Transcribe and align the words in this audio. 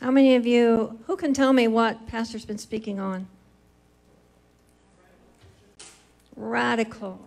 How 0.00 0.12
many 0.12 0.36
of 0.36 0.46
you, 0.46 0.98
who 1.06 1.16
can 1.16 1.34
tell 1.34 1.52
me 1.52 1.66
what 1.66 2.06
Pastor's 2.06 2.44
been 2.44 2.58
speaking 2.58 3.00
on? 3.00 3.26
Radical. 6.36 7.20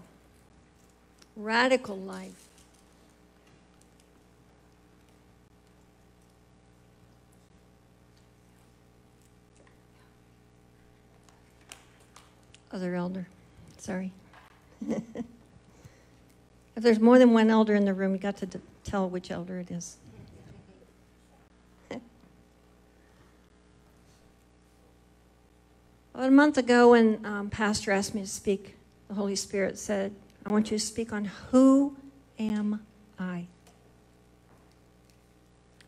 Radical 1.36 1.98
life. 1.98 2.48
Other 12.72 12.96
elder, 12.96 13.28
sorry. 13.78 14.14
if 14.90 15.04
there's 16.76 17.02
more 17.02 17.20
than 17.20 17.34
one 17.34 17.50
elder 17.50 17.76
in 17.76 17.84
the 17.84 17.94
room, 17.94 18.14
you 18.14 18.18
got 18.18 18.38
to 18.38 18.48
tell 18.86 19.10
which 19.10 19.30
elder 19.30 19.60
it 19.60 19.70
is. 19.72 19.98
About 26.22 26.30
a 26.30 26.36
month 26.36 26.60
ago, 26.60 26.92
when 26.92 27.26
um, 27.26 27.50
Pastor 27.50 27.92
asked 27.92 28.14
me 28.14 28.22
to 28.22 28.28
speak, 28.28 28.76
the 29.08 29.16
Holy 29.16 29.36
Spirit 29.36 29.80
said, 29.80 30.14
I 30.46 30.54
want 30.54 30.70
you 30.70 30.78
to 30.78 30.86
speak 30.86 31.12
on 31.12 31.26
who 31.26 31.98
am 32.38 32.86
I? 33.18 33.48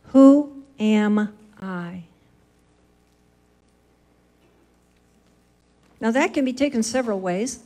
Who 0.05 0.63
am 0.79 1.35
I? 1.61 2.05
Now, 6.01 6.09
that 6.09 6.33
can 6.33 6.43
be 6.43 6.53
taken 6.53 6.81
several 6.81 7.19
ways. 7.19 7.59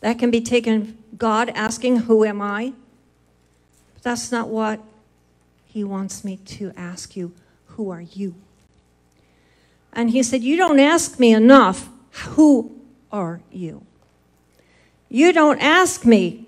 That 0.00 0.18
can 0.18 0.30
be 0.30 0.42
taken 0.42 1.02
God 1.16 1.48
asking, 1.54 2.00
Who 2.00 2.22
am 2.22 2.42
I? 2.42 2.74
But 3.94 4.02
that's 4.02 4.30
not 4.30 4.48
what 4.48 4.78
He 5.64 5.84
wants 5.84 6.22
me 6.22 6.36
to 6.36 6.74
ask 6.76 7.16
you. 7.16 7.32
Who 7.68 7.88
are 7.88 8.02
you? 8.02 8.34
And 9.92 10.10
He 10.10 10.22
said, 10.22 10.42
You 10.42 10.56
don't 10.56 10.80
ask 10.80 11.18
me 11.18 11.32
enough. 11.32 11.88
Who 12.12 12.72
are 13.12 13.40
you? 13.52 13.84
You 15.08 15.32
don't 15.32 15.60
ask 15.60 16.04
me, 16.04 16.46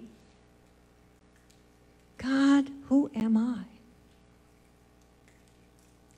God, 2.18 2.68
who 2.88 3.10
am 3.14 3.36
I? 3.36 3.64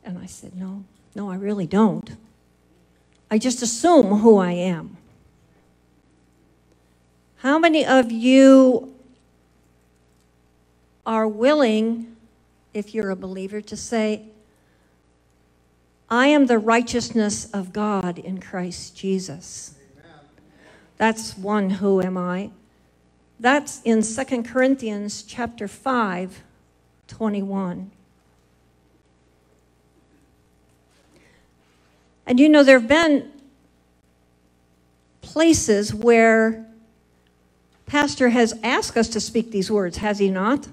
And 0.05 0.19
I 0.19 0.27
said, 0.27 0.55
No, 0.57 0.85
no, 1.15 1.31
I 1.31 1.37
really 1.37 1.67
don't. 1.67 2.11
I 3.31 3.39
just 3.39 3.63
assume 3.63 4.19
who 4.19 4.39
I 4.39 4.53
am. 4.53 4.97
How 7.39 7.59
many 7.59 7.85
of 7.85 8.13
you 8.13 8.95
are 11.07 11.29
willing, 11.29 12.17
if 12.73 12.95
you're 12.95 13.11
a 13.11 13.17
believer, 13.17 13.61
to 13.61 13.77
say, 13.77 14.23
I 16.15 16.29
am 16.29 16.47
the 16.47 16.61
righteousness 16.61 17.51
of 17.51 17.73
God 17.73 18.21
in 18.21 18.41
Christ 18.41 18.97
Jesus? 18.97 19.75
That's 20.97 21.37
one 21.37 21.71
who 21.71 22.01
am 22.01 22.17
I. 22.17 22.51
That's 23.41 23.83
in 23.83 24.01
2 24.01 24.45
Corinthians 24.45 25.25
chapter 25.25 25.67
5, 25.67 26.45
21. 27.09 27.91
And 32.27 32.39
you 32.39 32.49
know, 32.49 32.63
there 32.63 32.79
have 32.79 32.89
been 32.89 33.33
places 35.21 35.93
where 35.93 36.65
Pastor 37.87 38.29
has 38.29 38.57
asked 38.63 38.97
us 38.97 39.09
to 39.09 39.19
speak 39.19 39.51
these 39.51 39.69
words, 39.69 39.97
has 39.97 40.21
he 40.21 40.31
not? 40.31 40.69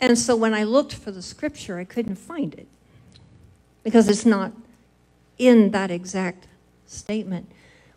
And 0.00 0.18
so 0.18 0.34
when 0.34 0.54
I 0.54 0.62
looked 0.62 0.94
for 0.94 1.10
the 1.10 1.20
scripture, 1.20 1.78
I 1.78 1.84
couldn't 1.84 2.16
find 2.16 2.54
it 2.54 2.66
because 3.82 4.08
it's 4.08 4.26
not 4.26 4.52
in 5.38 5.70
that 5.70 5.90
exact 5.90 6.46
statement. 6.86 7.50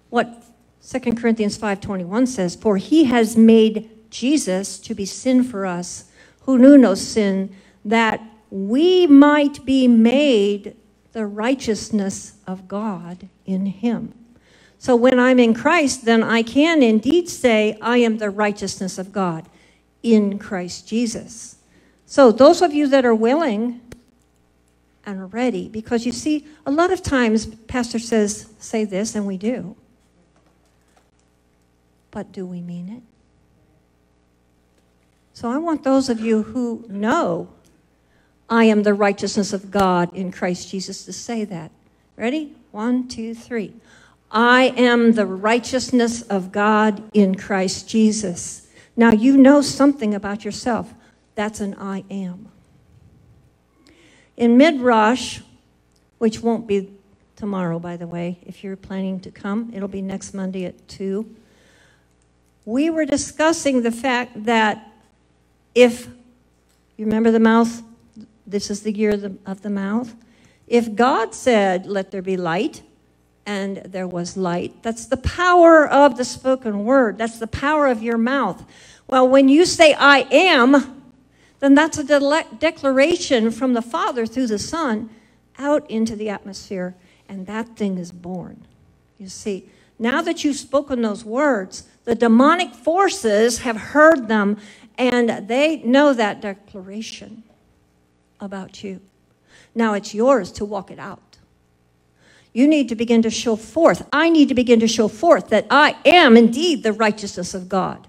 What 0.10 0.44
2 0.82 1.18
Corinthians 1.18 1.58
5:21 1.58 2.28
says, 2.28 2.56
"For 2.56 2.78
he 2.78 3.06
has 3.06 3.38
made 3.38 3.90
Jesus 4.10 4.78
to 4.80 4.94
be 4.94 5.06
sin 5.06 5.44
for 5.44 5.66
us, 5.66 6.06
who 6.42 6.58
knew 6.58 6.78
no 6.78 6.94
sin, 6.94 7.50
that 7.84 8.22
we 8.52 9.08
might 9.08 9.66
be 9.66 9.88
made 9.88 10.76
the 11.14 11.26
righteousness 11.26 12.34
of 12.46 12.68
God 12.68 13.30
in 13.46 13.66
him." 13.66 14.14
So 14.78 14.96
when 14.98 15.18
I'm 15.18 15.40
in 15.40 15.54
Christ, 15.54 16.04
then 16.04 16.22
I 16.22 16.44
can 16.44 16.84
indeed 16.84 17.30
say, 17.30 17.78
I 17.82 18.00
am 18.00 18.18
the 18.18 18.30
righteousness 18.30 18.98
of 18.98 19.14
God 19.14 19.48
in 20.04 20.38
Christ 20.38 20.86
Jesus. 20.86 21.56
So 22.06 22.34
those 22.34 22.62
of 22.62 22.74
you 22.74 22.88
that 22.88 23.06
are 23.06 23.16
willing 23.16 23.80
and 25.06 25.34
ready, 25.34 25.68
because 25.68 26.06
you 26.06 26.12
see, 26.12 26.48
a 26.66 26.72
lot 26.72 26.92
of 26.92 27.02
times 27.02 27.46
Pastor 27.46 28.00
says, 28.00 28.50
say 28.60 28.86
this, 28.86 29.16
and 29.16 29.28
we 29.28 29.38
do. 29.38 29.76
But 32.12 32.32
do 32.32 32.46
we 32.46 32.62
mean 32.62 32.90
it? 32.90 33.04
So 35.34 35.50
I 35.50 35.58
want 35.58 35.84
those 35.84 36.10
of 36.10 36.20
you 36.20 36.44
who 36.44 36.86
know 36.88 37.50
I 38.50 38.66
am 38.66 38.84
the 38.84 38.94
righteousness 38.94 39.52
of 39.52 39.72
God 39.72 40.14
in 40.16 40.32
Christ 40.32 40.70
Jesus 40.70 41.06
to 41.06 41.14
say 41.14 41.44
that. 41.46 41.72
Ready? 42.16 42.56
One, 42.72 43.08
two, 43.08 43.34
three. 43.34 43.74
I 44.32 44.74
am 44.78 45.14
the 45.14 45.26
righteousness 45.26 46.22
of 46.24 46.52
God 46.52 47.04
in 47.14 47.36
Christ 47.36 47.90
Jesus. 47.90 48.68
Now 48.96 49.12
you 49.12 49.38
know 49.38 49.62
something 49.62 50.14
about 50.14 50.46
yourself. 50.46 50.94
That's 51.36 51.60
an 51.60 51.76
I 51.80 52.04
am. 52.12 52.53
In 54.38 54.58
Midrash, 54.58 55.40
which 56.18 56.42
won't 56.42 56.68
be 56.68 56.92
tomorrow, 57.36 57.80
by 57.80 57.98
the 57.98 58.08
way, 58.08 58.40
if 58.46 58.64
you're 58.64 58.76
planning 58.76 59.20
to 59.22 59.32
come, 59.32 59.72
it'll 59.74 59.88
be 59.88 60.02
next 60.02 60.34
Monday 60.34 60.66
at 60.66 60.88
2. 60.88 61.26
We 62.66 62.90
were 62.90 63.06
discussing 63.06 63.82
the 63.82 63.92
fact 63.92 64.46
that 64.46 64.92
if, 65.76 66.08
you 66.98 67.06
remember 67.06 67.32
the 67.32 67.40
mouth? 67.40 67.82
This 68.48 68.70
is 68.70 68.84
the 68.84 68.92
year 68.92 69.12
of 69.12 69.22
the, 69.22 69.36
of 69.46 69.62
the 69.62 69.70
mouth. 69.70 70.14
If 70.68 70.96
God 70.96 71.34
said, 71.34 71.86
Let 71.86 72.12
there 72.12 72.22
be 72.22 72.38
light, 72.38 72.82
and 73.46 73.78
there 73.78 74.08
was 74.08 74.38
light. 74.38 74.82
That's 74.84 75.06
the 75.06 75.18
power 75.18 75.88
of 75.88 76.18
the 76.18 76.26
spoken 76.26 76.86
word. 76.86 77.18
That's 77.18 77.40
the 77.40 77.48
power 77.48 77.88
of 77.88 78.02
your 78.02 78.18
mouth. 78.18 78.64
Well, 79.08 79.28
when 79.28 79.50
you 79.50 79.66
say, 79.66 79.94
I 79.94 80.20
am, 80.32 80.93
then 81.64 81.76
that's 81.76 81.98
a 81.98 82.04
de- 82.04 82.46
declaration 82.60 83.50
from 83.50 83.72
the 83.72 83.82
Father 83.82 84.26
through 84.26 84.48
the 84.48 84.60
Son 84.60 85.10
out 85.58 85.90
into 85.90 86.14
the 86.14 86.28
atmosphere, 86.28 86.94
and 87.30 87.48
that 87.48 87.78
thing 87.78 87.98
is 87.98 88.12
born. 88.12 88.68
You 89.18 89.30
see, 89.30 89.70
now 89.98 90.22
that 90.24 90.44
you've 90.44 90.58
spoken 90.58 91.02
those 91.02 91.24
words, 91.24 91.88
the 92.04 92.16
demonic 92.16 92.74
forces 92.74 93.60
have 93.60 93.78
heard 93.78 94.28
them, 94.28 94.58
and 94.98 95.48
they 95.48 95.78
know 95.78 96.14
that 96.14 96.42
declaration 96.42 97.44
about 98.42 98.84
you. 98.84 99.00
Now 99.74 99.94
it's 99.94 100.14
yours 100.14 100.52
to 100.54 100.66
walk 100.66 100.92
it 100.92 101.00
out. 101.00 101.38
You 102.52 102.68
need 102.68 102.90
to 102.90 102.96
begin 102.96 103.22
to 103.22 103.30
show 103.30 103.56
forth. 103.56 104.06
I 104.12 104.30
need 104.30 104.50
to 104.50 104.54
begin 104.54 104.82
to 104.82 104.88
show 104.90 105.08
forth 105.08 105.48
that 105.48 105.66
I 105.70 105.96
am 106.04 106.36
indeed 106.36 106.84
the 106.84 106.92
righteousness 106.92 107.54
of 107.54 107.70
God 107.70 108.06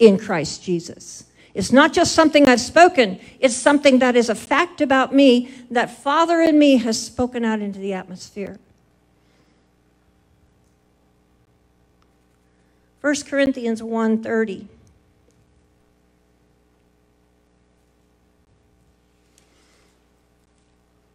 in 0.00 0.18
Christ 0.18 0.64
Jesus. 0.64 1.27
It's 1.58 1.72
not 1.72 1.92
just 1.92 2.14
something 2.14 2.48
I've 2.48 2.60
spoken, 2.60 3.18
it's 3.40 3.56
something 3.56 3.98
that 3.98 4.14
is 4.14 4.28
a 4.28 4.36
fact 4.36 4.80
about 4.80 5.12
me 5.12 5.50
that 5.72 5.90
Father 5.90 6.40
in 6.40 6.56
me 6.56 6.76
has 6.76 7.04
spoken 7.04 7.44
out 7.44 7.58
into 7.60 7.80
the 7.80 7.92
atmosphere. 7.92 8.60
1 13.00 13.26
Corinthians 13.26 13.82
1:30 13.82 14.68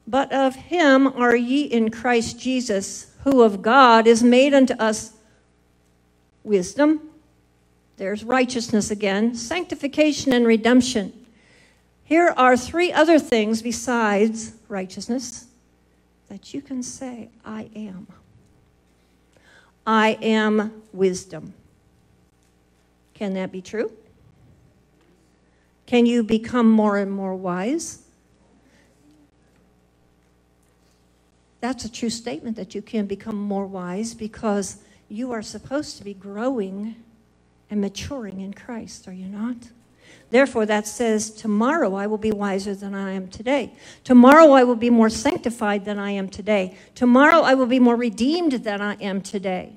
But 0.05 0.33
of 0.33 0.55
him 0.55 1.07
are 1.07 1.37
ye 1.37 1.61
in 1.63 1.89
Christ 1.89 2.37
Jesus, 2.37 3.13
who 3.23 3.43
of 3.43 3.61
God 3.61 4.07
is 4.07 4.21
made 4.21 4.53
unto 4.53 4.73
us 4.73 5.13
wisdom. 6.43 7.12
There's 7.97 8.23
righteousness 8.23 8.91
again, 8.91 9.35
sanctification 9.35 10.33
and 10.33 10.45
redemption. 10.45 11.13
Here 12.03 12.33
are 12.35 12.57
three 12.57 12.91
other 12.91 13.19
things 13.19 13.61
besides 13.61 14.53
righteousness 14.67 15.45
that 16.29 16.53
you 16.53 16.61
can 16.61 16.83
say, 16.83 17.29
I 17.45 17.69
am. 17.75 18.07
I 19.85 20.17
am 20.21 20.81
wisdom. 20.91 21.53
Can 23.13 23.33
that 23.35 23.51
be 23.51 23.61
true? 23.61 23.91
Can 25.85 26.05
you 26.05 26.23
become 26.23 26.69
more 26.69 26.97
and 26.97 27.11
more 27.11 27.35
wise? 27.35 28.03
that's 31.63 31.85
a 31.85 31.89
true 31.89 32.09
statement 32.09 32.57
that 32.57 32.75
you 32.75 32.81
can 32.81 33.05
become 33.05 33.37
more 33.37 33.65
wise 33.65 34.13
because 34.13 34.79
you 35.07 35.31
are 35.31 35.41
supposed 35.41 35.97
to 35.97 36.03
be 36.03 36.13
growing 36.13 36.93
and 37.73 37.81
maturing 37.81 38.39
in 38.39 38.53
Christ, 38.53 39.07
are 39.07 39.13
you 39.13 39.25
not? 39.25 39.55
Therefore, 40.29 40.63
that 40.67 40.85
says, 40.85 41.31
Tomorrow 41.31 41.95
I 41.95 42.05
will 42.05 42.19
be 42.19 42.29
wiser 42.29 42.75
than 42.75 42.93
I 42.93 43.13
am 43.13 43.27
today. 43.29 43.73
Tomorrow 44.03 44.51
I 44.51 44.63
will 44.63 44.75
be 44.75 44.91
more 44.91 45.09
sanctified 45.09 45.83
than 45.83 45.97
I 45.97 46.11
am 46.11 46.29
today. 46.29 46.77
Tomorrow 46.93 47.41
I 47.41 47.55
will 47.55 47.65
be 47.65 47.79
more 47.79 47.95
redeemed 47.95 48.51
than 48.51 48.79
I 48.79 48.93
am 48.97 49.21
today. 49.21 49.73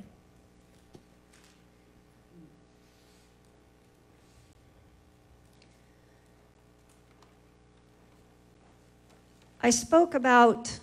I 9.62 9.70
spoke 9.70 10.12
about 10.12 10.80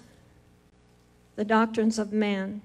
the 1.36 1.46
doctrines 1.46 2.00
of 2.00 2.12
man. 2.12 2.64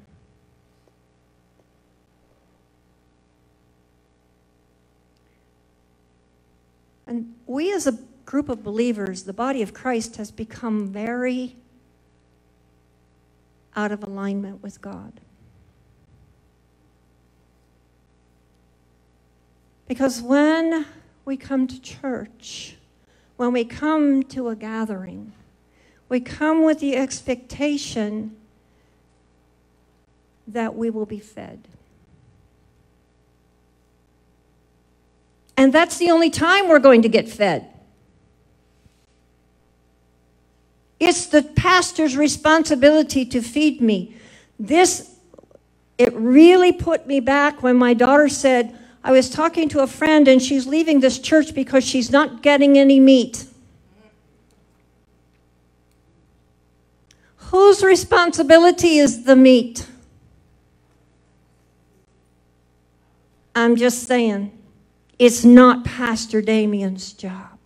And 7.08 7.34
we, 7.48 7.72
as 7.72 7.86
a 7.86 7.98
group 8.26 8.48
of 8.48 8.62
believers, 8.62 9.24
the 9.24 9.32
body 9.32 9.62
of 9.62 9.72
Christ, 9.72 10.16
has 10.16 10.30
become 10.30 10.86
very 10.86 11.56
out 13.74 13.90
of 13.90 14.04
alignment 14.04 14.62
with 14.62 14.80
God. 14.80 15.20
Because 19.88 20.20
when 20.20 20.84
we 21.24 21.38
come 21.38 21.66
to 21.66 21.80
church, 21.80 22.76
when 23.38 23.52
we 23.52 23.64
come 23.64 24.22
to 24.24 24.48
a 24.48 24.56
gathering, 24.56 25.32
we 26.10 26.20
come 26.20 26.62
with 26.62 26.80
the 26.80 26.96
expectation 26.96 28.36
that 30.46 30.74
we 30.74 30.90
will 30.90 31.06
be 31.06 31.18
fed. 31.18 31.66
And 35.58 35.72
that's 35.72 35.98
the 35.98 36.12
only 36.12 36.30
time 36.30 36.68
we're 36.68 36.78
going 36.78 37.02
to 37.02 37.08
get 37.08 37.28
fed. 37.28 37.66
It's 41.00 41.26
the 41.26 41.42
pastor's 41.42 42.16
responsibility 42.16 43.24
to 43.26 43.42
feed 43.42 43.80
me. 43.80 44.14
This, 44.60 45.16
it 45.98 46.14
really 46.14 46.70
put 46.70 47.08
me 47.08 47.18
back 47.18 47.60
when 47.60 47.76
my 47.76 47.92
daughter 47.92 48.28
said, 48.28 48.78
I 49.02 49.10
was 49.10 49.28
talking 49.28 49.68
to 49.70 49.80
a 49.80 49.88
friend 49.88 50.28
and 50.28 50.40
she's 50.40 50.68
leaving 50.68 51.00
this 51.00 51.18
church 51.18 51.52
because 51.56 51.84
she's 51.84 52.12
not 52.12 52.40
getting 52.40 52.78
any 52.78 53.00
meat. 53.00 53.44
Whose 57.36 57.82
responsibility 57.82 58.98
is 58.98 59.24
the 59.24 59.34
meat? 59.34 59.88
I'm 63.56 63.74
just 63.74 64.04
saying. 64.04 64.57
It's 65.18 65.44
not 65.44 65.84
Pastor 65.84 66.40
Damien's 66.40 67.12
job. 67.12 67.58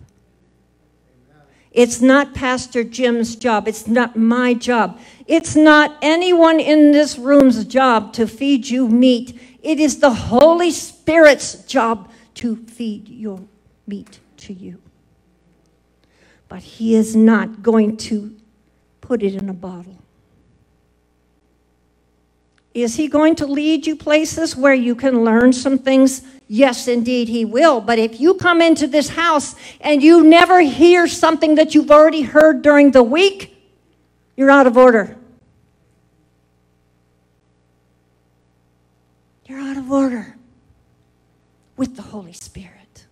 It's 1.71 2.01
not 2.03 2.35
Pastor 2.35 2.85
Jim's 2.85 3.35
job. 3.35 3.67
It's 3.67 3.87
not 3.87 4.15
my 4.17 4.53
job. 4.53 4.99
It's 5.27 5.57
not 5.57 5.97
anyone 6.03 6.61
in 6.61 6.93
this 6.93 7.19
room's 7.19 7.65
job 7.65 8.13
to 8.15 8.27
feed 8.27 8.69
you 8.69 8.89
meat. 8.89 9.41
It 9.63 9.81
is 9.81 10.01
the 10.01 10.13
Holy 10.13 10.71
Spirit's 10.71 11.65
job 11.65 12.11
to 12.35 12.57
feed 12.57 13.09
your 13.09 13.41
meat 13.87 14.21
to 14.39 14.53
you. 14.53 14.81
But 16.49 16.63
He 16.63 16.95
is 16.95 17.17
not 17.17 17.63
going 17.63 17.97
to 17.99 18.37
put 19.01 19.23
it 19.23 19.35
in 19.35 19.49
a 19.49 19.55
bottle. 19.55 20.02
Is 22.75 22.97
He 22.97 23.09
going 23.09 23.37
to 23.37 23.47
lead 23.47 23.87
you 23.87 23.97
places 23.97 24.57
where 24.57 24.75
you 24.75 24.95
can 24.95 25.25
learn 25.25 25.53
some 25.53 25.79
things 25.79 26.23
Yes, 26.55 26.87
indeed, 26.87 27.31
He 27.31 27.47
will. 27.47 27.81
But 27.81 27.99
if 27.99 28.21
you 28.21 28.35
come 28.35 28.61
into 28.61 28.87
this 28.87 29.09
house 29.09 29.55
and 29.81 30.03
you 30.03 30.23
never 30.23 30.61
hear 30.61 31.09
something 31.09 31.55
that 31.55 31.75
you've 31.75 31.91
already 31.91 32.21
heard 32.21 32.61
during 32.61 32.91
the 32.91 33.03
week, 33.03 33.57
you're 34.37 34.51
out 34.51 34.67
of 34.67 34.77
order. 34.77 35.17
You're 39.47 39.61
out 39.61 39.79
of 39.79 39.91
order 39.91 40.37
with 41.79 41.97
the 41.97 42.03
Holy 42.03 42.35
Spirit. 42.35 43.07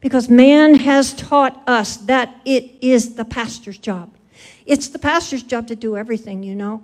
Because 0.00 0.28
man 0.28 0.74
has 0.74 1.14
taught 1.14 1.62
us 1.68 1.96
that 1.96 2.40
it 2.44 2.72
is 2.80 3.14
the 3.14 3.24
pastor's 3.24 3.78
job. 3.78 4.12
It's 4.66 4.88
the 4.88 4.98
pastor's 4.98 5.44
job 5.44 5.68
to 5.68 5.76
do 5.76 5.96
everything, 5.96 6.42
you 6.42 6.56
know. 6.56 6.82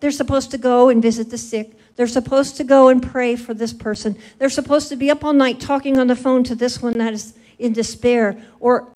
They're 0.00 0.10
supposed 0.10 0.50
to 0.50 0.58
go 0.58 0.88
and 0.88 1.02
visit 1.02 1.30
the 1.30 1.38
sick. 1.38 1.72
They're 1.96 2.06
supposed 2.06 2.56
to 2.58 2.64
go 2.64 2.88
and 2.88 3.02
pray 3.02 3.36
for 3.36 3.54
this 3.54 3.72
person. 3.72 4.16
They're 4.38 4.50
supposed 4.50 4.88
to 4.90 4.96
be 4.96 5.10
up 5.10 5.24
all 5.24 5.32
night 5.32 5.60
talking 5.60 5.98
on 5.98 6.06
the 6.06 6.16
phone 6.16 6.44
to 6.44 6.54
this 6.54 6.82
one 6.82 6.98
that 6.98 7.14
is 7.14 7.34
in 7.58 7.72
despair. 7.72 8.40
Or 8.60 8.88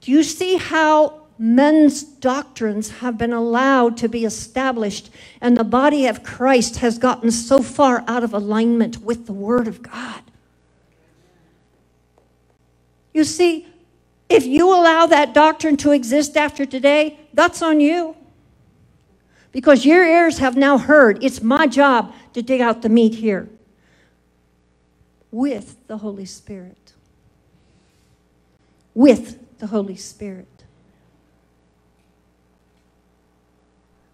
do 0.00 0.10
you 0.10 0.22
see 0.22 0.56
how 0.56 1.26
men's 1.38 2.02
doctrines 2.02 2.90
have 2.90 3.18
been 3.18 3.32
allowed 3.32 3.96
to 3.98 4.08
be 4.08 4.24
established 4.24 5.10
and 5.40 5.56
the 5.56 5.64
body 5.64 6.06
of 6.06 6.22
Christ 6.22 6.76
has 6.76 6.98
gotten 6.98 7.30
so 7.30 7.62
far 7.62 8.04
out 8.06 8.24
of 8.24 8.32
alignment 8.32 9.02
with 9.02 9.26
the 9.26 9.34
Word 9.34 9.68
of 9.68 9.82
God? 9.82 10.22
You 13.12 13.24
see, 13.24 13.66
if 14.30 14.46
you 14.46 14.68
allow 14.68 15.06
that 15.06 15.34
doctrine 15.34 15.76
to 15.78 15.90
exist 15.90 16.36
after 16.36 16.64
today, 16.64 17.18
that's 17.34 17.60
on 17.60 17.80
you 17.80 18.16
because 19.52 19.84
your 19.84 20.04
ears 20.04 20.38
have 20.38 20.56
now 20.56 20.78
heard. 20.78 21.22
It's 21.22 21.42
my 21.42 21.66
job 21.66 22.14
to 22.34 22.42
dig 22.42 22.60
out 22.60 22.82
the 22.82 22.88
meat 22.88 23.14
here 23.14 23.48
with 25.30 25.76
the 25.86 25.98
Holy 25.98 26.26
Spirit. 26.26 26.92
With 28.94 29.58
the 29.58 29.68
Holy 29.68 29.96
Spirit. 29.96 30.46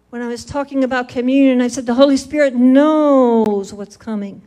When 0.09 0.21
I 0.21 0.27
was 0.27 0.45
talking 0.45 0.83
about 0.83 1.09
communion, 1.09 1.61
I 1.61 1.67
said 1.67 1.85
the 1.85 1.95
Holy 1.95 2.17
Spirit 2.17 2.55
knows 2.55 3.73
what's 3.73 3.97
coming. 3.97 4.41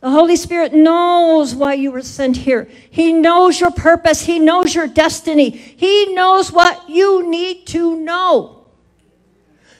The 0.00 0.10
Holy 0.10 0.36
Spirit 0.36 0.74
knows 0.74 1.54
why 1.54 1.74
you 1.74 1.90
were 1.90 2.02
sent 2.02 2.36
here. 2.36 2.68
He 2.90 3.12
knows 3.12 3.60
your 3.60 3.70
purpose. 3.70 4.22
He 4.22 4.38
knows 4.38 4.74
your 4.74 4.86
destiny. 4.86 5.50
He 5.50 6.12
knows 6.14 6.52
what 6.52 6.88
you 6.88 7.28
need 7.28 7.66
to 7.68 7.96
know. 7.96 8.55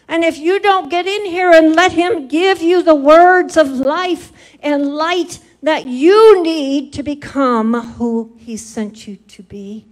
And 0.09 0.25
if 0.25 0.39
you 0.39 0.61
don't 0.61 0.89
get 0.89 1.07
in 1.07 1.25
here 1.27 1.51
and 1.51 1.75
let 1.75 1.93
Him 1.93 2.29
give 2.29 2.63
you 2.63 2.83
the 2.83 2.95
words 2.95 3.57
of 3.57 3.69
life 3.69 4.33
and 4.61 4.95
light 4.95 5.41
that 5.63 5.87
you 5.87 6.43
need 6.43 6.93
to 6.93 7.03
become 7.03 7.75
who 7.95 8.37
He 8.39 8.57
sent 8.57 9.07
you 9.07 9.17
to 9.17 9.43
be, 9.43 9.87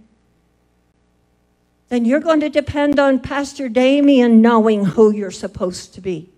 then 1.89 2.05
you're 2.05 2.19
going 2.19 2.39
to 2.39 2.49
depend 2.49 2.99
on 2.99 3.19
Pastor 3.19 3.69
Damien 3.69 4.41
knowing 4.41 4.85
who 4.85 5.11
you're 5.11 5.31
supposed 5.31 5.93
to 5.95 6.01
be. 6.01 6.29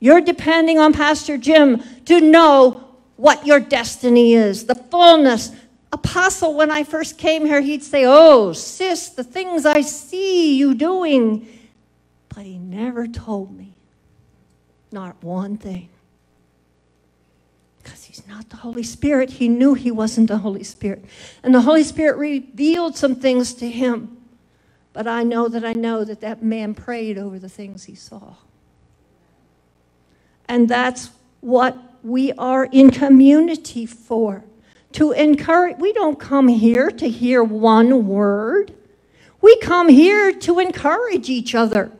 You're 0.00 0.20
depending 0.20 0.78
on 0.78 0.92
Pastor 0.92 1.38
Jim 1.38 1.82
to 2.06 2.20
know 2.20 2.82
what 3.16 3.46
your 3.46 3.60
destiny 3.60 4.34
is, 4.34 4.66
the 4.66 4.74
fullness. 4.74 5.50
Apostle, 5.92 6.54
when 6.54 6.70
I 6.70 6.84
first 6.84 7.16
came 7.16 7.46
here, 7.46 7.60
he'd 7.60 7.82
say, 7.82 8.04
Oh, 8.06 8.52
sis, 8.52 9.08
the 9.10 9.24
things 9.24 9.64
I 9.64 9.80
see 9.80 10.56
you 10.56 10.74
doing 10.74 11.48
but 12.36 12.44
he 12.44 12.58
never 12.58 13.06
told 13.06 13.56
me. 13.56 13.72
Not 14.92 15.24
one 15.24 15.56
thing. 15.56 15.88
Because 17.82 18.04
he's 18.04 18.28
not 18.28 18.50
the 18.50 18.56
Holy 18.56 18.82
Spirit. 18.82 19.30
He 19.30 19.48
knew 19.48 19.72
he 19.72 19.90
wasn't 19.90 20.28
the 20.28 20.36
Holy 20.36 20.62
Spirit. 20.62 21.02
And 21.42 21.54
the 21.54 21.62
Holy 21.62 21.82
Spirit 21.82 22.18
revealed 22.18 22.94
some 22.94 23.14
things 23.14 23.54
to 23.54 23.70
him. 23.70 24.18
But 24.92 25.06
I 25.06 25.22
know 25.22 25.48
that 25.48 25.64
I 25.64 25.72
know 25.72 26.04
that 26.04 26.20
that 26.20 26.42
man 26.42 26.74
prayed 26.74 27.16
over 27.16 27.38
the 27.38 27.48
things 27.48 27.84
he 27.84 27.94
saw. 27.94 28.34
And 30.46 30.68
that's 30.68 31.12
what 31.40 31.78
we 32.02 32.32
are 32.32 32.66
in 32.66 32.90
community 32.90 33.86
for. 33.86 34.44
To 34.92 35.12
encourage, 35.12 35.78
we 35.78 35.94
don't 35.94 36.20
come 36.20 36.48
here 36.48 36.90
to 36.90 37.08
hear 37.08 37.42
one 37.42 38.06
word. 38.06 38.74
We 39.40 39.56
come 39.60 39.88
here 39.88 40.32
to 40.32 40.58
encourage 40.58 41.30
each 41.30 41.54
other. 41.54 41.92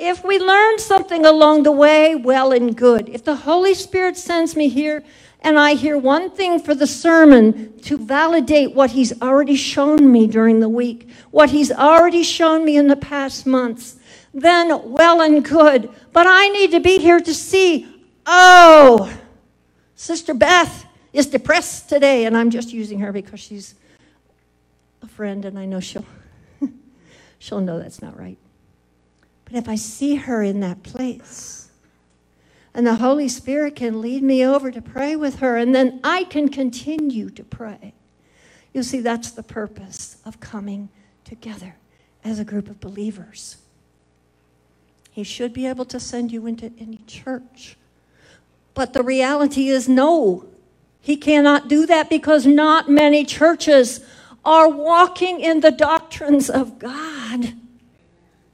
If 0.00 0.24
we 0.24 0.38
learn 0.38 0.78
something 0.78 1.26
along 1.26 1.64
the 1.64 1.72
way, 1.72 2.14
well 2.14 2.52
and 2.52 2.74
good. 2.74 3.10
If 3.10 3.22
the 3.22 3.36
Holy 3.36 3.74
Spirit 3.74 4.16
sends 4.16 4.56
me 4.56 4.70
here 4.70 5.04
and 5.42 5.58
I 5.58 5.74
hear 5.74 5.98
one 5.98 6.30
thing 6.30 6.58
for 6.58 6.74
the 6.74 6.86
sermon 6.86 7.78
to 7.80 7.98
validate 7.98 8.74
what 8.74 8.92
He's 8.92 9.20
already 9.20 9.56
shown 9.56 10.10
me 10.10 10.26
during 10.26 10.60
the 10.60 10.70
week, 10.70 11.10
what 11.30 11.50
He's 11.50 11.70
already 11.70 12.22
shown 12.22 12.64
me 12.64 12.78
in 12.78 12.88
the 12.88 12.96
past 12.96 13.46
months, 13.46 13.98
then 14.32 14.90
well 14.90 15.20
and 15.20 15.44
good. 15.44 15.90
But 16.14 16.26
I 16.26 16.48
need 16.48 16.70
to 16.70 16.80
be 16.80 16.96
here 16.96 17.20
to 17.20 17.34
see, 17.34 17.86
oh, 18.24 19.12
Sister 19.96 20.32
Beth 20.32 20.86
is 21.12 21.26
depressed 21.26 21.90
today, 21.90 22.24
and 22.24 22.38
I'm 22.38 22.48
just 22.48 22.72
using 22.72 23.00
her 23.00 23.12
because 23.12 23.40
she's 23.40 23.74
a 25.02 25.06
friend 25.06 25.44
and 25.44 25.58
I 25.58 25.66
know 25.66 25.80
she'll 25.80 26.06
she'll 27.38 27.60
know 27.60 27.78
that's 27.78 28.00
not 28.00 28.18
right. 28.18 28.38
But 29.50 29.58
if 29.58 29.68
I 29.68 29.74
see 29.74 30.14
her 30.14 30.42
in 30.42 30.60
that 30.60 30.82
place, 30.84 31.70
And 32.74 32.86
the 32.86 32.96
Holy 32.96 33.28
Spirit 33.28 33.76
can 33.76 34.00
lead 34.00 34.22
me 34.22 34.44
over 34.44 34.70
to 34.70 34.80
pray 34.80 35.16
with 35.16 35.40
her, 35.40 35.56
and 35.56 35.74
then 35.74 36.00
I 36.04 36.24
can 36.24 36.48
continue 36.48 37.30
to 37.30 37.42
pray. 37.42 37.94
You 38.72 38.82
see, 38.82 39.00
that's 39.00 39.32
the 39.32 39.42
purpose 39.42 40.18
of 40.24 40.38
coming 40.38 40.88
together 41.24 41.74
as 42.22 42.38
a 42.38 42.44
group 42.44 42.68
of 42.68 42.80
believers. 42.80 43.56
He 45.10 45.24
should 45.24 45.52
be 45.52 45.66
able 45.66 45.84
to 45.86 45.98
send 45.98 46.30
you 46.30 46.46
into 46.46 46.72
any 46.78 47.00
church. 47.08 47.76
But 48.74 48.92
the 48.92 49.02
reality 49.02 49.68
is, 49.68 49.88
no, 49.88 50.44
he 51.00 51.16
cannot 51.16 51.66
do 51.66 51.86
that 51.86 52.08
because 52.08 52.46
not 52.46 52.88
many 52.88 53.24
churches 53.24 54.00
are 54.44 54.68
walking 54.68 55.40
in 55.40 55.60
the 55.60 55.72
doctrines 55.72 56.48
of 56.48 56.78
God. 56.78 57.54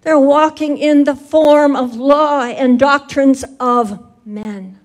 They're 0.06 0.20
walking 0.20 0.78
in 0.78 1.02
the 1.02 1.16
form 1.16 1.74
of 1.74 1.96
law 1.96 2.44
and 2.44 2.78
doctrines 2.78 3.44
of 3.58 4.06
men. 4.24 4.78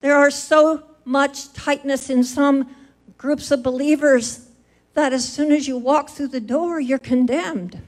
There 0.00 0.16
are 0.16 0.32
so 0.32 0.82
much 1.04 1.52
tightness 1.52 2.10
in 2.10 2.24
some 2.24 2.74
groups 3.16 3.52
of 3.52 3.62
believers 3.62 4.48
that 4.94 5.12
as 5.12 5.32
soon 5.32 5.52
as 5.52 5.68
you 5.68 5.78
walk 5.78 6.10
through 6.10 6.26
the 6.26 6.40
door, 6.40 6.80
you're 6.80 6.98
condemned. 6.98 7.80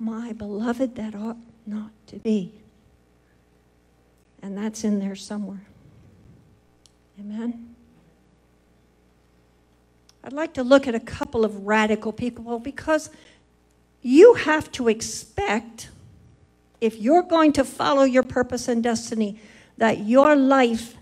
My 0.00 0.32
beloved, 0.32 0.96
that 0.96 1.14
ought 1.14 1.38
not 1.66 1.92
to 2.08 2.16
be. 2.16 2.52
And 4.42 4.58
that's 4.58 4.82
in 4.82 4.98
there 4.98 5.14
somewhere. 5.14 5.68
Amen. 7.20 7.75
I'd 10.26 10.32
like 10.32 10.54
to 10.54 10.64
look 10.64 10.88
at 10.88 10.94
a 10.96 11.00
couple 11.00 11.44
of 11.44 11.68
radical 11.68 12.12
people 12.12 12.58
because 12.58 13.10
you 14.02 14.34
have 14.34 14.72
to 14.72 14.88
expect, 14.88 15.88
if 16.80 16.96
you're 16.96 17.22
going 17.22 17.52
to 17.52 17.64
follow 17.64 18.02
your 18.02 18.24
purpose 18.24 18.66
and 18.66 18.82
destiny, 18.82 19.40
that 19.78 20.00
your 20.00 20.34
life 20.34 20.96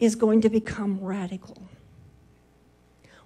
is 0.00 0.16
going 0.16 0.40
to 0.40 0.48
become 0.48 0.98
radical. 1.00 1.62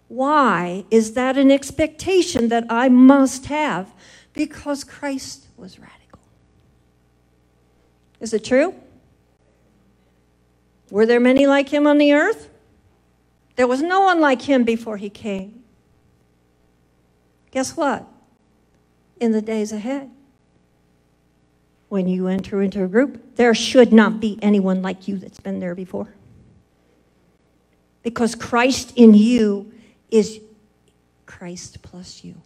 Why 0.09 0.85
is 0.91 1.15
that 1.15 1.39
an 1.39 1.51
expectation 1.51 2.49
that 2.49 2.67
I 2.69 2.91
must 2.91 3.47
have? 3.47 3.91
Because 4.35 4.85
Christ 4.85 5.47
was 5.57 5.79
radical. 5.79 6.19
Is 8.21 8.35
it 8.35 8.45
true? 8.45 8.75
Were 10.91 11.07
there 11.07 11.21
many 11.21 11.47
like 11.47 11.71
him 11.71 11.87
on 11.87 11.97
the 11.97 12.13
earth? 12.13 12.50
There 13.57 13.67
was 13.67 13.83
no 13.83 14.01
one 14.01 14.21
like 14.21 14.43
him 14.43 14.65
before 14.65 14.97
he 14.97 15.11
came. 15.11 15.63
Guess 17.51 17.77
what? 17.77 18.07
In 19.19 19.33
the 19.33 19.43
days 19.43 19.73
ahead, 19.73 20.11
when 21.89 22.07
you 22.07 22.29
enter 22.29 22.63
into 22.63 22.85
a 22.85 22.89
group, 22.89 23.37
there 23.37 23.53
should 23.55 23.93
not 23.93 24.21
be 24.21 24.39
anyone 24.41 24.81
like 24.81 25.09
you 25.09 25.19
that's 25.19 25.41
been 25.41 25.61
there 25.61 25.75
before. 25.75 26.15
Because 28.03 28.35
Christ 28.35 28.93
in 28.97 29.13
you 29.15 29.73
is 30.11 30.41
Christ 31.27 31.83
plus 31.83 32.25
you. 32.25 32.37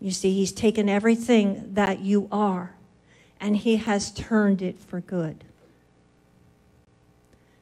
You 0.00 0.10
see, 0.10 0.32
He's 0.32 0.52
taken 0.52 0.88
everything 0.88 1.74
that 1.74 2.00
you 2.00 2.28
are 2.30 2.74
and 3.40 3.56
He 3.56 3.76
has 3.76 4.10
turned 4.10 4.60
it 4.60 4.78
for 4.80 5.00
good. 5.00 5.44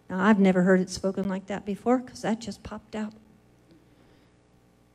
Now, 0.09 0.25
I've 0.25 0.39
never 0.39 0.63
heard 0.63 0.81
it 0.81 0.91
spoken 0.91 1.29
like 1.29 1.47
that 1.47 1.65
before 1.65 1.99
because 1.99 2.23
that 2.23 2.41
just 2.41 2.63
popped 2.63 2.95
out. 2.95 3.13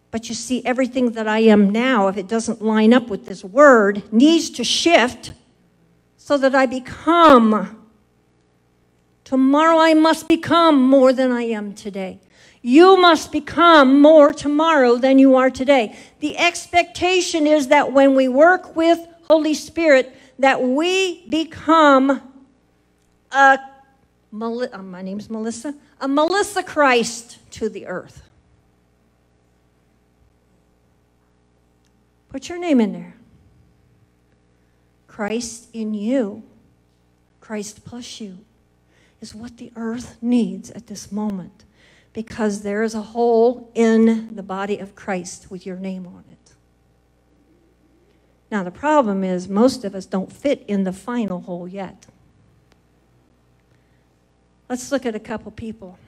But 0.10 0.28
you 0.28 0.36
see, 0.36 0.64
everything 0.66 1.12
that 1.12 1.28
I 1.28 1.40
am 1.40 1.70
now, 1.70 2.08
if 2.08 2.18
it 2.18 2.28
doesn't 2.28 2.62
line 2.62 2.94
up 2.94 3.08
with 3.08 3.26
this 3.26 3.44
word, 3.44 4.04
needs 4.12 4.50
to 4.52 4.64
shift 4.64 5.34
so 6.18 6.38
that 6.38 6.54
I 6.54 6.66
become. 6.66 7.78
Tomorrow 9.24 9.80
I 9.80 9.94
must 9.94 10.28
become 10.28 10.82
more 10.82 11.14
than 11.14 11.32
I 11.32 11.44
am 11.44 11.74
today. 11.74 12.20
You 12.62 12.98
must 12.98 13.32
become 13.32 14.02
more 14.02 14.34
tomorrow 14.34 14.98
than 14.98 15.18
you 15.18 15.36
are 15.36 15.50
today. 15.50 15.98
The 16.20 16.38
expectation 16.38 17.48
is 17.48 17.70
that 17.70 17.92
when 17.92 18.14
we 18.14 18.28
work 18.28 18.76
with 18.76 19.00
Holy 19.24 19.54
Spirit, 19.54 20.16
that 20.40 20.62
we 20.62 21.28
become 21.30 22.22
a 23.32 23.60
uh, 24.34 24.78
my 24.82 25.02
name's 25.02 25.30
Melissa, 25.30 25.76
a 26.00 26.08
Melissa 26.08 26.64
Christ 26.64 27.40
to 27.52 27.70
the 27.70 27.88
earth. 27.88 28.24
Put 32.30 32.48
your 32.48 32.58
name 32.58 32.80
in 32.80 32.94
there. 32.94 33.16
Christ 35.08 35.68
in 35.74 35.94
you, 35.94 36.44
Christ 37.42 37.84
plus 37.84 38.22
you, 38.22 38.40
is 39.20 39.36
what 39.36 39.58
the 39.58 39.72
earth 39.76 40.18
needs 40.22 40.72
at 40.72 40.88
this 40.88 41.12
moment 41.12 41.66
because 42.14 42.62
there 42.62 42.84
is 42.84 42.96
a 42.96 43.02
hole 43.02 43.70
in 43.74 44.36
the 44.36 44.44
body 44.44 44.78
of 44.78 44.96
Christ 44.96 45.52
with 45.52 45.66
your 45.66 45.78
name 45.78 46.08
on 46.08 46.24
it. 46.32 46.54
Now, 48.50 48.64
the 48.64 48.72
problem 48.72 49.24
is 49.24 49.48
most 49.48 49.86
of 49.86 49.96
us 49.96 50.06
don't 50.06 50.32
fit 50.32 50.64
in 50.68 50.84
the 50.84 50.92
final 50.92 51.42
hole 51.42 51.68
yet. 51.68 52.08
Let's 54.72 54.90
look 54.90 55.06
at 55.06 55.16
a 55.16 55.20
couple 55.20 55.52
people. 55.52 56.00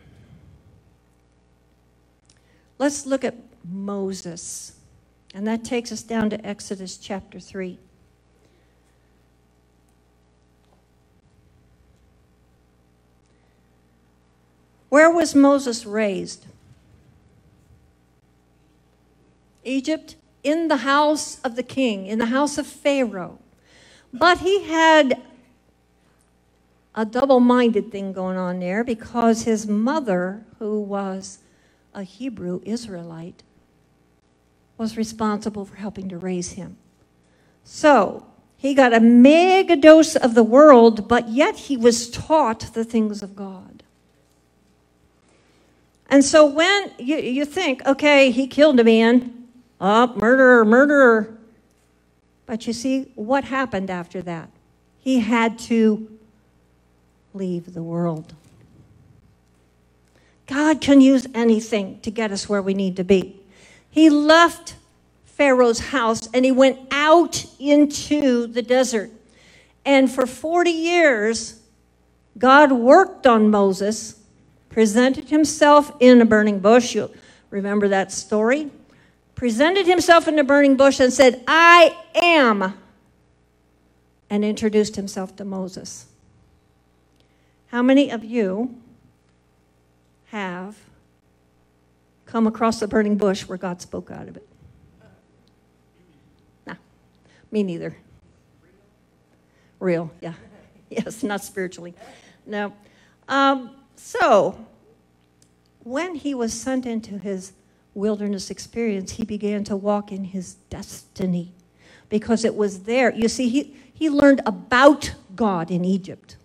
Let's 2.77 3.05
look 3.05 3.25
at 3.25 3.35
Moses. 3.69 4.77
And 5.33 5.45
that 5.45 5.65
takes 5.65 5.91
us 5.91 6.01
down 6.01 6.29
to 6.29 6.47
Exodus 6.47 6.95
chapter 6.95 7.41
3. 7.41 7.77
Where 14.87 15.11
was 15.11 15.35
Moses 15.35 15.85
raised? 15.85 16.45
Egypt, 19.65 20.15
in 20.41 20.69
the 20.69 20.77
house 20.77 21.41
of 21.41 21.57
the 21.57 21.63
king, 21.63 22.05
in 22.05 22.17
the 22.17 22.27
house 22.27 22.57
of 22.57 22.65
Pharaoh. 22.65 23.39
But 24.13 24.37
he 24.37 24.63
had 24.63 25.21
a 26.95 27.05
double 27.05 27.39
minded 27.39 27.91
thing 27.91 28.13
going 28.13 28.37
on 28.37 28.59
there 28.59 28.83
because 28.83 29.43
his 29.43 29.67
mother, 29.67 30.45
who 30.59 30.79
was 30.79 31.39
a 31.93 32.03
Hebrew 32.03 32.61
Israelite, 32.63 33.43
was 34.77 34.97
responsible 34.97 35.65
for 35.65 35.75
helping 35.75 36.09
to 36.09 36.17
raise 36.17 36.53
him. 36.53 36.77
So 37.63 38.25
he 38.57 38.73
got 38.73 38.93
a 38.93 38.99
mega 38.99 39.75
dose 39.75 40.15
of 40.15 40.35
the 40.35 40.43
world, 40.43 41.07
but 41.07 41.29
yet 41.29 41.55
he 41.55 41.77
was 41.77 42.09
taught 42.09 42.73
the 42.73 42.83
things 42.83 43.23
of 43.23 43.35
God. 43.35 43.83
And 46.09 46.23
so 46.23 46.45
when 46.45 46.91
you, 46.99 47.17
you 47.17 47.45
think, 47.45 47.85
okay, 47.85 48.29
he 48.29 48.45
killed 48.45 48.79
a 48.79 48.83
man, 48.83 49.47
oh, 49.81 50.13
murderer, 50.15 50.63
murderer. 50.63 51.37
But 52.45 52.67
you 52.67 52.73
see, 52.73 53.11
what 53.15 53.45
happened 53.45 53.89
after 53.89 54.21
that? 54.21 54.49
He 54.99 55.19
had 55.19 55.57
to 55.59 56.12
leave 57.33 57.73
the 57.73 57.83
world. 57.83 58.33
God 60.45 60.81
can 60.81 61.01
use 61.01 61.25
anything 61.33 61.99
to 62.01 62.11
get 62.11 62.31
us 62.31 62.49
where 62.49 62.61
we 62.61 62.73
need 62.73 62.97
to 62.97 63.03
be. 63.03 63.39
He 63.89 64.09
left 64.09 64.75
Pharaoh's 65.25 65.79
house 65.79 66.27
and 66.33 66.45
he 66.45 66.51
went 66.51 66.79
out 66.91 67.45
into 67.59 68.47
the 68.47 68.61
desert. 68.61 69.11
And 69.85 70.11
for 70.11 70.25
40 70.25 70.69
years, 70.69 71.59
God 72.37 72.71
worked 72.71 73.27
on 73.27 73.49
Moses, 73.49 74.19
presented 74.69 75.29
himself 75.29 75.91
in 75.99 76.21
a 76.21 76.25
burning 76.25 76.59
bush. 76.59 76.95
You'll 76.95 77.13
remember 77.49 77.87
that 77.89 78.11
story. 78.11 78.71
Presented 79.35 79.85
himself 79.85 80.27
in 80.27 80.39
a 80.39 80.43
burning 80.43 80.77
bush 80.77 80.99
and 80.99 81.11
said, 81.11 81.43
I 81.47 81.95
am, 82.15 82.75
and 84.29 84.45
introduced 84.45 84.95
himself 84.95 85.35
to 85.35 85.45
Moses. 85.45 86.05
How 87.73 87.81
many 87.81 88.11
of 88.11 88.23
you 88.23 88.79
have 90.25 90.77
come 92.27 92.45
across 92.45 92.79
the 92.79 92.87
burning 92.87 93.17
bush 93.17 93.47
where 93.47 93.57
God 93.57 93.81
spoke 93.81 94.11
out 94.11 94.27
of 94.27 94.37
it? 94.37 94.47
Nah, 96.67 96.75
me 97.51 97.63
neither. 97.63 97.97
Real, 99.79 100.11
yeah. 100.21 100.33
Yes, 100.91 101.23
not 101.23 101.43
spiritually. 101.43 101.95
No. 102.45 102.73
Um, 103.27 103.75
so, 103.95 104.63
when 105.79 106.13
he 106.13 106.35
was 106.35 106.53
sent 106.53 106.85
into 106.85 107.17
his 107.17 107.53
wilderness 107.95 108.51
experience, 108.51 109.13
he 109.13 109.25
began 109.25 109.63
to 109.63 109.75
walk 109.75 110.11
in 110.11 110.25
his 110.25 110.53
destiny 110.69 111.51
because 112.07 112.45
it 112.45 112.53
was 112.53 112.81
there. 112.81 113.11
You 113.15 113.27
see, 113.27 113.49
he, 113.49 113.75
he 113.91 114.11
learned 114.11 114.41
about 114.45 115.15
God 115.35 115.71
in 115.71 115.83
Egypt. 115.83 116.37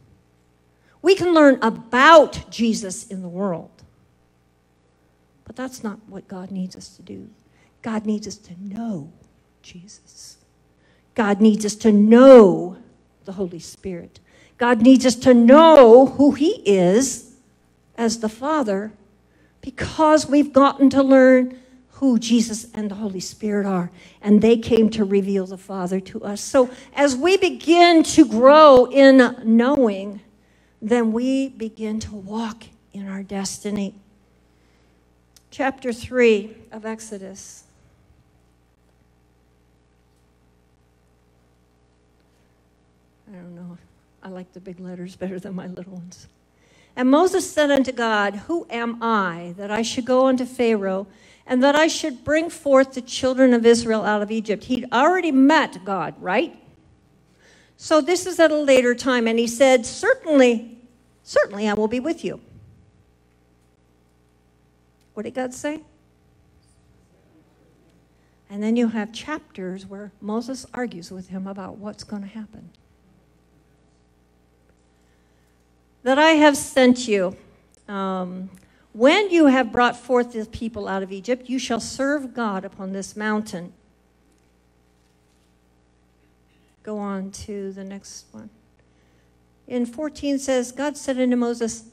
We 1.02 1.14
can 1.14 1.32
learn 1.32 1.58
about 1.62 2.50
Jesus 2.50 3.06
in 3.06 3.22
the 3.22 3.28
world. 3.28 3.70
But 5.44 5.56
that's 5.56 5.82
not 5.82 5.98
what 6.08 6.28
God 6.28 6.50
needs 6.50 6.76
us 6.76 6.96
to 6.96 7.02
do. 7.02 7.28
God 7.82 8.04
needs 8.04 8.26
us 8.26 8.36
to 8.36 8.54
know 8.62 9.12
Jesus. 9.62 10.38
God 11.14 11.40
needs 11.40 11.64
us 11.64 11.74
to 11.76 11.92
know 11.92 12.76
the 13.24 13.32
Holy 13.32 13.58
Spirit. 13.58 14.20
God 14.56 14.82
needs 14.82 15.06
us 15.06 15.16
to 15.16 15.34
know 15.34 16.06
who 16.06 16.32
He 16.32 16.62
is 16.64 17.36
as 17.96 18.20
the 18.20 18.28
Father 18.28 18.92
because 19.60 20.28
we've 20.28 20.52
gotten 20.52 20.90
to 20.90 21.02
learn 21.02 21.58
who 21.92 22.18
Jesus 22.18 22.68
and 22.74 22.90
the 22.90 22.94
Holy 22.96 23.20
Spirit 23.20 23.66
are. 23.66 23.90
And 24.22 24.40
they 24.40 24.56
came 24.56 24.88
to 24.90 25.04
reveal 25.04 25.46
the 25.46 25.58
Father 25.58 25.98
to 26.00 26.22
us. 26.22 26.40
So 26.40 26.70
as 26.94 27.16
we 27.16 27.36
begin 27.36 28.02
to 28.04 28.24
grow 28.24 28.86
in 28.86 29.36
knowing, 29.44 30.20
then 30.80 31.12
we 31.12 31.48
begin 31.48 32.00
to 32.00 32.14
walk 32.14 32.64
in 32.92 33.08
our 33.08 33.22
destiny. 33.22 33.94
Chapter 35.50 35.92
3 35.92 36.54
of 36.72 36.86
Exodus. 36.86 37.64
I 43.28 43.36
don't 43.36 43.54
know. 43.54 43.76
I 44.22 44.28
like 44.28 44.52
the 44.52 44.60
big 44.60 44.80
letters 44.80 45.16
better 45.16 45.38
than 45.38 45.54
my 45.54 45.66
little 45.66 45.94
ones. 45.94 46.26
And 46.96 47.10
Moses 47.10 47.50
said 47.50 47.70
unto 47.70 47.92
God, 47.92 48.34
Who 48.46 48.66
am 48.70 49.02
I 49.02 49.54
that 49.56 49.70
I 49.70 49.82
should 49.82 50.04
go 50.04 50.26
unto 50.26 50.44
Pharaoh 50.44 51.06
and 51.46 51.62
that 51.62 51.76
I 51.76 51.86
should 51.86 52.24
bring 52.24 52.50
forth 52.50 52.94
the 52.94 53.00
children 53.00 53.54
of 53.54 53.64
Israel 53.64 54.04
out 54.04 54.22
of 54.22 54.30
Egypt? 54.30 54.64
He'd 54.64 54.86
already 54.92 55.30
met 55.30 55.84
God, 55.84 56.14
right? 56.20 56.56
So 57.78 58.02
this 58.02 58.26
is 58.26 58.38
at 58.38 58.50
a 58.50 58.56
later 58.56 58.94
time. 58.94 59.26
And 59.26 59.38
he 59.38 59.46
said, 59.46 59.86
Certainly, 59.86 60.76
certainly 61.22 61.66
I 61.66 61.72
will 61.72 61.88
be 61.88 62.00
with 62.00 62.22
you. 62.22 62.40
What 65.14 65.22
did 65.22 65.34
God 65.34 65.54
say? 65.54 65.80
And 68.50 68.62
then 68.62 68.76
you 68.76 68.88
have 68.88 69.12
chapters 69.12 69.86
where 69.86 70.12
Moses 70.20 70.66
argues 70.74 71.10
with 71.10 71.28
him 71.28 71.46
about 71.46 71.78
what's 71.78 72.04
going 72.04 72.22
to 72.22 72.28
happen. 72.28 72.70
that 76.08 76.18
I 76.18 76.30
have 76.30 76.56
sent 76.56 77.06
you. 77.06 77.36
Um, 77.86 78.48
when 78.94 79.30
you 79.30 79.44
have 79.46 79.70
brought 79.70 79.94
forth 79.94 80.32
the 80.32 80.46
people 80.46 80.88
out 80.88 81.02
of 81.02 81.12
Egypt, 81.12 81.50
you 81.50 81.58
shall 81.58 81.80
serve 81.80 82.32
God 82.32 82.64
upon 82.64 82.92
this 82.92 83.14
mountain. 83.14 83.74
Go 86.88 86.96
on 86.96 87.32
to 87.32 87.70
the 87.72 87.84
next 87.84 88.24
one. 88.32 88.48
In 89.66 89.84
14 89.84 90.38
says, 90.38 90.72
God 90.72 90.96
said 90.96 91.20
unto 91.20 91.36
Moses, 91.36 91.84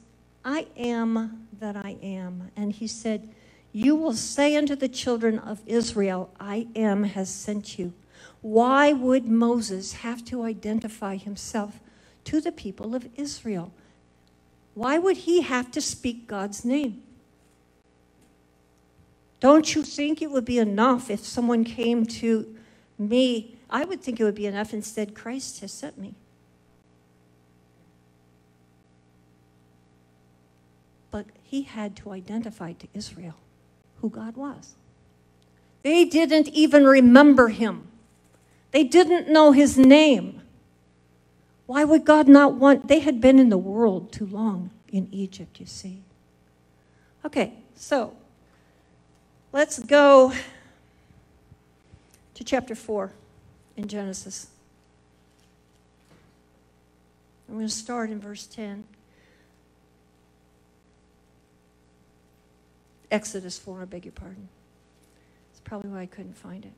I 0.46 0.68
am 0.78 1.50
that 1.60 1.76
I 1.76 1.98
am. 2.02 2.50
And 2.56 2.72
he 2.72 2.88
said, 2.88 3.28
You 3.74 3.94
will 3.94 4.14
say 4.14 4.56
unto 4.56 4.74
the 4.74 4.88
children 4.88 5.38
of 5.38 5.60
Israel, 5.66 6.30
I 6.40 6.68
am 6.78 7.04
has 7.04 7.30
sent 7.30 7.78
you. 7.78 7.92
Why 8.40 8.94
would 8.94 9.26
Moses 9.26 9.96
have 9.96 10.24
to 10.28 10.44
identify 10.44 11.18
himself 11.18 11.82
to 12.24 12.40
the 12.40 12.54
people 12.54 12.96
of 12.96 13.10
Israel? 13.18 13.74
Why 14.76 14.98
would 14.98 15.18
he 15.18 15.42
have 15.42 15.72
to 15.72 15.82
speak 15.82 16.26
God's 16.26 16.64
name? 16.64 17.04
Don't 19.42 19.76
you 19.76 19.84
think 19.84 20.22
it 20.22 20.32
would 20.32 20.46
be 20.46 20.58
enough 20.58 21.10
if 21.10 21.20
someone 21.20 21.66
came 21.66 22.06
to 22.06 22.56
me? 22.98 23.55
I 23.70 23.86
would 23.86 24.02
think 24.02 24.20
it 24.20 24.24
would 24.24 24.36
be 24.36 24.46
enough 24.46 24.74
Instead, 24.74 25.16
Christ 25.16 25.62
has 25.62 25.72
sent 25.72 25.98
me. 25.98 26.16
But 31.12 31.26
he 31.44 31.64
had 31.64 31.96
to 31.98 32.12
identify 32.12 32.74
to 32.74 32.88
Israel 32.94 33.36
who 34.02 34.10
God 34.10 34.36
was. 34.36 34.76
They 35.84 36.06
didn't 36.06 36.50
even 36.50 36.86
remember 36.86 37.50
him, 37.50 37.88
they 38.72 38.84
didn't 38.84 39.30
know 39.30 39.52
his 39.52 39.78
name. 39.78 40.42
Why 41.68 41.84
would 41.84 42.06
God 42.06 42.28
not 42.28 42.54
want? 42.54 42.88
They 42.88 43.00
had 43.00 43.20
been 43.20 43.40
in 43.40 43.50
the 43.50 43.58
world 43.58 44.12
too 44.12 44.28
long 44.28 44.70
in 44.90 45.08
Egypt, 45.12 45.60
you 45.60 45.66
see. 45.66 46.04
Okay, 47.26 47.54
so 47.76 48.16
let's 49.52 49.80
go 49.80 50.32
to 52.36 52.44
chapter 52.44 52.76
4 52.76 53.12
in 53.78 53.88
Genesis. 53.88 54.48
I'm 57.48 57.56
going 57.56 57.68
to 57.68 57.74
start 57.74 58.10
in 58.10 58.20
verse 58.20 58.46
10. 58.48 58.84
Exodus 63.12 63.58
4, 63.60 63.82
I 63.82 63.86
beg 63.86 64.06
your 64.06 64.12
pardon. 64.14 64.50
It's 65.52 65.62
probably 65.62 65.90
why 65.90 66.02
I 66.02 66.06
couldn't 66.06 66.38
find 66.38 66.66
it. 66.66 66.72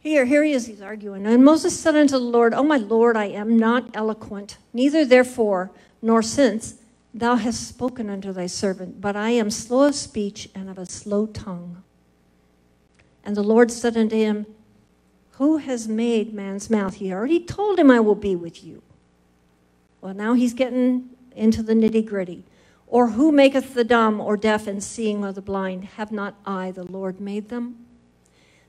Here, 0.00 0.24
here 0.24 0.42
he 0.42 0.52
is, 0.52 0.66
he's 0.66 0.80
arguing. 0.80 1.26
And 1.26 1.44
Moses 1.44 1.78
said 1.78 1.94
unto 1.94 2.12
the 2.12 2.18
Lord, 2.18 2.54
O 2.54 2.62
my 2.62 2.78
Lord, 2.78 3.16
I 3.16 3.26
am 3.26 3.58
not 3.58 3.90
eloquent, 3.94 4.56
neither 4.72 5.04
therefore, 5.04 5.70
nor 6.00 6.22
since 6.22 6.76
thou 7.12 7.36
hast 7.36 7.68
spoken 7.68 8.08
unto 8.08 8.32
thy 8.32 8.46
servant, 8.46 9.00
but 9.00 9.14
I 9.14 9.30
am 9.30 9.50
slow 9.50 9.88
of 9.88 9.94
speech 9.94 10.48
and 10.54 10.70
of 10.70 10.78
a 10.78 10.86
slow 10.86 11.26
tongue. 11.26 11.82
And 13.30 13.36
the 13.36 13.44
Lord 13.44 13.70
said 13.70 13.96
unto 13.96 14.16
him, 14.16 14.44
Who 15.34 15.58
has 15.58 15.86
made 15.86 16.34
man's 16.34 16.68
mouth? 16.68 16.94
He 16.94 17.12
already 17.12 17.38
told 17.38 17.78
him, 17.78 17.88
I 17.88 18.00
will 18.00 18.16
be 18.16 18.34
with 18.34 18.64
you. 18.64 18.82
Well, 20.00 20.14
now 20.14 20.34
he's 20.34 20.52
getting 20.52 21.10
into 21.36 21.62
the 21.62 21.74
nitty 21.74 22.06
gritty. 22.06 22.42
Or 22.88 23.10
who 23.10 23.30
maketh 23.30 23.74
the 23.74 23.84
dumb 23.84 24.20
or 24.20 24.36
deaf 24.36 24.66
and 24.66 24.82
seeing 24.82 25.24
or 25.24 25.30
the 25.30 25.40
blind? 25.40 25.84
Have 25.84 26.10
not 26.10 26.34
I, 26.44 26.72
the 26.72 26.82
Lord, 26.82 27.20
made 27.20 27.50
them? 27.50 27.86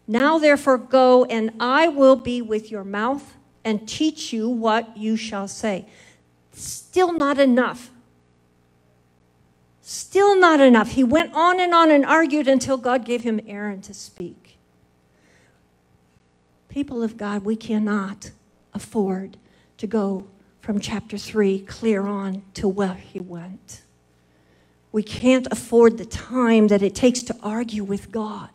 Now, 0.06 0.38
therefore, 0.38 0.78
go, 0.78 1.26
and 1.26 1.54
I 1.60 1.88
will 1.88 2.16
be 2.16 2.40
with 2.40 2.70
your 2.70 2.84
mouth 2.84 3.34
and 3.66 3.88
teach 3.88 4.32
you 4.32 4.48
what 4.48 4.96
you 4.96 5.18
shall 5.18 5.48
say. 5.48 5.88
Still 6.52 7.14
not 7.14 7.40
enough. 7.40 7.90
Still 9.82 10.40
not 10.40 10.60
enough. 10.60 10.92
He 10.92 11.04
went 11.04 11.34
on 11.34 11.60
and 11.60 11.74
on 11.74 11.90
and 11.90 12.06
argued 12.06 12.48
until 12.48 12.78
God 12.78 13.06
gave 13.06 13.24
him 13.24 13.40
Aaron 13.48 13.82
to 13.82 13.94
speak. 13.96 14.41
People 16.72 17.04
of 17.04 17.18
God, 17.18 17.44
we 17.44 17.58
cannot 17.58 18.32
afford 18.74 19.36
to 19.78 19.86
go 19.86 20.26
from 20.62 20.80
chapter 20.80 21.18
3 21.18 21.60
clear 21.60 22.08
on 22.08 22.44
to 22.54 22.66
where 22.66 22.94
he 22.94 23.20
went. 23.20 23.82
We 24.94 25.04
can't 25.04 25.48
afford 25.52 25.98
the 25.98 26.06
time 26.06 26.70
that 26.70 26.82
it 26.82 26.96
takes 26.96 27.24
to 27.24 27.36
argue 27.44 27.84
with 27.84 28.10
God. 28.10 28.50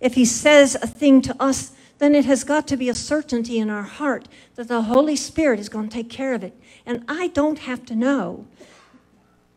If 0.00 0.14
he 0.14 0.24
says 0.24 0.74
a 0.74 0.88
thing 0.88 1.22
to 1.22 1.40
us, 1.40 1.70
then 1.98 2.16
it 2.16 2.24
has 2.24 2.42
got 2.42 2.66
to 2.66 2.76
be 2.76 2.88
a 2.88 2.96
certainty 2.96 3.60
in 3.60 3.70
our 3.70 3.84
heart 3.84 4.26
that 4.56 4.66
the 4.66 4.82
Holy 4.82 5.14
Spirit 5.14 5.60
is 5.60 5.68
going 5.68 5.88
to 5.88 5.94
take 5.94 6.10
care 6.10 6.34
of 6.34 6.42
it. 6.42 6.52
And 6.84 7.04
I 7.06 7.28
don't 7.28 7.60
have 7.60 7.86
to 7.86 7.94
know. 7.94 8.44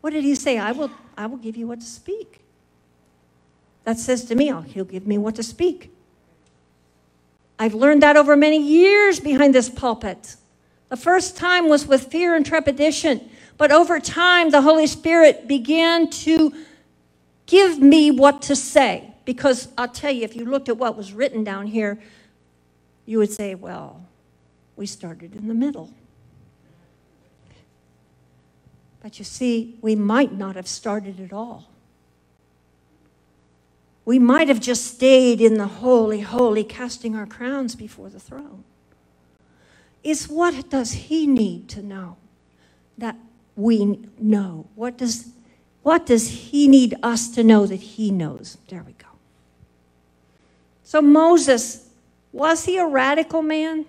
What 0.00 0.10
did 0.10 0.22
he 0.22 0.36
say? 0.36 0.58
I 0.58 0.70
will, 0.70 0.92
I 1.18 1.26
will 1.26 1.38
give 1.38 1.56
you 1.56 1.66
what 1.66 1.80
to 1.80 1.86
speak. 1.86 2.40
That 3.82 3.98
says 3.98 4.26
to 4.26 4.36
me, 4.36 4.52
oh, 4.52 4.60
he'll 4.60 4.84
give 4.84 5.08
me 5.08 5.18
what 5.18 5.34
to 5.34 5.42
speak. 5.42 5.90
I've 7.60 7.74
learned 7.74 8.02
that 8.02 8.16
over 8.16 8.36
many 8.36 8.56
years 8.56 9.20
behind 9.20 9.54
this 9.54 9.68
pulpit. 9.68 10.36
The 10.88 10.96
first 10.96 11.36
time 11.36 11.68
was 11.68 11.86
with 11.86 12.10
fear 12.10 12.34
and 12.34 12.44
trepidation, 12.44 13.28
but 13.58 13.70
over 13.70 14.00
time, 14.00 14.48
the 14.48 14.62
Holy 14.62 14.86
Spirit 14.86 15.46
began 15.46 16.08
to 16.10 16.54
give 17.44 17.78
me 17.78 18.10
what 18.10 18.40
to 18.42 18.56
say. 18.56 19.12
Because 19.26 19.68
I'll 19.76 19.88
tell 19.88 20.10
you, 20.10 20.22
if 20.22 20.34
you 20.34 20.46
looked 20.46 20.70
at 20.70 20.78
what 20.78 20.96
was 20.96 21.12
written 21.12 21.44
down 21.44 21.66
here, 21.66 22.00
you 23.04 23.18
would 23.18 23.30
say, 23.30 23.54
well, 23.54 24.06
we 24.76 24.86
started 24.86 25.36
in 25.36 25.46
the 25.46 25.54
middle. 25.54 25.92
But 29.02 29.18
you 29.18 29.24
see, 29.26 29.76
we 29.82 29.94
might 29.94 30.32
not 30.32 30.56
have 30.56 30.66
started 30.66 31.20
at 31.20 31.30
all. 31.30 31.69
We 34.04 34.18
might 34.18 34.48
have 34.48 34.60
just 34.60 34.86
stayed 34.86 35.40
in 35.40 35.54
the 35.54 35.66
holy, 35.66 36.20
holy, 36.20 36.64
casting 36.64 37.14
our 37.14 37.26
crowns 37.26 37.74
before 37.74 38.08
the 38.08 38.20
throne. 38.20 38.64
Is 40.02 40.28
what 40.28 40.70
does 40.70 40.92
he 40.92 41.26
need 41.26 41.68
to 41.70 41.82
know 41.82 42.16
that 42.96 43.16
we 43.56 43.98
know? 44.18 44.66
What 44.74 44.96
does, 44.96 45.28
what 45.82 46.06
does 46.06 46.28
he 46.28 46.66
need 46.68 46.96
us 47.02 47.28
to 47.34 47.44
know 47.44 47.66
that 47.66 47.76
he 47.80 48.10
knows? 48.10 48.56
There 48.68 48.82
we 48.82 48.92
go. 48.92 49.06
So, 50.82 51.02
Moses, 51.02 51.88
was 52.32 52.64
he 52.64 52.78
a 52.78 52.86
radical 52.86 53.42
man? 53.42 53.84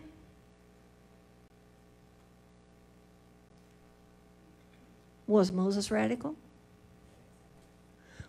Was 5.25 5.51
Moses 5.51 5.89
radical? 5.89 6.35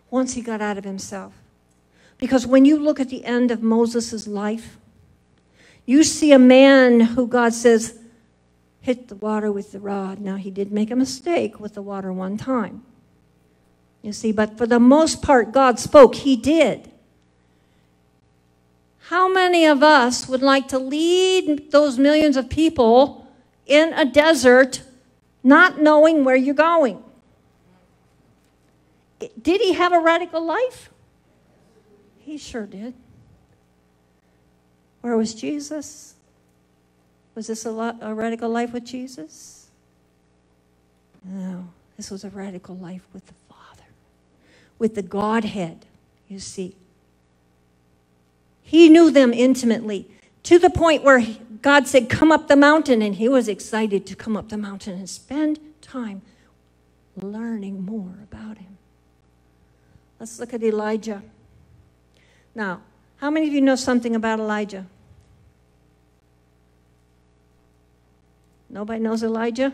Once 0.09 0.33
he 0.33 0.41
got 0.41 0.61
out 0.61 0.77
of 0.77 0.85
himself. 0.85 1.42
Because 2.17 2.47
when 2.47 2.65
you 2.65 2.77
look 2.77 2.99
at 2.99 3.09
the 3.09 3.25
end 3.25 3.51
of 3.51 3.61
Moses' 3.61 4.27
life, 4.27 4.77
you 5.85 6.03
see 6.03 6.31
a 6.31 6.39
man 6.39 6.99
who 7.01 7.27
God 7.27 7.53
says 7.53 7.99
hit 8.81 9.07
the 9.07 9.15
water 9.15 9.51
with 9.51 9.71
the 9.71 9.79
rod. 9.79 10.19
Now, 10.19 10.35
he 10.35 10.51
did 10.51 10.71
make 10.71 10.91
a 10.91 10.95
mistake 10.95 11.59
with 11.59 11.73
the 11.73 11.81
water 11.81 12.11
one 12.11 12.37
time. 12.37 12.83
You 14.01 14.11
see, 14.11 14.33
but 14.33 14.57
for 14.57 14.67
the 14.67 14.79
most 14.79 15.21
part, 15.21 15.53
God 15.53 15.79
spoke. 15.79 16.15
He 16.15 16.35
did. 16.35 16.91
How 19.07 19.31
many 19.31 19.65
of 19.65 19.81
us 19.81 20.27
would 20.27 20.41
like 20.41 20.67
to 20.69 20.79
lead 20.79 21.71
those 21.71 21.97
millions 21.97 22.35
of 22.35 22.49
people 22.49 23.27
in 23.65 23.93
a 23.93 24.05
desert 24.05 24.83
not 25.43 25.81
knowing 25.81 26.23
where 26.23 26.35
you're 26.35 26.53
going? 26.53 27.01
Did 29.41 29.61
he 29.61 29.73
have 29.73 29.93
a 29.93 29.99
radical 29.99 30.43
life? 30.43 30.89
He 32.23 32.37
sure 32.37 32.65
did. 32.65 32.93
Where 35.01 35.17
was 35.17 35.33
Jesus? 35.33 36.15
Was 37.35 37.47
this 37.47 37.65
a, 37.65 37.71
lo- 37.71 37.97
a 37.99 38.13
radical 38.13 38.49
life 38.49 38.71
with 38.71 38.85
Jesus? 38.85 39.67
No, 41.25 41.67
this 41.97 42.09
was 42.09 42.23
a 42.23 42.29
radical 42.29 42.75
life 42.75 43.05
with 43.13 43.25
the 43.27 43.33
Father, 43.49 43.83
with 44.79 44.95
the 44.95 45.01
Godhead, 45.01 45.85
you 46.29 46.39
see. 46.39 46.75
He 48.61 48.87
knew 48.87 49.11
them 49.11 49.33
intimately 49.33 50.07
to 50.43 50.57
the 50.57 50.69
point 50.69 51.03
where 51.03 51.25
God 51.61 51.87
said, 51.87 52.09
Come 52.09 52.31
up 52.31 52.47
the 52.47 52.55
mountain, 52.55 53.01
and 53.01 53.15
he 53.15 53.27
was 53.27 53.49
excited 53.49 54.05
to 54.07 54.15
come 54.15 54.37
up 54.37 54.49
the 54.49 54.57
mountain 54.57 54.93
and 54.93 55.09
spend 55.09 55.59
time 55.81 56.21
learning 57.17 57.85
more 57.85 58.19
about 58.23 58.57
him. 58.57 58.77
Let's 60.19 60.39
look 60.39 60.53
at 60.53 60.63
Elijah. 60.63 61.21
Now, 62.55 62.81
how 63.17 63.29
many 63.29 63.47
of 63.47 63.53
you 63.53 63.61
know 63.61 63.75
something 63.75 64.15
about 64.15 64.39
Elijah? 64.39 64.85
Nobody 68.69 68.99
knows 68.99 69.23
Elijah? 69.23 69.71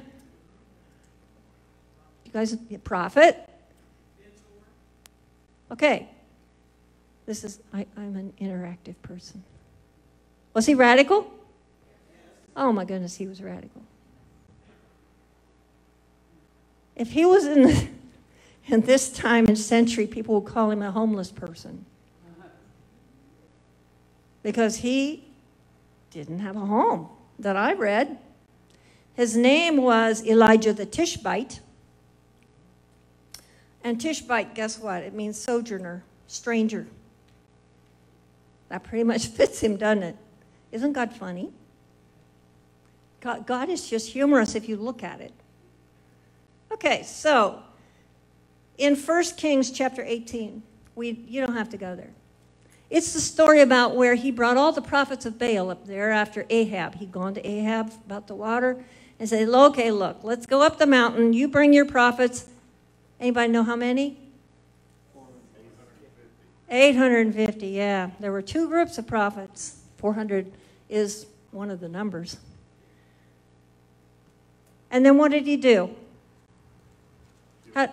You 2.25 2.31
guys, 2.31 2.53
a 2.53 2.77
prophet? 2.77 3.49
Okay. 5.71 6.09
This 7.25 7.43
is, 7.43 7.59
I, 7.73 7.85
I'm 7.95 8.15
an 8.15 8.33
interactive 8.41 8.95
person. 9.03 9.43
Was 10.53 10.65
he 10.65 10.73
radical? 10.73 11.31
Oh 12.55 12.71
my 12.71 12.85
goodness, 12.85 13.15
he 13.15 13.27
was 13.27 13.41
radical. 13.41 13.81
If 16.95 17.11
he 17.11 17.25
was 17.25 17.45
in, 17.45 17.63
the, 17.63 17.87
in 18.67 18.81
this 18.81 19.09
time 19.09 19.47
and 19.47 19.57
century, 19.57 20.07
people 20.07 20.41
would 20.41 20.51
call 20.51 20.71
him 20.71 20.81
a 20.81 20.91
homeless 20.91 21.31
person. 21.31 21.85
Because 24.43 24.78
he 24.78 25.25
didn't 26.12 26.39
have 26.39 26.56
a 26.56 26.65
home 26.65 27.10
that 27.38 27.56
I 27.56 27.73
read. 27.73 28.17
His 29.13 29.36
name 29.36 29.78
was 29.78 30.25
Elijah 30.25 30.73
the 30.73 30.86
Tishbite. 30.86 31.60
And 33.84 33.99
Tishbite, 33.99 34.56
guess 34.56 34.80
what? 34.80 35.04
It 35.04 35.13
means 35.13 35.39
sojourner, 35.39 36.04
stranger. 36.28 36.88
That 38.69 38.84
pretty 38.84 39.04
much 39.04 39.28
fits 39.38 39.62
him, 39.62 39.78
doesn't 39.78 40.04
it? 40.04 40.15
Isn't 40.71 40.93
God 40.93 41.13
funny? 41.13 41.52
God, 43.21 43.45
God 43.45 43.69
is 43.69 43.89
just 43.89 44.10
humorous 44.10 44.56
if 44.56 44.69
you 44.69 44.78
look 44.78 45.04
at 45.04 45.19
it. 45.19 45.34
Okay, 46.71 47.04
so 47.04 47.62
in 48.78 48.95
1 48.95 49.23
Kings 49.36 49.71
chapter 49.71 50.04
18, 50.04 50.62
we, 50.95 51.12
you 51.28 51.45
don't 51.45 51.56
have 51.56 51.69
to 51.69 51.78
go 51.78 51.95
there. 51.95 52.12
It's 52.89 53.13
the 53.13 53.19
story 53.19 53.62
about 53.62 53.95
where 53.95 54.15
he 54.15 54.32
brought 54.32 54.58
all 54.58 54.71
the 54.71 54.82
prophets 54.82 55.25
of 55.25 55.38
Baal 55.38 55.69
up 55.69 55.86
there 55.86 56.12
after 56.12 56.45
Ahab. 56.49 56.95
He'd 56.95 57.12
gone 57.12 57.36
to 57.36 57.47
Ahab 57.47 57.91
about 58.06 58.28
the 58.28 58.34
water 58.34 58.84
and 59.19 59.30
said, 59.30 59.47
okay, 59.47 59.91
look, 59.91 60.23
let's 60.23 60.45
go 60.45 60.62
up 60.62 60.80
the 60.80 60.88
mountain. 60.88 61.34
You 61.34 61.47
bring 61.47 61.71
your 61.71 61.86
prophets. 61.86 62.47
Anybody 63.19 63.52
know 63.52 63.63
how 63.63 63.75
many? 63.75 64.17
850, 66.69 67.67
yeah. 67.67 68.12
There 68.19 68.32
were 68.32 68.41
two 68.41 68.67
groups 68.67 68.97
of 68.97 69.08
prophets. 69.08 69.82
400 69.97 70.52
is 70.88 71.25
one 71.52 71.69
of 71.69 71.80
the 71.80 71.89
numbers. 71.89 72.38
And 74.91 75.06
then 75.06 75.17
what 75.17 75.32
did 75.32 75.45
he 75.45 75.58
do? 75.58 75.91
Had, 77.75 77.91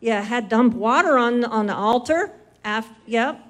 yeah, 0.00 0.22
had 0.22 0.48
dumped 0.48 0.76
water 0.76 1.18
on, 1.18 1.44
on 1.44 1.66
the 1.66 1.74
altar. 1.74 2.32
After, 2.64 2.94
yep. 3.06 3.43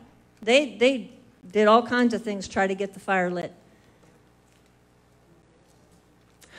They, 0.44 0.76
they 0.76 1.10
did 1.50 1.66
all 1.68 1.82
kinds 1.82 2.12
of 2.14 2.22
things, 2.22 2.46
try 2.46 2.66
to 2.66 2.74
get 2.74 2.94
the 2.94 3.00
fire 3.00 3.30
lit. 3.30 3.52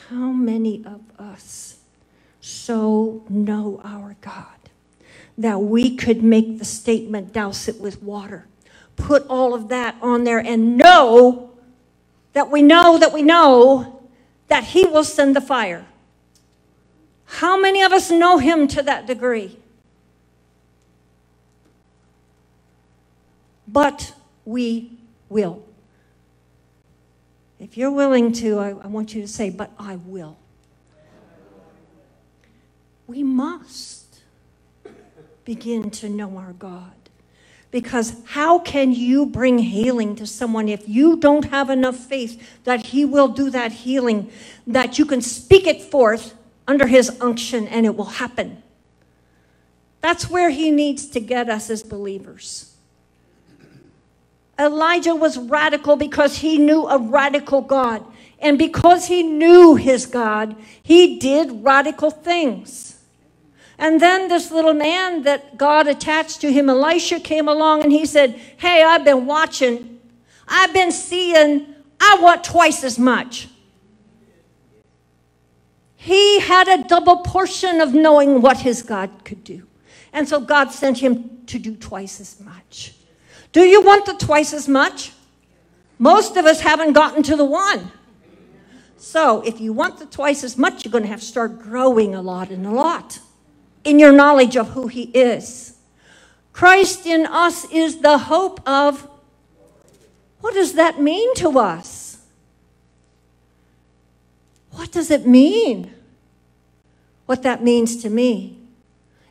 How 0.09 0.31
many 0.31 0.83
of 0.85 1.01
us 1.19 1.77
so 2.41 3.23
know 3.29 3.81
our 3.83 4.15
God 4.21 4.45
that 5.37 5.61
we 5.61 5.95
could 5.95 6.23
make 6.23 6.59
the 6.59 6.65
statement, 6.65 7.33
douse 7.33 7.67
it 7.67 7.79
with 7.79 8.01
water, 8.01 8.47
put 8.95 9.25
all 9.27 9.53
of 9.53 9.69
that 9.69 9.95
on 10.01 10.23
there, 10.23 10.39
and 10.39 10.77
know 10.77 11.51
that 12.33 12.49
we 12.49 12.61
know 12.61 12.97
that 12.97 13.13
we 13.13 13.21
know 13.21 14.01
that 14.47 14.63
He 14.63 14.85
will 14.85 15.03
send 15.03 15.35
the 15.35 15.41
fire? 15.41 15.85
How 17.25 17.59
many 17.59 17.81
of 17.81 17.91
us 17.91 18.09
know 18.09 18.37
Him 18.37 18.67
to 18.69 18.83
that 18.83 19.05
degree? 19.07 19.57
But 23.67 24.13
we 24.45 24.91
will. 25.29 25.63
If 27.59 27.77
you're 27.77 27.91
willing 27.91 28.31
to, 28.33 28.59
I, 28.59 28.69
I 28.69 28.87
want 28.87 29.15
you 29.15 29.21
to 29.21 29.27
say, 29.27 29.49
but 29.49 29.71
I 29.79 29.95
will. 29.95 30.37
We 33.07 33.23
must 33.23 34.19
begin 35.45 35.89
to 35.91 36.09
know 36.09 36.37
our 36.37 36.53
God. 36.53 36.91
Because 37.71 38.15
how 38.25 38.59
can 38.59 38.93
you 38.93 39.25
bring 39.25 39.59
healing 39.59 40.15
to 40.15 40.25
someone 40.25 40.69
if 40.69 40.87
you 40.87 41.17
don't 41.17 41.45
have 41.45 41.69
enough 41.69 41.97
faith 41.97 42.61
that 42.63 42.87
He 42.87 43.05
will 43.05 43.27
do 43.27 43.49
that 43.49 43.71
healing, 43.71 44.31
that 44.65 44.97
you 44.97 45.05
can 45.05 45.21
speak 45.21 45.67
it 45.67 45.81
forth 45.81 46.35
under 46.67 46.87
His 46.87 47.19
unction 47.21 47.67
and 47.67 47.85
it 47.85 47.95
will 47.95 48.05
happen? 48.05 48.63
That's 50.01 50.29
where 50.29 50.51
He 50.51 50.71
needs 50.71 51.07
to 51.07 51.19
get 51.19 51.49
us 51.49 51.69
as 51.69 51.83
believers. 51.83 52.74
Elijah 54.57 55.15
was 55.15 55.37
radical 55.37 55.95
because 55.95 56.37
he 56.37 56.57
knew 56.57 56.87
a 56.87 56.97
radical 56.97 57.61
God. 57.61 58.05
And 58.39 58.57
because 58.57 59.07
he 59.07 59.23
knew 59.23 59.75
his 59.75 60.05
God, 60.05 60.55
he 60.81 61.19
did 61.19 61.63
radical 61.63 62.11
things. 62.11 62.97
And 63.77 63.99
then 63.99 64.29
this 64.29 64.51
little 64.51 64.73
man 64.73 65.23
that 65.23 65.57
God 65.57 65.87
attached 65.87 66.41
to 66.41 66.51
him, 66.51 66.69
Elisha, 66.69 67.19
came 67.19 67.47
along 67.47 67.83
and 67.83 67.91
he 67.91 68.05
said, 68.05 68.39
Hey, 68.57 68.83
I've 68.83 69.03
been 69.03 69.25
watching, 69.25 69.99
I've 70.47 70.73
been 70.73 70.91
seeing, 70.91 71.67
I 71.99 72.17
want 72.21 72.43
twice 72.43 72.83
as 72.83 72.97
much. 72.97 73.49
He 75.95 76.39
had 76.39 76.67
a 76.67 76.83
double 76.83 77.17
portion 77.17 77.81
of 77.81 77.93
knowing 77.93 78.41
what 78.41 78.59
his 78.59 78.83
God 78.83 79.09
could 79.25 79.43
do. 79.43 79.67
And 80.13 80.29
so 80.29 80.39
God 80.39 80.71
sent 80.71 80.99
him 80.99 81.45
to 81.47 81.59
do 81.59 81.75
twice 81.75 82.21
as 82.21 82.39
much. 82.39 82.94
Do 83.55 83.61
you 83.61 83.81
want 83.81 84.05
the 84.05 84.15
twice 84.15 84.51
as 84.51 84.67
much? 84.67 85.13
Most 85.97 86.35
of 86.35 86.45
us 86.45 86.59
haven't 86.59 86.91
gotten 86.91 87.23
to 87.23 87.37
the 87.37 87.45
one. 87.45 87.89
So 88.97 89.43
if 89.43 89.61
you 89.61 89.71
want 89.71 89.97
the 89.97 90.05
twice 90.05 90.43
as 90.43 90.57
much, 90.57 90.83
you're 90.83 90.91
going 90.91 91.05
to 91.05 91.09
have 91.09 91.21
to 91.21 91.25
start 91.25 91.59
growing 91.59 92.13
a 92.13 92.21
lot 92.21 92.49
and 92.49 92.67
a 92.67 92.71
lot 92.71 93.19
in 93.85 93.97
your 93.97 94.11
knowledge 94.11 94.57
of 94.57 94.71
who 94.71 94.87
He 94.87 95.03
is. 95.03 95.77
Christ 96.51 97.05
in 97.05 97.25
us 97.25 97.63
is 97.71 97.99
the 97.99 98.17
hope 98.17 98.59
of. 98.67 99.07
What 100.41 100.53
does 100.53 100.73
that 100.73 100.99
mean 100.99 101.33
to 101.35 101.57
us? 101.57 102.17
What 104.71 104.91
does 104.91 105.09
it 105.09 105.25
mean? 105.25 105.93
What 107.25 107.43
that 107.43 107.63
means 107.63 108.03
to 108.03 108.09
me 108.09 108.54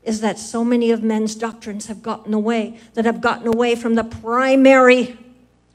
is 0.04 0.20
that 0.20 0.38
so 0.38 0.62
many 0.64 0.90
of 0.90 1.02
men's 1.02 1.34
doctrines 1.34 1.86
have 1.86 2.02
gotten 2.02 2.34
away, 2.34 2.78
that 2.92 3.04
have 3.04 3.20
gotten 3.20 3.46
away 3.46 3.74
from 3.74 3.94
the 3.94 4.04
primary 4.04 5.18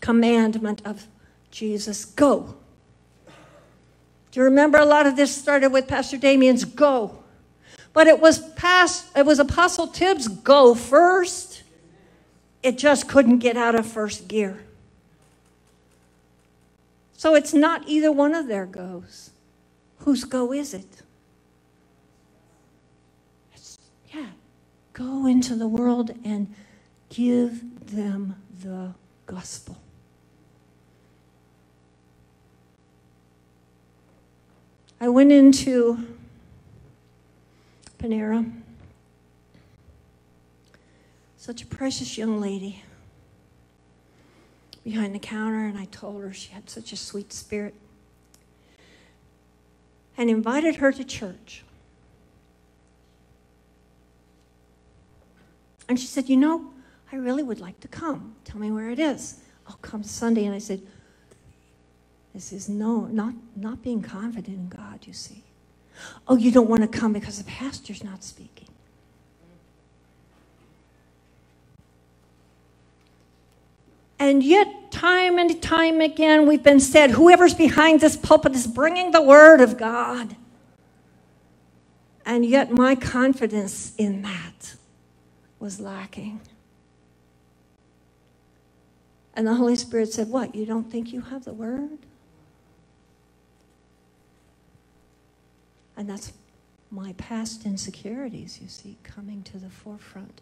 commandment 0.01 0.81
of 0.85 1.07
Jesus 1.51 2.05
go. 2.05 2.55
Do 4.31 4.39
you 4.39 4.43
remember 4.43 4.77
a 4.77 4.85
lot 4.85 5.07
of 5.07 5.15
this 5.15 5.35
started 5.35 5.71
with 5.71 5.87
Pastor 5.87 6.17
Damien's 6.17 6.63
go? 6.63 7.23
But 7.91 8.05
it 8.05 8.19
was 8.19 8.39
past, 8.53 9.07
it 9.17 9.25
was 9.25 9.39
Apostle 9.39 9.87
Tibbs' 9.87 10.27
go 10.27 10.75
first. 10.75 11.63
It 12.61 12.77
just 12.77 13.07
couldn't 13.07 13.39
get 13.39 13.57
out 13.57 13.73
of 13.73 13.87
first 13.87 14.27
gear. 14.27 14.63
So 17.17 17.33
it's 17.33 17.53
not 17.53 17.87
either 17.87 18.11
one 18.11 18.35
of 18.35 18.47
their 18.47 18.65
goes. 18.65 19.31
Whose 19.99 20.23
go 20.23 20.53
is 20.53 20.73
it? 20.73 21.01
Go 24.99 25.25
into 25.25 25.55
the 25.55 25.69
world 25.69 26.11
and 26.25 26.53
give 27.07 27.89
them 27.93 28.35
the 28.61 28.93
gospel. 29.25 29.77
I 34.99 35.07
went 35.07 35.31
into 35.31 36.05
Panera. 37.97 38.51
Such 41.37 41.61
a 41.61 41.65
precious 41.65 42.17
young 42.17 42.41
lady. 42.41 42.83
behind 44.83 45.15
the 45.15 45.19
counter, 45.19 45.65
and 45.65 45.77
I 45.77 45.85
told 45.85 46.21
her 46.23 46.33
she 46.33 46.51
had 46.51 46.69
such 46.69 46.91
a 46.91 46.97
sweet 46.97 47.31
spirit 47.31 47.75
and 50.17 50.29
invited 50.29 50.77
her 50.77 50.91
to 50.91 51.05
church. 51.05 51.63
And 55.89 55.99
she 55.99 56.05
said, 56.05 56.29
You 56.29 56.37
know, 56.37 56.71
I 57.11 57.17
really 57.17 57.43
would 57.43 57.59
like 57.59 57.79
to 57.81 57.87
come. 57.87 58.35
Tell 58.45 58.59
me 58.59 58.71
where 58.71 58.91
it 58.91 58.99
is. 58.99 59.41
I'll 59.67 59.79
come 59.81 60.03
Sunday. 60.03 60.45
And 60.45 60.55
I 60.55 60.59
said, 60.59 60.81
This 62.33 62.53
is 62.53 62.69
no, 62.69 63.07
not, 63.07 63.33
not 63.55 63.81
being 63.81 64.01
confident 64.03 64.55
in 64.55 64.69
God, 64.69 65.05
you 65.05 65.13
see. 65.13 65.43
Oh, 66.27 66.37
you 66.37 66.51
don't 66.51 66.69
want 66.69 66.83
to 66.83 66.87
come 66.87 67.11
because 67.11 67.39
the 67.39 67.43
pastor's 67.43 68.03
not 68.03 68.23
speaking. 68.23 68.67
And 74.19 74.43
yet, 74.43 74.91
time 74.91 75.39
and 75.39 75.61
time 75.61 76.01
again, 76.01 76.45
we've 76.45 76.63
been 76.63 76.79
said 76.81 77.11
whoever's 77.11 77.53
behind 77.53 78.01
this 78.01 78.15
pulpit 78.15 78.53
is 78.53 78.67
bringing 78.67 79.11
the 79.11 79.21
word 79.21 79.59
of 79.61 79.77
God. 79.77 80.35
And 82.25 82.45
yet, 82.45 82.71
my 82.71 82.95
confidence 82.95 83.95
in 83.97 84.21
that 84.21 84.75
was 85.59 85.79
lacking. 85.79 86.41
And 89.33 89.47
the 89.47 89.55
Holy 89.55 89.75
Spirit 89.75 90.11
said, 90.11 90.29
What? 90.29 90.55
You 90.55 90.65
don't 90.65 90.91
think 90.91 91.13
you 91.13 91.21
have 91.21 91.45
the 91.45 91.53
word? 91.53 91.97
And 95.95 96.09
that's 96.09 96.33
my 96.91 97.13
past 97.13 97.65
insecurities, 97.65 98.59
you 98.61 98.67
see, 98.67 98.97
coming 99.03 99.43
to 99.43 99.57
the 99.57 99.69
forefront. 99.69 100.41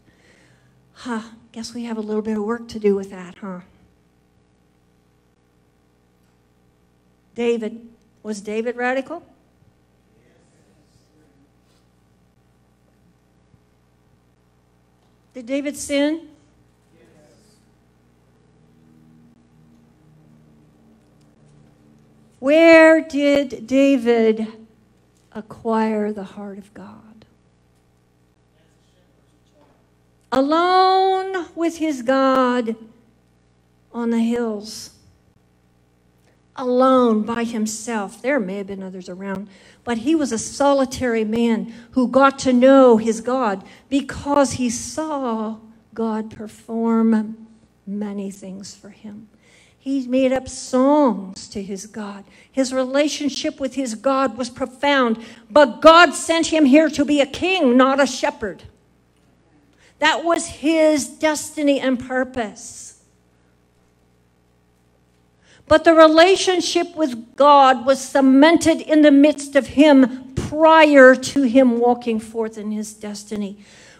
Huh, 0.93 1.21
guess 1.51 1.73
we 1.73 1.83
have 1.83 1.97
a 1.97 2.01
little 2.01 2.21
bit 2.21 2.37
of 2.37 2.43
work 2.43 2.67
to 2.69 2.79
do 2.79 2.95
with 2.95 3.09
that, 3.11 3.35
huh? 3.39 3.61
David, 7.35 7.87
was 8.23 8.41
David 8.41 8.75
radical? 8.75 9.23
Did 15.37 15.45
David 15.45 15.77
sin? 15.77 16.29
Yes. 16.95 17.03
Where 22.39 23.01
did 23.01 23.67
David 23.67 24.47
acquire 25.31 26.11
the 26.11 26.23
heart 26.23 26.57
of 26.57 26.73
God? 26.73 27.27
Alone 30.31 31.45
with 31.53 31.77
his 31.77 32.01
God 32.01 32.75
on 33.93 34.09
the 34.09 34.21
hills. 34.21 34.96
Alone 36.57 37.21
by 37.21 37.43
himself. 37.43 38.21
There 38.21 38.39
may 38.39 38.57
have 38.57 38.67
been 38.67 38.81
others 38.81 39.09
around, 39.09 39.47
but 39.83 39.99
he 39.99 40.15
was 40.15 40.31
a 40.31 40.39
solitary 40.39 41.23
man 41.23 41.73
who 41.91 42.07
got 42.07 42.39
to 42.39 42.53
know 42.53 42.97
his 42.97 43.21
God 43.21 43.63
because 43.89 44.53
he 44.53 44.69
saw 44.69 45.57
God 45.93 46.31
perform 46.31 47.47
many 47.85 48.31
things 48.31 48.75
for 48.75 48.89
him. 48.89 49.29
He 49.77 50.05
made 50.05 50.33
up 50.33 50.49
songs 50.49 51.47
to 51.49 51.63
his 51.63 51.85
God. 51.85 52.25
His 52.51 52.73
relationship 52.73 53.59
with 53.59 53.75
his 53.75 53.95
God 53.95 54.37
was 54.37 54.49
profound, 54.49 55.23
but 55.49 55.79
God 55.81 56.13
sent 56.13 56.47
him 56.47 56.65
here 56.65 56.89
to 56.89 57.05
be 57.05 57.21
a 57.21 57.25
king, 57.25 57.77
not 57.77 58.01
a 58.01 58.05
shepherd. 58.05 58.63
That 59.99 60.23
was 60.23 60.47
his 60.47 61.07
destiny 61.07 61.79
and 61.79 61.99
purpose. 61.99 62.96
But 65.67 65.83
the 65.83 65.93
relationship 65.93 66.95
with 66.95 67.35
God 67.35 67.85
was 67.85 67.99
cemented 67.99 68.81
in 68.81 69.01
the 69.01 69.11
midst 69.11 69.55
of 69.55 69.67
him 69.67 70.33
prior 70.35 71.13
to 71.13 71.43
him 71.43 71.79
walking 71.79 72.19
forth 72.19 72.57
in 72.57 72.71
his 72.71 72.93
destiny. 72.93 73.57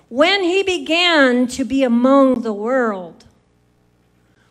When 0.10 0.44
he 0.44 0.64
began 0.64 1.48
to 1.48 1.66
be 1.66 1.84
among 1.84 2.42
the 2.42 2.54
world, 2.54 3.26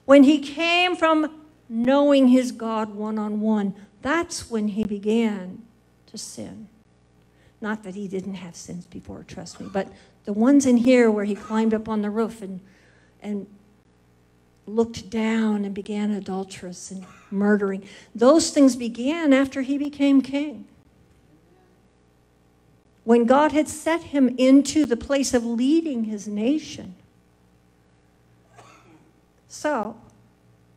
when 0.05 0.25
he 0.25 0.39
came 0.39 0.95
from 0.95 1.43
knowing 1.69 2.29
his 2.29 2.53
God 2.53 2.95
one 2.95 3.19
on 3.19 3.41
one, 3.41 3.75
that's 4.03 4.51
when 4.51 4.69
he 4.69 4.85
began 4.85 5.63
to 6.07 6.19
sin. 6.19 6.69
Not 7.61 7.83
that 7.85 7.95
he 7.95 8.07
didn't 8.07 8.35
have 8.35 8.55
sins 8.55 8.85
before, 8.85 9.25
trust 9.25 9.59
me, 9.59 9.69
but 9.73 9.89
the 10.25 10.33
ones 10.35 10.67
in 10.67 10.77
here 10.77 11.11
where 11.11 11.25
he 11.25 11.35
climbed 11.35 11.73
up 11.73 11.89
on 11.89 12.03
the 12.03 12.11
roof 12.11 12.43
and, 12.43 12.61
and 13.23 13.47
looked 14.67 15.09
down 15.09 15.65
and 15.65 15.75
began 15.75 16.11
adulterous 16.11 16.91
and 16.91 17.05
murdering, 17.31 17.85
those 18.15 18.51
things 18.51 18.77
began 18.77 19.33
after 19.33 19.63
he 19.63 19.79
became 19.79 20.21
king. 20.21 20.67
When 23.05 23.25
God 23.25 23.53
had 23.53 23.69
set 23.69 24.03
him 24.03 24.35
into 24.37 24.85
the 24.85 24.97
place 24.97 25.33
of 25.33 25.45
leading 25.45 26.05
his 26.05 26.27
nation, 26.27 26.97
so 29.47 29.97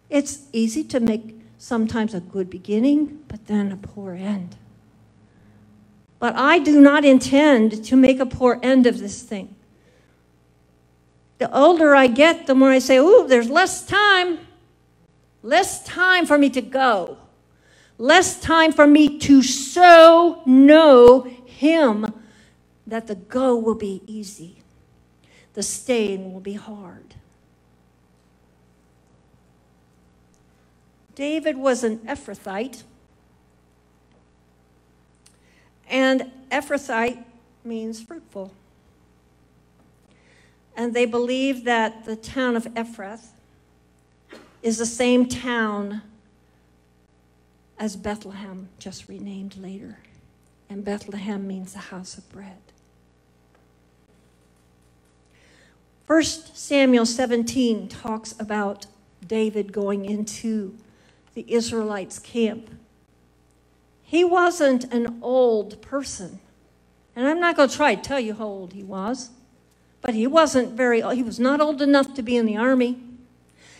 it's 0.09 0.43
easy 0.53 0.83
to 0.85 0.99
make 0.99 1.39
sometimes 1.57 2.13
a 2.13 2.19
good 2.19 2.49
beginning, 2.49 3.23
but 3.27 3.47
then 3.47 3.71
a 3.71 3.77
poor 3.77 4.13
end. 4.13 4.55
But 6.19 6.35
I 6.35 6.59
do 6.59 6.79
not 6.79 7.03
intend 7.03 7.83
to 7.85 7.95
make 7.95 8.19
a 8.19 8.25
poor 8.25 8.59
end 8.61 8.85
of 8.85 8.99
this 8.99 9.23
thing. 9.23 9.55
The 11.39 11.55
older 11.57 11.95
I 11.95 12.07
get, 12.07 12.47
the 12.47 12.53
more 12.53 12.69
I 12.69 12.79
say, 12.79 12.97
Ooh, 12.97 13.25
there's 13.27 13.49
less 13.49 13.85
time. 13.85 14.39
Less 15.41 15.83
time 15.83 16.25
for 16.25 16.37
me 16.37 16.49
to 16.51 16.61
go. 16.61 17.17
Less 17.97 18.39
time 18.39 18.71
for 18.71 18.85
me 18.85 19.17
to 19.19 19.41
so 19.41 20.41
know 20.45 21.21
Him 21.45 22.13
that 22.85 23.07
the 23.07 23.15
go 23.15 23.55
will 23.55 23.75
be 23.75 24.01
easy, 24.05 24.57
the 25.53 25.63
staying 25.63 26.33
will 26.33 26.39
be 26.41 26.53
hard. 26.53 27.15
David 31.15 31.57
was 31.57 31.83
an 31.83 31.97
Ephrathite. 31.99 32.83
And 35.89 36.31
Ephrathite 36.51 37.23
means 37.63 38.01
fruitful. 38.01 38.53
And 40.79 40.93
they 40.93 41.05
believe 41.05 41.65
that 41.65 42.05
the 42.05 42.15
town 42.15 42.55
of 42.55 42.63
Ephrath 42.67 43.31
is 44.63 44.77
the 44.77 44.85
same 44.85 45.25
town 45.25 46.01
as 47.77 47.97
Bethlehem, 47.97 48.69
just 48.79 49.09
renamed 49.09 49.57
later. 49.57 49.97
And 50.69 50.85
Bethlehem 50.85 51.45
means 51.45 51.73
the 51.73 51.79
house 51.79 52.17
of 52.17 52.31
bread. 52.31 52.59
1 56.07 56.23
Samuel 56.23 57.05
17 57.05 57.89
talks 57.89 58.33
about 58.39 58.85
David 59.27 59.73
going 59.73 60.05
into 60.05 60.77
the 61.33 61.43
Israelites' 61.53 62.19
camp. 62.19 62.69
He 64.01 64.23
wasn't 64.23 64.85
an 64.93 65.19
old 65.21 65.81
person. 65.81 66.39
And 67.17 67.27
I'm 67.27 67.41
not 67.41 67.57
going 67.57 67.67
to 67.67 67.75
try 67.75 67.95
to 67.95 68.01
tell 68.01 68.19
you 68.21 68.33
how 68.33 68.45
old 68.45 68.71
he 68.71 68.83
was, 68.85 69.31
but 70.01 70.13
he 70.13 70.27
wasn't 70.27 70.73
very 70.73 71.01
He 71.15 71.23
was 71.23 71.39
not 71.39 71.61
old 71.61 71.81
enough 71.81 72.13
to 72.15 72.21
be 72.21 72.37
in 72.37 72.45
the 72.45 72.57
army. 72.57 72.97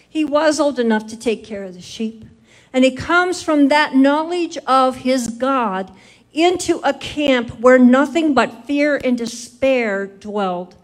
He 0.08 0.26
was 0.26 0.60
old 0.60 0.80
enough 0.80 1.08
to 1.08 1.18
take 1.18 1.44
care 1.44 1.64
of 1.64 1.76
the 1.76 1.82
sheep. 1.82 2.26
And 2.74 2.84
he 2.84 2.92
comes 2.92 3.42
from 3.42 3.68
that 3.68 3.96
knowledge 3.96 4.58
of 4.68 4.98
his 4.98 5.28
God 5.28 5.92
into 6.34 6.80
a 6.84 6.94
camp 6.94 7.60
where 7.60 7.80
nothing 7.80 8.34
but 8.34 8.66
fear 8.66 9.00
and 9.04 9.18
despair 9.18 10.08
dwelled 10.08 10.76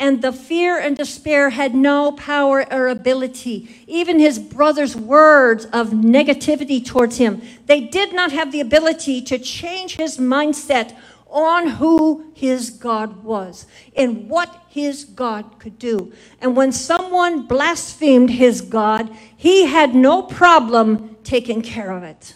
and 0.00 0.22
the 0.22 0.32
fear 0.32 0.78
and 0.78 0.96
despair 0.96 1.50
had 1.50 1.74
no 1.74 2.10
power 2.12 2.64
or 2.72 2.88
ability. 2.88 3.84
Even 3.86 4.18
his 4.18 4.38
brother's 4.38 4.96
words 4.96 5.66
of 5.66 5.90
negativity 5.90 6.84
towards 6.84 7.18
him, 7.18 7.42
they 7.66 7.82
did 7.82 8.14
not 8.14 8.32
have 8.32 8.50
the 8.50 8.62
ability 8.62 9.20
to 9.20 9.38
change 9.38 9.96
his 9.96 10.16
mindset 10.16 10.96
on 11.30 11.66
who 11.66 12.32
his 12.34 12.70
God 12.70 13.22
was 13.22 13.66
and 13.96 14.28
what 14.28 14.64
his 14.68 15.04
God 15.04 15.58
could 15.58 15.78
do. 15.78 16.12
And 16.40 16.56
when 16.56 16.72
someone 16.72 17.46
blasphemed 17.46 18.30
his 18.30 18.60
God, 18.60 19.10
he 19.36 19.66
had 19.66 19.94
no 19.94 20.22
problem 20.22 21.16
taking 21.24 21.62
care 21.62 21.92
of 21.92 22.02
it. 22.02 22.34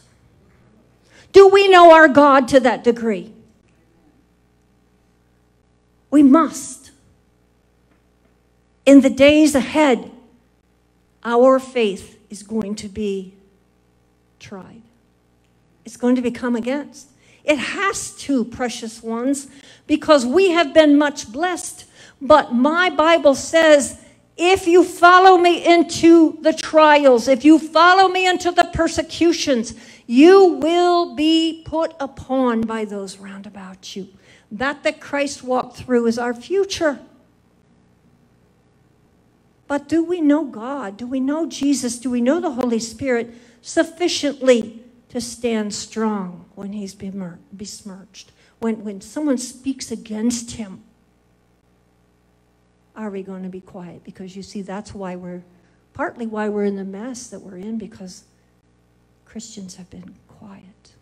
Do 1.33 1.49
we 1.49 1.69
know 1.69 1.93
our 1.93 2.09
God 2.09 2.49
to 2.49 2.61
that 2.61 2.85
degree? 2.85 3.33
We 6.11 6.23
must 6.23 6.85
in 8.87 9.01
the 9.01 9.11
days 9.11 9.55
ahead, 9.55 10.11
our 11.25 11.59
faith 11.59 12.19
is 12.29 12.43
going 12.43 12.75
to 12.77 12.89
be 12.89 13.35
tried. 14.39 14.83
It's 15.85 15.97
going 15.97 16.17
to 16.17 16.23
become 16.23 16.55
against. 16.55 17.09
It 17.45 17.59
has 17.59 18.17
to, 18.23 18.45
precious 18.45 19.03
ones, 19.03 19.49
because 19.87 20.25
we 20.25 20.51
have 20.51 20.73
been 20.73 20.97
much 20.97 21.31
blessed. 21.31 21.85
But 22.21 22.55
my 22.55 22.89
Bible 22.91 23.35
says 23.35 24.01
If 24.37 24.67
you 24.67 24.83
follow 24.83 25.37
me 25.37 25.65
into 25.65 26.39
the 26.41 26.55
trials, 26.55 27.29
if 27.29 27.45
you 27.45 27.59
follow 27.59 28.09
me 28.09 28.27
into 28.27 28.51
the 28.51 28.65
persecutions, 28.73 29.75
you 30.07 30.55
will 30.55 31.15
be 31.15 31.63
put 31.65 31.95
upon 32.01 32.63
by 32.63 32.85
those 32.85 33.19
round 33.19 33.47
about 33.47 33.95
you. 33.95 34.09
That 34.51 34.83
that 34.83 35.01
Christ 35.01 35.43
walked 35.43 35.77
through 35.77 36.07
is 36.07 36.19
our 36.19 36.35
future. 36.35 37.01
But 39.67 39.89
do 39.89 40.05
we 40.05 40.21
know 40.21 40.45
God? 40.45 40.97
Do 40.97 41.07
we 41.07 41.21
know 41.21 41.47
Jesus? 41.47 41.99
Do 41.99 42.11
we 42.11 42.21
know 42.21 42.41
the 42.41 42.53
Holy 42.53 42.79
Spirit 42.79 43.35
sufficiently 43.63 44.84
to 45.15 45.21
stand 45.21 45.73
strong 45.73 46.45
when 46.57 46.73
he's 46.73 46.93
besmirched? 46.93 48.33
When, 48.59 48.83
when 48.83 49.01
someone 49.01 49.39
speaks 49.39 49.93
against 49.93 50.53
him? 50.53 50.83
Are 52.97 53.11
we 53.11 53.23
going 53.23 53.45
to 53.45 53.49
be 53.49 53.61
quiet? 53.61 54.03
Because 54.03 54.37
you 54.37 54.43
see, 54.43 54.61
that's 54.61 54.93
why 54.93 55.15
we're, 55.15 55.45
partly 55.93 56.27
why 56.27 56.49
we're 56.49 56.65
in 56.65 56.75
the 56.75 56.85
mess 56.85 57.29
that 57.29 57.39
we're 57.39 57.59
in, 57.59 57.79
because 57.79 58.25
Christians 59.25 59.77
have 59.77 59.89
been 59.89 60.17
quiet. 60.27 60.95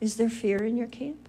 Is 0.00 0.14
there 0.14 0.30
fear 0.30 0.58
in 0.58 0.76
your 0.76 0.86
camp? 0.86 1.28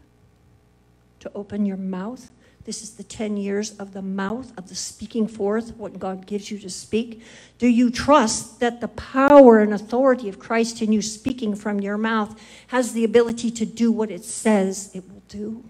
To 1.22 1.32
open 1.34 1.65
your 1.65 1.78
mouth 1.78 2.30
this 2.63 2.84
is 2.84 2.91
the 2.91 3.04
10 3.04 3.38
years 3.38 3.71
of 3.78 3.93
the 3.93 4.02
mouth, 4.02 4.56
of 4.58 4.69
the 4.69 4.76
speaking 4.76 5.28
forth, 5.28 5.76
what 5.78 5.97
God 5.97 6.28
gives 6.28 6.52
you 6.52 6.60
to 6.60 6.69
speak. 6.69 7.24
Do 7.58 7.67
you 7.67 7.89
trust 7.89 8.60
that 8.60 8.82
the 8.82 8.88
power 8.89 9.60
and 9.60 9.74
authority 9.74 10.30
of 10.30 10.38
Christ 10.38 10.82
in 10.82 10.91
you 10.91 11.02
speaking 11.02 11.56
from 11.56 11.80
your 11.80 11.97
mouth 11.97 12.39
has 12.67 12.93
the 12.93 13.04
ability 13.04 13.50
to 13.52 13.65
do 13.65 13.91
what 13.91 14.12
it 14.12 14.24
says 14.24 14.91
it 14.93 15.10
will 15.10 15.24
do? 15.28 15.63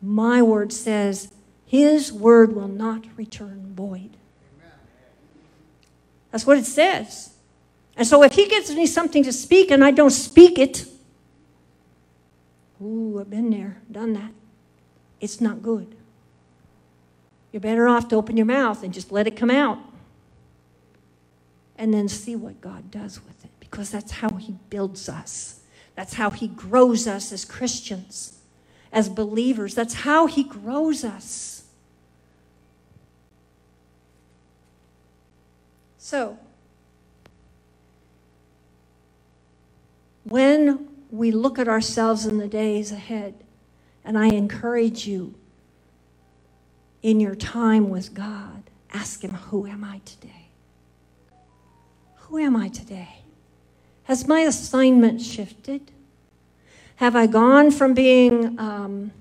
My 0.00 0.42
word 0.42 0.72
says, 0.72 1.32
His 1.64 2.12
word 2.12 2.56
will 2.56 2.68
not 2.68 3.04
return 3.16 3.72
void. 3.76 4.16
That's 6.32 6.46
what 6.46 6.58
it 6.58 6.66
says. 6.66 7.34
And 7.96 8.06
so 8.06 8.24
if 8.24 8.32
He 8.32 8.48
gives 8.48 8.74
me 8.74 8.86
something 8.86 9.22
to 9.22 9.32
speak 9.32 9.70
and 9.70 9.84
I 9.84 9.92
don't 9.92 10.10
speak 10.10 10.58
it, 10.58 10.86
ooh, 12.82 13.18
I've 13.20 13.30
been 13.30 13.50
there, 13.50 13.80
done 13.92 14.14
that 14.14 14.32
it's 15.22 15.40
not 15.40 15.62
good. 15.62 15.94
You're 17.52 17.60
better 17.60 17.88
off 17.88 18.08
to 18.08 18.16
open 18.16 18.36
your 18.36 18.44
mouth 18.44 18.82
and 18.82 18.92
just 18.92 19.12
let 19.12 19.26
it 19.26 19.36
come 19.36 19.50
out. 19.50 19.78
And 21.76 21.94
then 21.94 22.08
see 22.08 22.36
what 22.36 22.60
God 22.60 22.90
does 22.90 23.24
with 23.24 23.44
it. 23.44 23.50
Because 23.60 23.90
that's 23.90 24.12
how 24.12 24.30
He 24.30 24.56
builds 24.68 25.08
us. 25.08 25.60
That's 25.94 26.14
how 26.14 26.30
He 26.30 26.48
grows 26.48 27.06
us 27.06 27.32
as 27.32 27.44
Christians, 27.44 28.38
as 28.92 29.08
believers. 29.08 29.74
That's 29.74 29.94
how 29.94 30.26
He 30.26 30.42
grows 30.42 31.04
us. 31.04 31.64
So, 35.98 36.36
when 40.24 40.88
we 41.10 41.30
look 41.30 41.58
at 41.58 41.68
ourselves 41.68 42.26
in 42.26 42.38
the 42.38 42.48
days 42.48 42.90
ahead, 42.90 43.34
and 44.04 44.18
I 44.18 44.28
encourage 44.28 45.06
you 45.06 45.34
in 47.02 47.20
your 47.20 47.34
time 47.34 47.88
with 47.88 48.14
God, 48.14 48.62
ask 48.92 49.22
Him, 49.22 49.32
Who 49.32 49.66
am 49.66 49.84
I 49.84 50.00
today? 50.04 50.48
Who 52.16 52.38
am 52.38 52.56
I 52.56 52.68
today? 52.68 53.18
Has 54.04 54.26
my 54.26 54.40
assignment 54.40 55.20
shifted? 55.20 55.90
Have 56.96 57.16
I 57.16 57.26
gone 57.26 57.70
from 57.70 57.94
being 57.94 58.58
um, 58.58 59.12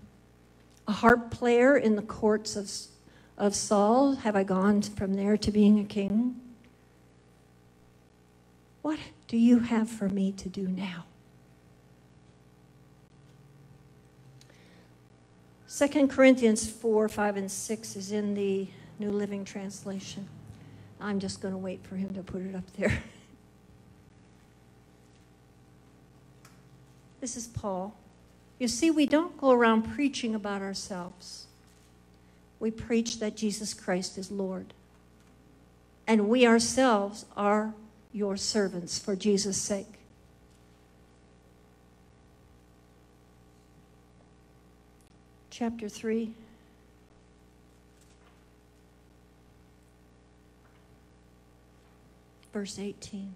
a 0.88 0.91
harp 0.91 1.32
player 1.32 1.78
in 1.78 1.96
the 1.96 2.02
courts 2.02 2.56
of, 2.56 2.72
of 3.38 3.56
Saul? 3.56 4.15
Have 4.15 4.36
I 4.36 4.44
gone 4.44 4.82
from 4.82 5.15
there 5.15 5.38
to 5.38 5.52
being 5.52 5.80
a 5.80 5.84
king? 5.84 6.39
What 8.82 9.00
do 9.28 9.38
you 9.38 9.60
have 9.60 9.89
for 9.89 10.10
me 10.10 10.32
to 10.34 10.50
do 10.50 10.67
now? 10.67 11.06
2 15.77 16.10
Corinthians 16.10 16.69
4, 16.69 17.07
5, 17.07 17.38
and 17.38 17.49
6 17.49 17.95
is 17.95 18.12
in 18.12 18.34
the 18.34 18.67
New 18.99 19.10
Living 19.10 19.45
Translation. 19.45 20.27
I'm 20.99 21.17
just 21.17 21.41
going 21.41 21.53
to 21.53 21.57
wait 21.57 21.81
for 21.86 21.95
him 21.95 22.13
to 22.13 22.21
put 22.21 22.41
it 22.41 22.53
up 22.53 22.69
there. 22.77 22.91
this 27.21 27.38
is 27.38 27.47
Paul. 27.47 27.95
You 28.60 28.67
see, 28.67 28.91
we 28.91 29.05
don't 29.05 29.38
go 29.38 29.51
around 29.51 29.84
preaching 29.84 30.36
about 30.36 30.62
ourselves. 30.62 31.45
We 32.60 32.69
preach 32.69 33.19
that 33.19 33.38
Jesus 33.38 33.73
Christ 33.73 34.17
is 34.17 34.29
Lord. 34.29 34.73
And 36.05 36.27
we 36.27 36.45
ourselves 36.45 37.25
are 37.38 37.73
your 38.12 38.36
servants 38.36 38.99
for 38.99 39.15
Jesus' 39.15 39.57
sake. 39.57 40.01
Chapter 45.62 45.88
3. 45.88 46.34
Verse 52.52 52.80
18. 52.80 53.32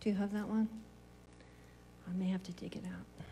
Do 0.00 0.08
you 0.08 0.14
have 0.14 0.32
that 0.32 0.46
one? 0.46 0.68
I 2.08 2.12
may 2.16 2.28
have 2.28 2.44
to 2.44 2.52
dig 2.52 2.76
it 2.76 2.84
out. 2.86 3.24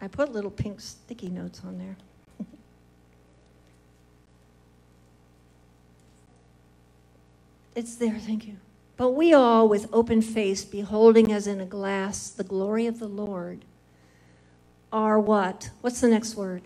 I 0.00 0.06
put 0.06 0.30
little 0.30 0.52
pink 0.52 0.80
sticky 0.80 1.30
notes 1.30 1.62
on 1.66 1.78
there. 1.78 1.96
it's 7.74 7.96
there, 7.96 8.20
thank 8.20 8.46
you. 8.46 8.54
But 8.96 9.14
we 9.14 9.34
all, 9.34 9.68
with 9.68 9.88
open 9.92 10.22
face, 10.22 10.64
beholding 10.64 11.32
as 11.32 11.48
in 11.48 11.60
a 11.60 11.66
glass 11.66 12.30
the 12.30 12.44
glory 12.44 12.86
of 12.86 13.00
the 13.00 13.08
Lord, 13.08 13.64
are 14.92 15.18
what? 15.18 15.70
What's 15.80 16.00
the 16.00 16.08
next 16.08 16.36
word? 16.36 16.62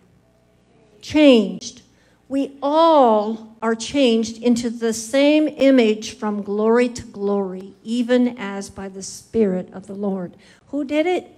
Changed. 1.03 1.83
We 2.29 2.57
all 2.63 3.57
are 3.61 3.75
changed 3.75 4.43
into 4.43 4.71
the 4.71 4.95
same 4.95 5.47
image 5.49 6.17
from 6.17 6.43
glory 6.43 6.89
to 6.89 7.03
glory, 7.03 7.75
even 7.85 8.39
as 8.39 8.71
by 8.71 8.89
the 8.89 9.03
Spirit 9.03 9.69
of 9.75 9.87
the 9.87 9.95
Lord. 9.95 10.35
Who 10.69 10.85
did 10.85 11.05
it? 11.05 11.31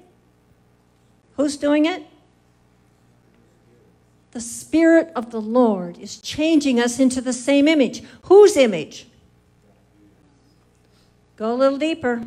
Who's 1.37 1.57
doing 1.57 1.87
it? 1.87 2.05
The 4.31 4.41
Spirit 4.41 5.11
of 5.17 5.33
the 5.33 5.41
Lord 5.41 5.99
is 5.99 6.19
changing 6.19 6.79
us 6.79 7.01
into 7.01 7.21
the 7.21 7.33
same 7.33 7.67
image. 7.67 8.05
Whose 8.23 8.57
image? 8.57 9.09
Go 11.37 11.53
a 11.53 11.57
little 11.57 11.79
deeper. 11.79 12.23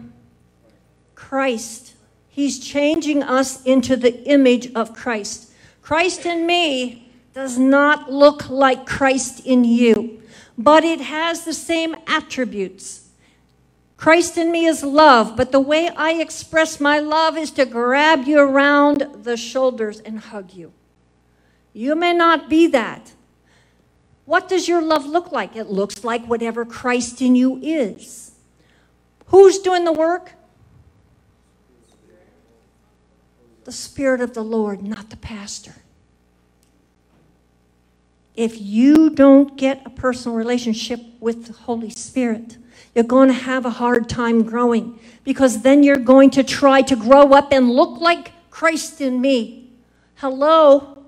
Christ. 1.15 1.93
He's 2.29 2.59
changing 2.59 3.23
us 3.23 3.63
into 3.63 3.95
the 3.95 4.23
image 4.25 4.73
of 4.73 4.93
Christ. 4.93 5.51
Christ 5.81 6.25
in 6.25 6.45
me 6.45 7.06
does 7.37 7.59
not 7.59 8.11
look 8.11 8.49
like 8.49 8.87
Christ 8.87 9.45
in 9.45 9.63
you, 9.63 10.23
but 10.57 10.83
it 10.83 10.99
has 10.99 11.45
the 11.45 11.53
same 11.53 11.95
attributes. 12.07 13.09
Christ 13.95 14.39
in 14.39 14.51
me 14.51 14.65
is 14.65 14.81
love, 14.81 15.37
but 15.37 15.51
the 15.51 15.59
way 15.59 15.87
I 15.89 16.13
express 16.13 16.79
my 16.79 16.97
love 16.97 17.37
is 17.37 17.51
to 17.51 17.67
grab 17.67 18.25
you 18.25 18.39
around 18.39 19.05
the 19.21 19.37
shoulders 19.37 19.99
and 19.99 20.17
hug 20.17 20.51
you. 20.51 20.73
You 21.73 21.93
may 21.93 22.11
not 22.11 22.49
be 22.49 22.65
that. 22.69 23.13
What 24.25 24.49
does 24.49 24.67
your 24.67 24.81
love 24.81 25.05
look 25.05 25.31
like? 25.31 25.55
It 25.55 25.67
looks 25.67 26.03
like 26.03 26.25
whatever 26.25 26.65
Christ 26.65 27.21
in 27.21 27.35
you 27.35 27.59
is. 27.61 28.31
Who's 29.27 29.59
doing 29.59 29.83
the 29.85 29.93
work? 29.93 30.31
the 33.65 33.71
Spirit 33.73 34.21
of 34.21 34.33
the 34.33 34.43
Lord, 34.43 34.81
not 34.81 35.09
the 35.09 35.17
pastor. 35.17 35.75
If 38.37 38.61
you 38.61 39.09
don't 39.09 39.57
get 39.57 39.81
a 39.83 39.89
personal 39.89 40.37
relationship 40.37 41.01
with 41.19 41.47
the 41.47 41.53
Holy 41.53 41.89
Spirit, 41.89 42.57
you're 42.93 43.03
going 43.03 43.29
to 43.29 43.33
have 43.33 43.65
a 43.65 43.71
hard 43.71 44.07
time 44.07 44.43
growing 44.43 44.99
because 45.23 45.63
then 45.63 45.81
you're 45.81 45.97
going 45.97 46.29
to 46.31 46.43
try 46.43 46.83
to 46.83 46.95
grow 46.95 47.33
up 47.33 47.51
and 47.51 47.71
look 47.71 47.99
like 47.99 48.31
Christ 48.51 49.01
in 49.01 49.19
me. 49.19 49.71
Hello? 50.15 51.03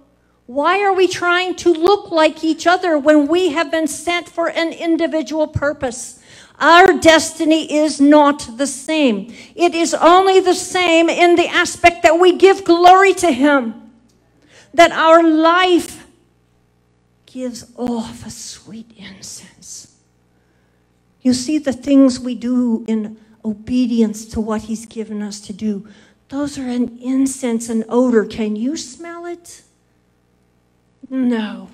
Why 0.48 0.82
are 0.82 0.94
we 0.94 1.08
trying 1.08 1.54
to 1.58 1.72
look 1.72 2.10
like 2.10 2.44
each 2.44 2.66
other 2.66 2.98
when 2.98 3.28
we 3.28 3.50
have 3.52 3.70
been 3.70 3.86
sent 3.86 4.28
for 4.28 4.50
an 4.50 4.74
individual 4.74 5.48
purpose? 5.48 6.20
Our 6.60 6.94
destiny 6.98 7.72
is 7.72 8.02
not 8.02 8.58
the 8.58 8.66
same. 8.66 9.32
It 9.56 9.76
is 9.76 9.94
only 9.94 10.40
the 10.40 10.56
same 10.56 11.10
in 11.10 11.36
the 11.36 11.48
aspect 11.48 12.02
that 12.02 12.20
we 12.20 12.36
give 12.38 12.66
glory 12.66 13.14
to 13.16 13.32
Him, 13.32 13.92
that 14.74 14.92
our 14.92 15.22
life 15.22 15.99
gives 17.32 17.72
off 17.76 18.26
a 18.26 18.30
sweet 18.30 18.92
incense. 18.98 19.96
You 21.22 21.34
see, 21.34 21.58
the 21.58 21.74
things 21.74 22.20
we 22.20 22.34
do 22.36 22.86
in 22.88 23.18
obedience 23.46 24.26
to 24.28 24.42
what 24.42 24.64
He's 24.64 24.86
given 24.86 25.22
us 25.22 25.40
to 25.42 25.54
do, 25.54 25.88
those 26.30 26.58
are 26.58 26.68
an 26.68 26.98
incense 27.02 27.70
an 27.70 27.84
odor. 27.90 28.26
Can 28.26 28.56
you 28.56 28.78
smell 28.78 29.26
it? 29.26 29.64
No. 31.10 31.70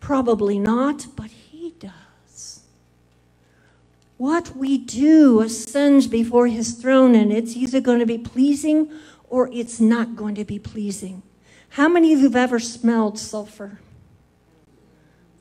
Probably 0.00 0.58
not, 0.58 1.06
but 1.16 1.30
He 1.30 1.74
does. 1.78 2.60
What 4.16 4.56
we 4.56 4.78
do 4.78 5.40
ascends 5.40 6.06
before 6.06 6.46
His 6.46 6.72
throne, 6.72 7.14
and 7.14 7.32
it's 7.32 7.56
either 7.56 7.80
going 7.80 7.98
to 7.98 8.06
be 8.06 8.18
pleasing 8.18 8.90
or 9.28 9.50
it's 9.52 9.80
not 9.80 10.16
going 10.16 10.34
to 10.36 10.44
be 10.44 10.58
pleasing. 10.58 11.22
How 11.70 11.88
many 11.88 12.14
of 12.14 12.20
you 12.20 12.26
have 12.26 12.36
ever 12.36 12.58
smelled 12.58 13.18
sulfur? 13.18 13.80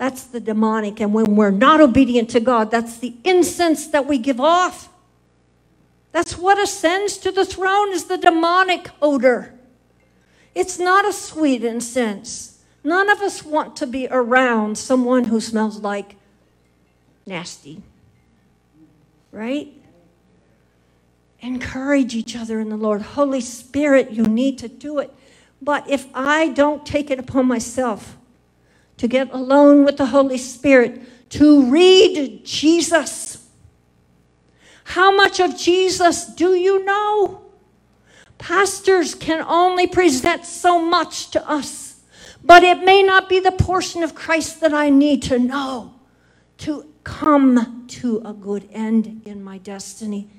That's 0.08 0.24
the 0.24 0.39
demonic. 0.39 1.01
And 1.01 1.14
when 1.14 1.36
we're 1.36 1.51
not 1.51 1.82
obedient 1.82 2.30
to 2.30 2.39
God, 2.39 2.72
that's 2.72 2.97
the 2.97 3.14
incense 3.26 3.88
that 3.88 4.05
we 4.05 4.18
give 4.18 4.39
off. 4.39 4.88
That's 6.14 6.38
what 6.38 6.58
ascends 6.58 7.18
to 7.18 7.30
the 7.30 7.43
throne 7.43 7.91
is 7.91 8.05
the 8.05 8.16
demonic 8.18 8.89
odor. 9.01 9.53
It's 10.55 10.80
not 10.80 11.05
a 11.05 11.12
sweet 11.12 11.62
incense. 11.62 12.64
None 12.86 13.10
of 13.10 13.20
us 13.20 13.43
want 13.43 13.76
to 13.76 13.86
be 13.86 14.08
around 14.10 14.78
someone 14.78 15.26
who 15.26 15.41
smells 15.41 15.82
like 15.82 16.16
nasty. 17.26 17.82
Right? 19.34 19.74
Encourage 21.41 22.16
each 22.16 22.34
other 22.34 22.62
in 22.62 22.70
the 22.70 22.78
Lord. 22.78 23.01
Holy 23.01 23.41
Spirit, 23.41 24.12
you 24.12 24.24
need 24.24 24.58
to 24.60 24.70
do 24.70 24.99
it. 24.99 25.14
But 25.62 25.89
if 25.89 26.08
I 26.14 26.47
don't 26.47 26.86
take 26.86 27.12
it 27.12 27.20
upon 27.20 27.45
myself 27.45 28.18
to 28.97 29.07
get 29.07 29.31
alone 29.31 29.85
with 29.85 29.97
the 29.97 30.07
Holy 30.07 30.37
Spirit, 30.37 31.29
to 31.29 31.69
read 31.69 32.43
Jesus, 32.43 33.47
how 34.83 35.15
much 35.15 35.39
of 35.39 35.57
Jesus 35.57 36.25
do 36.25 36.55
you 36.55 36.83
know? 36.83 37.41
Pastors 38.37 39.15
can 39.15 39.43
only 39.47 39.87
present 39.87 40.45
so 40.45 40.79
much 40.79 41.31
to 41.31 41.49
us, 41.49 42.01
but 42.43 42.63
it 42.63 42.83
may 42.83 43.03
not 43.03 43.27
be 43.27 43.39
the 43.39 43.51
portion 43.51 44.03
of 44.03 44.15
Christ 44.15 44.61
that 44.61 44.73
I 44.73 44.89
need 44.89 45.21
to 45.23 45.39
know 45.39 45.95
to 46.59 46.85
come 47.03 47.85
to 47.87 48.21
a 48.25 48.33
good 48.33 48.67
end 48.71 49.21
in 49.25 49.43
my 49.43 49.57
destiny. 49.57 50.29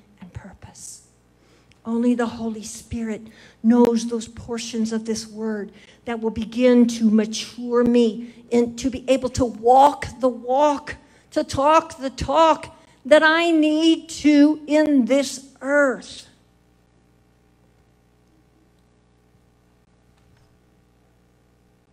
Only 1.89 2.15
the 2.15 2.27
Holy 2.27 2.65
Spirit 2.65 3.23
knows 3.63 4.09
those 4.09 4.29
portions 4.29 4.93
of 4.93 5.07
this 5.07 5.27
word 5.27 5.73
that 6.05 6.21
will 6.21 6.29
begin 6.29 6.87
to 6.87 7.11
mature 7.11 7.83
me 7.83 8.35
and 8.53 8.79
to 8.79 8.91
be 8.91 9.09
able 9.09 9.31
to 9.31 9.47
walk 9.47 10.07
the 10.21 10.29
walk, 10.29 10.97
to 11.31 11.43
talk 11.43 11.97
the 11.97 12.11
talk 12.11 12.77
that 13.07 13.23
I 13.23 13.51
need 13.53 14.11
to 14.11 14.61
in 14.67 15.07
this 15.07 15.49
earth. 15.63 16.29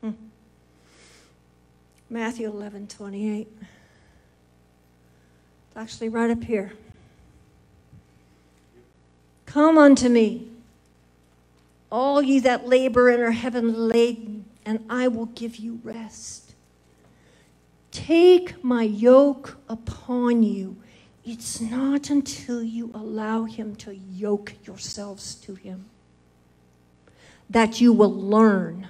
Hmm. 0.02 0.12
Matthew 2.10 2.50
11 2.50 2.88
28. 2.88 3.48
It's 5.70 5.78
actually 5.78 6.10
right 6.10 6.30
up 6.30 6.44
here. 6.44 6.74
Come 9.56 9.78
unto 9.78 10.10
me, 10.10 10.50
all 11.90 12.22
ye 12.22 12.40
that 12.40 12.68
labor 12.68 13.08
and 13.08 13.24
are 13.24 13.32
heavy 13.32 13.62
laden, 13.62 14.44
and 14.66 14.84
I 14.90 15.08
will 15.08 15.28
give 15.28 15.56
you 15.56 15.80
rest. 15.82 16.56
Take 17.90 18.62
my 18.62 18.84
yoke 18.84 19.56
upon 19.70 20.44
you. 20.44 20.76
It's 21.24 21.62
not 21.62 22.10
until 22.10 22.64
you 22.64 22.92
allow 22.94 23.46
him 23.46 23.78
to 23.78 23.96
yoke 23.96 24.56
yourselves 24.66 25.36
to 25.36 25.56
him 25.56 25.86
that 27.50 27.80
you 27.80 27.94
will 27.94 28.14
learn 28.14 28.90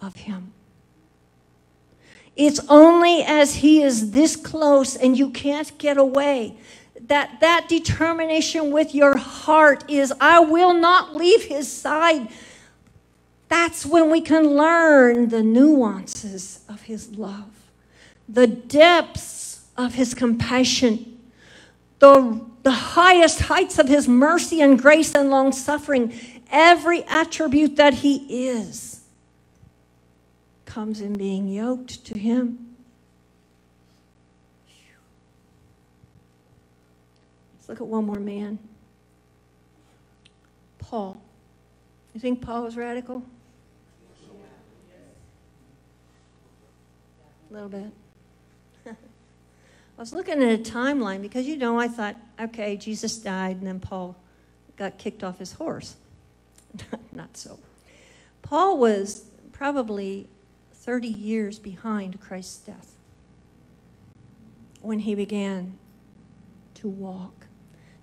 of 0.00 0.16
him. 0.16 0.54
It's 2.34 2.60
only 2.70 3.22
as 3.24 3.56
he 3.56 3.82
is 3.82 4.12
this 4.12 4.36
close 4.36 4.96
and 4.96 5.18
you 5.18 5.28
can't 5.28 5.76
get 5.76 5.98
away 5.98 6.56
that 7.02 7.40
that 7.40 7.66
determination 7.68 8.70
with 8.70 8.94
your 8.94 9.16
heart 9.16 9.88
is 9.90 10.12
I 10.20 10.40
will 10.40 10.74
not 10.74 11.14
leave 11.14 11.44
his 11.44 11.70
side. 11.70 12.28
That's 13.48 13.86
when 13.86 14.10
we 14.10 14.20
can 14.20 14.56
learn 14.56 15.28
the 15.28 15.42
nuances 15.42 16.60
of 16.68 16.82
his 16.82 17.16
love, 17.16 17.52
the 18.28 18.46
depths 18.46 19.66
of 19.76 19.94
his 19.94 20.14
compassion, 20.14 21.20
the, 21.98 22.40
the 22.62 22.72
highest 22.72 23.40
heights 23.42 23.78
of 23.78 23.88
his 23.88 24.08
mercy 24.08 24.60
and 24.60 24.80
grace 24.80 25.14
and 25.14 25.30
long 25.30 25.52
suffering. 25.52 26.12
Every 26.50 27.02
attribute 27.04 27.76
that 27.76 27.94
he 27.94 28.48
is 28.48 29.00
comes 30.64 31.00
in 31.00 31.14
being 31.14 31.48
yoked 31.48 32.04
to 32.06 32.18
him. 32.18 32.65
Let's 37.66 37.80
look 37.80 37.88
at 37.88 37.90
one 37.90 38.04
more 38.04 38.20
man. 38.20 38.60
Paul. 40.78 41.20
You 42.14 42.20
think 42.20 42.40
Paul 42.40 42.62
was 42.62 42.76
radical? 42.76 43.24
A 47.50 47.52
little 47.52 47.68
bit. 47.68 47.90
I 48.86 48.94
was 49.98 50.12
looking 50.12 50.40
at 50.40 50.60
a 50.60 50.62
timeline 50.62 51.22
because, 51.22 51.44
you 51.48 51.56
know, 51.56 51.76
I 51.76 51.88
thought, 51.88 52.14
okay, 52.38 52.76
Jesus 52.76 53.16
died 53.16 53.56
and 53.56 53.66
then 53.66 53.80
Paul 53.80 54.14
got 54.76 54.96
kicked 54.96 55.24
off 55.24 55.40
his 55.40 55.54
horse. 55.54 55.96
Not 57.12 57.36
so. 57.36 57.58
Paul 58.42 58.78
was 58.78 59.24
probably 59.50 60.28
30 60.72 61.08
years 61.08 61.58
behind 61.58 62.20
Christ's 62.20 62.58
death 62.58 62.92
when 64.82 65.00
he 65.00 65.16
began 65.16 65.78
to 66.74 66.88
walk. 66.88 67.35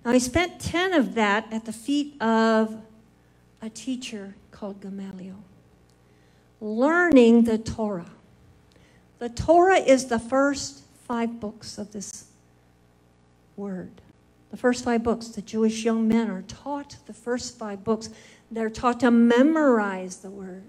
Now, 0.04 0.12
he 0.12 0.20
spent 0.20 0.60
10 0.60 0.92
of 0.92 1.14
that 1.14 1.50
at 1.50 1.64
the 1.64 1.72
feet 1.72 2.20
of 2.20 2.76
a 3.62 3.70
teacher 3.70 4.34
called 4.50 4.80
Gamaliel, 4.82 5.42
learning 6.60 7.44
the 7.44 7.56
Torah. 7.56 8.10
The 9.18 9.30
Torah 9.30 9.78
is 9.78 10.06
the 10.06 10.18
first 10.18 10.82
five 11.08 11.40
books 11.40 11.78
of 11.78 11.92
this 11.92 12.26
word. 13.56 14.02
The 14.50 14.56
first 14.58 14.84
five 14.84 15.02
books. 15.02 15.28
The 15.28 15.42
Jewish 15.42 15.84
young 15.84 16.06
men 16.06 16.30
are 16.30 16.42
taught 16.42 16.96
the 17.06 17.14
first 17.14 17.58
five 17.58 17.82
books. 17.82 18.10
They're 18.50 18.70
taught 18.70 19.00
to 19.00 19.10
memorize 19.10 20.18
the 20.18 20.30
word. 20.30 20.64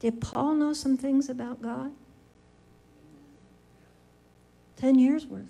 Did 0.00 0.20
Paul 0.20 0.54
know 0.54 0.72
some 0.72 0.96
things 0.96 1.28
about 1.28 1.62
God? 1.62 1.92
10 4.76 4.98
years 4.98 5.26
worth. 5.26 5.44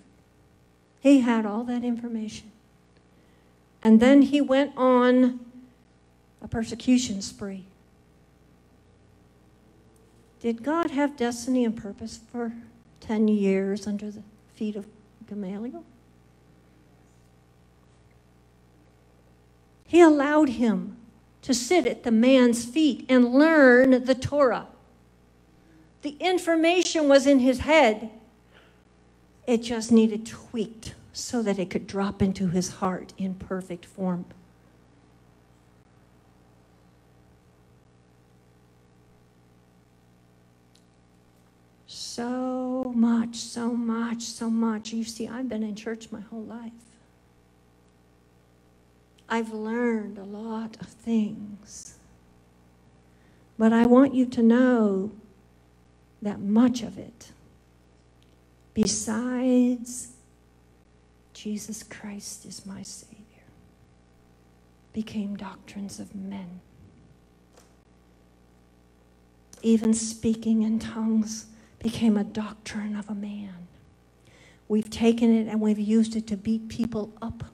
He 1.01 1.20
had 1.20 1.47
all 1.47 1.64
that 1.64 1.85
information. 1.85 2.51
And 3.83 4.01
then 4.01 4.22
he 4.22 4.41
went 4.41 4.72
on 4.77 5.41
a 6.43 6.49
persecution 6.49 7.22
spree. 7.22 7.64
Did 10.41 10.62
God 10.62 10.91
have 10.91 11.16
destiny 11.16 11.64
and 11.64 11.77
purpose 11.77 12.20
for 12.31 12.53
10 13.01 13.29
years 13.29 13.87
under 13.87 14.11
the 14.11 14.22
feet 14.55 14.77
of 14.77 14.87
Gamaliel? 15.29 15.85
He 19.87 20.01
allowed 20.01 20.51
him 20.51 20.97
to 21.43 21.55
sit 21.55 21.87
at 21.87 22.03
the 22.03 22.11
man's 22.11 22.64
feet 22.64 23.07
and 23.09 23.33
learn 23.33 24.05
the 24.05 24.14
Torah. 24.14 24.66
The 26.03 26.16
information 26.20 27.09
was 27.09 27.27
in 27.27 27.39
his 27.39 27.61
head, 27.61 28.11
it 29.47 29.62
just 29.62 29.92
needed 29.92 30.26
tweaked 30.26 30.94
so 31.12 31.42
that 31.42 31.59
it 31.59 31.70
could 31.70 31.86
drop 31.86 32.20
into 32.20 32.49
his 32.49 32.74
heart 32.74 33.12
in 33.16 33.34
perfect 33.34 33.86
form. 33.86 34.24
So 41.86 42.92
much, 42.94 43.36
so 43.36 43.72
much, 43.72 44.22
so 44.22 44.51
much. 44.51 44.92
You 44.92 45.05
see, 45.05 45.28
I've 45.28 45.49
been 45.49 45.62
in 45.62 45.74
church 45.74 46.11
my 46.11 46.20
whole 46.20 46.42
life. 46.42 46.72
I've 49.28 49.53
learned 49.53 50.18
a 50.18 50.24
lot 50.24 50.76
of 50.80 50.88
things. 50.88 51.99
But 53.59 53.72
I 53.72 53.86
want 53.86 54.14
you 54.14 54.26
to 54.26 54.42
know 54.42 55.12
that 56.22 56.40
much 56.40 56.82
of 56.82 56.99
it 56.99 57.32
besides 58.77 60.09
Jesus 61.33 61.83
Christ 61.83 62.45
is 62.45 62.66
my 62.66 62.83
Savior, 62.83 63.16
became 64.93 65.35
doctrines 65.35 65.99
of 65.99 66.14
men. 66.14 66.61
Even 69.62 69.95
speaking 69.95 70.62
in 70.62 70.79
tongues 70.79 71.47
became 71.79 72.18
a 72.18 72.24
doctrine 72.24 72.95
of 72.97 73.09
a 73.09 73.14
man. 73.14 73.66
We've 74.68 74.91
taken 74.91 75.35
it 75.35 75.49
and 75.51 75.59
we've 75.59 75.79
used 75.79 76.14
it 76.14 76.27
to 76.27 76.37
beat 76.37 76.68
people 76.68 77.14
up. 77.22 77.45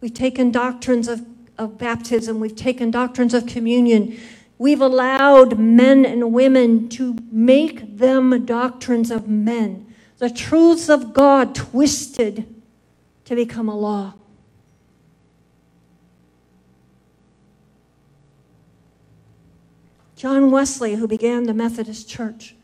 We've 0.00 0.12
taken 0.12 0.50
doctrines 0.50 1.06
of, 1.06 1.24
of 1.56 1.78
baptism, 1.78 2.40
we've 2.40 2.56
taken 2.56 2.90
doctrines 2.90 3.32
of 3.32 3.46
communion, 3.46 4.18
we've 4.58 4.80
allowed 4.80 5.56
men 5.60 6.04
and 6.04 6.32
women 6.32 6.88
to 6.88 7.16
make 7.30 7.98
them 7.98 8.44
doctrines 8.44 9.12
of 9.12 9.28
men, 9.28 9.86
the 10.20 10.28
truths 10.28 10.90
of 10.90 11.14
God 11.14 11.54
twisted 11.54 12.46
to 13.24 13.34
become 13.34 13.70
a 13.70 13.74
law. 13.76 14.12
John 20.16 20.50
Wesley, 20.50 20.96
who 20.96 21.08
began 21.08 21.44
the 21.44 21.54
Methodist 21.54 22.06
Church, 22.06 22.54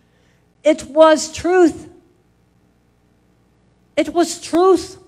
it 0.63 0.85
was 0.85 1.33
truth. 1.33 1.89
It 3.97 4.13
was 4.13 4.39
truth. 4.39 4.99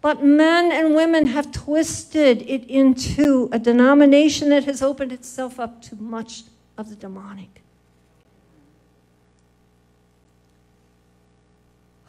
But 0.00 0.22
men 0.22 0.70
and 0.70 0.94
women 0.94 1.26
have 1.26 1.50
twisted 1.50 2.42
it 2.42 2.62
into 2.70 3.48
a 3.50 3.58
denomination 3.58 4.50
that 4.50 4.64
has 4.66 4.80
opened 4.80 5.10
itself 5.10 5.58
up 5.58 5.82
to 5.82 5.96
much 5.96 6.44
of 6.78 6.88
the 6.88 6.94
demonic. 6.94 7.65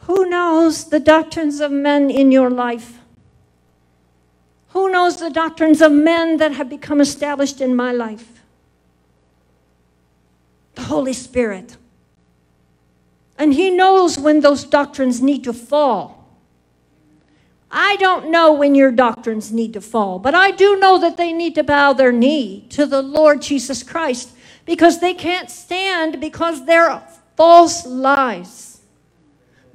Who 0.08 0.24
knows 0.24 0.88
the 0.88 1.00
doctrines 1.00 1.60
of 1.60 1.70
men 1.70 2.08
in 2.08 2.32
your 2.32 2.48
life? 2.48 2.98
Who 4.68 4.90
knows 4.90 5.20
the 5.20 5.28
doctrines 5.28 5.82
of 5.82 5.92
men 5.92 6.38
that 6.38 6.52
have 6.52 6.70
become 6.70 7.02
established 7.02 7.60
in 7.60 7.76
my 7.76 7.92
life? 7.92 8.40
The 10.76 10.84
Holy 10.84 11.12
Spirit. 11.12 11.76
And 13.36 13.52
He 13.52 13.70
knows 13.70 14.18
when 14.18 14.40
those 14.40 14.64
doctrines 14.64 15.20
need 15.20 15.44
to 15.44 15.52
fall. 15.52 16.26
I 17.70 17.96
don't 17.96 18.30
know 18.30 18.54
when 18.54 18.74
your 18.74 18.90
doctrines 18.90 19.52
need 19.52 19.74
to 19.74 19.82
fall, 19.82 20.18
but 20.18 20.34
I 20.34 20.52
do 20.52 20.78
know 20.78 20.96
that 20.96 21.18
they 21.18 21.34
need 21.34 21.54
to 21.56 21.62
bow 21.62 21.92
their 21.92 22.12
knee 22.12 22.66
to 22.70 22.86
the 22.86 23.02
Lord 23.02 23.42
Jesus 23.42 23.82
Christ 23.82 24.30
because 24.64 25.00
they 25.00 25.12
can't 25.12 25.50
stand 25.50 26.18
because 26.18 26.64
they're 26.64 27.02
false 27.36 27.84
lies 27.84 28.77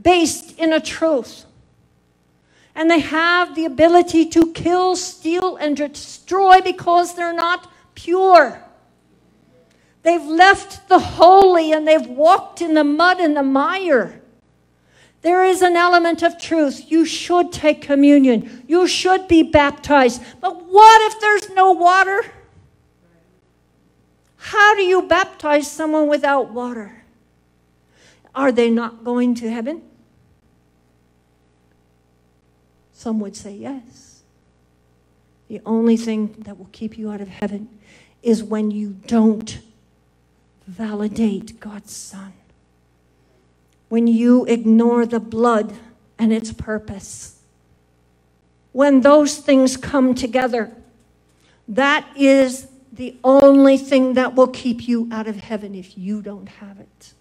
based 0.03 0.57
in 0.59 0.73
a 0.73 0.79
truth. 0.79 1.45
And 2.75 2.89
they 2.89 2.99
have 2.99 3.55
the 3.55 3.65
ability 3.65 4.25
to 4.29 4.51
kill, 4.53 4.95
steal, 4.95 5.55
and 5.57 5.77
destroy 5.77 6.61
because 6.61 7.15
they're 7.15 7.33
not 7.33 7.71
pure. 7.95 8.61
They've 10.01 10.25
left 10.25 10.89
the 10.89 10.99
holy 10.99 11.71
and 11.71 11.87
they've 11.87 12.07
walked 12.07 12.61
in 12.61 12.73
the 12.73 12.83
mud 12.83 13.19
and 13.19 13.37
the 13.37 13.43
mire. 13.43 14.21
There 15.21 15.45
is 15.45 15.61
an 15.61 15.77
element 15.77 16.21
of 16.21 16.37
truth. 16.37 16.91
You 16.91 17.05
should 17.05 17.53
take 17.53 17.81
communion. 17.81 18.65
You 18.67 18.87
should 18.87 19.29
be 19.29 19.41
baptized. 19.41 20.21
But 20.41 20.65
what 20.65 21.01
if 21.13 21.21
there's 21.21 21.49
no 21.51 21.71
water? 21.71 22.25
How 24.35 24.75
do 24.75 24.81
you 24.81 25.03
baptize 25.03 25.71
someone 25.71 26.09
without 26.09 26.51
water? 26.51 27.03
Are 28.35 28.51
they 28.51 28.69
not 28.69 29.05
going 29.05 29.35
to 29.35 29.49
heaven? 29.49 29.83
Some 33.03 33.19
would 33.19 33.35
say 33.35 33.53
yes. 33.53 34.23
The 35.49 35.59
only 35.65 35.97
thing 35.97 36.35
that 36.45 36.57
will 36.57 36.69
keep 36.71 36.97
you 36.97 37.11
out 37.11 37.19
of 37.19 37.27
heaven 37.27 37.67
is 38.21 38.41
when 38.41 38.71
you 38.71 38.91
don't 39.07 39.59
validate 40.65 41.59
God's 41.59 41.91
Son 41.91 42.31
when 43.89 44.07
you 44.07 44.45
ignore 44.45 45.05
the 45.05 45.19
blood 45.19 45.73
and 46.17 46.31
its 46.31 46.53
purpose. 46.53 47.41
When 48.71 49.01
those 49.01 49.37
things 49.37 49.75
come 49.75 50.15
together, 50.15 50.71
that 51.67 52.07
is 52.15 52.69
the 52.93 53.17
only 53.21 53.77
thing 53.77 54.13
that 54.13 54.33
will 54.33 54.47
keep 54.47 54.87
you 54.87 55.09
out 55.11 55.27
of 55.27 55.35
heaven 55.35 55.75
if 55.75 55.97
you 55.97 56.21
don't 56.21 56.47
have 56.47 56.79
it. 56.79 57.13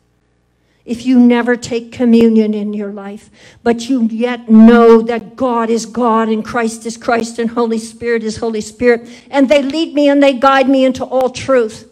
If 0.85 1.07
you 1.07 1.21
never 1.21 1.55
take 1.55 1.93
communion 1.93 2.55
in 2.55 2.73
your 2.73 2.93
life, 2.93 3.31
but 3.63 3.89
you 3.89 4.09
yet 4.09 4.49
know 4.51 5.01
that 5.03 5.37
God 5.37 5.71
is 5.71 5.87
God 5.87 6.29
and 6.29 6.45
Christ 6.45 6.85
is 6.87 6.97
Christ 6.97 7.39
and 7.39 7.51
Holy 7.51 7.79
Spirit 7.79 8.25
is 8.25 8.39
Holy 8.39 8.61
Spirit, 8.61 9.09
and 9.31 9.49
they 9.49 9.63
lead 9.63 9.95
me 9.95 10.09
and 10.09 10.23
they 10.23 10.33
guide 10.33 10.69
me 10.69 10.85
into 10.85 11.05
all 11.05 11.31
truth. 11.31 11.89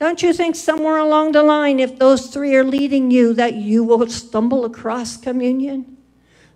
Don't 0.00 0.22
you 0.22 0.32
think 0.32 0.56
somewhere 0.56 0.96
along 0.96 1.32
the 1.32 1.42
line, 1.42 1.78
if 1.78 1.98
those 1.98 2.28
three 2.28 2.54
are 2.56 2.64
leading 2.64 3.10
you, 3.10 3.34
that 3.34 3.54
you 3.54 3.84
will 3.84 4.08
stumble 4.08 4.64
across 4.64 5.18
communion? 5.18 5.98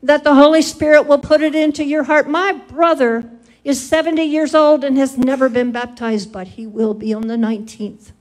That 0.03 0.25
the 0.25 0.35
Holy 0.35 0.63
Spirit 0.63 1.07
will 1.07 1.19
put 1.19 1.43
it 1.43 1.55
into 1.55 1.85
your 1.85 2.05
heart? 2.05 2.27
My 2.27 2.53
brother 2.53 3.31
is 3.63 3.87
70 3.87 4.23
years 4.23 4.55
old 4.55 4.83
and 4.83 4.97
has 4.97 5.19
never 5.19 5.51
been 5.51 5.73
baptized, 5.73 6.33
but 6.33 6.49
he 6.49 6.67
will 6.67 6.95
be 6.95 7.13
on 7.13 7.27
the 7.27 7.37
19th. 7.37 8.13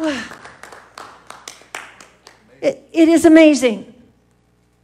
It, 2.62 2.86
it 2.92 3.08
is 3.08 3.24
amazing. 3.24 3.94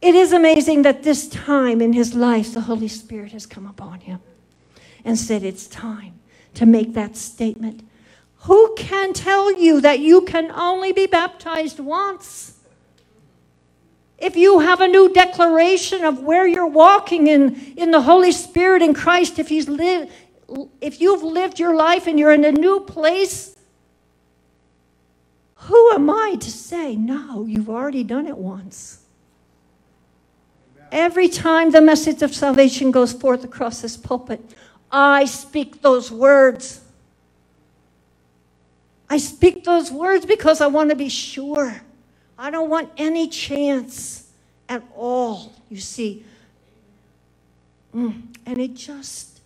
It 0.01 0.15
is 0.15 0.31
amazing 0.31 0.81
that 0.81 1.03
this 1.03 1.27
time 1.27 1.81
in 1.81 1.93
his 1.93 2.15
life, 2.15 2.53
the 2.53 2.61
Holy 2.61 2.87
Spirit 2.87 3.33
has 3.33 3.45
come 3.45 3.67
upon 3.67 3.99
him 3.99 4.19
and 5.05 5.17
said, 5.17 5.43
It's 5.43 5.67
time 5.67 6.19
to 6.55 6.65
make 6.65 6.93
that 6.93 7.15
statement. 7.15 7.87
Who 8.41 8.73
can 8.75 9.13
tell 9.13 9.59
you 9.59 9.81
that 9.81 9.99
you 9.99 10.21
can 10.21 10.51
only 10.51 10.91
be 10.91 11.07
baptized 11.07 11.79
once? 11.79 12.55
If 14.17 14.35
you 14.35 14.59
have 14.59 14.81
a 14.81 14.87
new 14.87 15.13
declaration 15.13 16.03
of 16.03 16.21
where 16.21 16.47
you're 16.47 16.65
walking 16.65 17.27
in, 17.27 17.73
in 17.77 17.91
the 17.91 18.01
Holy 18.01 18.31
Spirit 18.31 18.81
in 18.81 18.93
Christ, 18.95 19.37
if, 19.37 19.49
he's 19.49 19.67
if 20.81 21.01
you've 21.01 21.23
lived 21.23 21.59
your 21.59 21.75
life 21.75 22.07
and 22.07 22.17
you're 22.17 22.33
in 22.33 22.45
a 22.45 22.51
new 22.51 22.79
place, 22.79 23.56
who 25.61 25.91
am 25.93 26.09
I 26.09 26.35
to 26.39 26.51
say, 26.51 26.95
no, 26.95 27.45
you've 27.45 27.69
already 27.69 28.03
done 28.03 28.27
it 28.27 28.37
once? 28.37 28.99
Every 30.91 31.27
time 31.27 31.71
the 31.71 31.81
message 31.81 32.21
of 32.21 32.33
salvation 32.33 32.91
goes 32.91 33.11
forth 33.11 33.43
across 33.43 33.81
this 33.81 33.97
pulpit, 33.97 34.41
I 34.91 35.25
speak 35.25 35.81
those 35.81 36.11
words. 36.11 36.81
I 39.09 39.17
speak 39.17 39.63
those 39.63 39.91
words 39.91 40.25
because 40.25 40.61
I 40.61 40.67
want 40.67 40.91
to 40.91 40.95
be 40.95 41.09
sure. 41.09 41.81
I 42.37 42.51
don't 42.51 42.69
want 42.69 42.91
any 42.97 43.27
chance 43.27 44.31
at 44.69 44.83
all, 44.95 45.53
you 45.69 45.79
see. 45.79 46.23
Mm. 47.95 48.35
And 48.45 48.59
it 48.59 48.75
just 48.75 49.41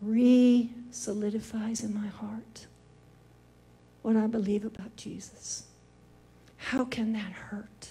re 0.00 0.70
solidifies 0.90 1.84
in 1.84 1.94
my 1.94 2.08
heart 2.08 2.66
what 4.02 4.16
I 4.16 4.26
believe 4.26 4.64
about 4.64 4.96
Jesus. 4.96 5.64
How 6.56 6.84
can 6.84 7.12
that 7.12 7.32
hurt? 7.32 7.90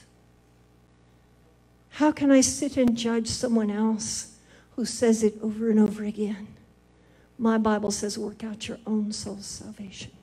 How 1.89 2.11
can 2.11 2.31
I 2.31 2.41
sit 2.41 2.77
and 2.77 2.95
judge 2.95 3.27
someone 3.27 3.71
else 3.71 4.39
who 4.79 4.85
says 4.85 5.23
it 5.23 5.37
over 5.41 5.69
and 5.69 5.77
over 5.77 6.05
again. 6.05 6.47
My 7.37 7.57
Bible 7.57 7.91
says, 7.91 8.17
work 8.17 8.45
out 8.45 8.69
your 8.69 8.77
own 8.87 9.11
soul's 9.11 9.45
salvation. 9.45 10.13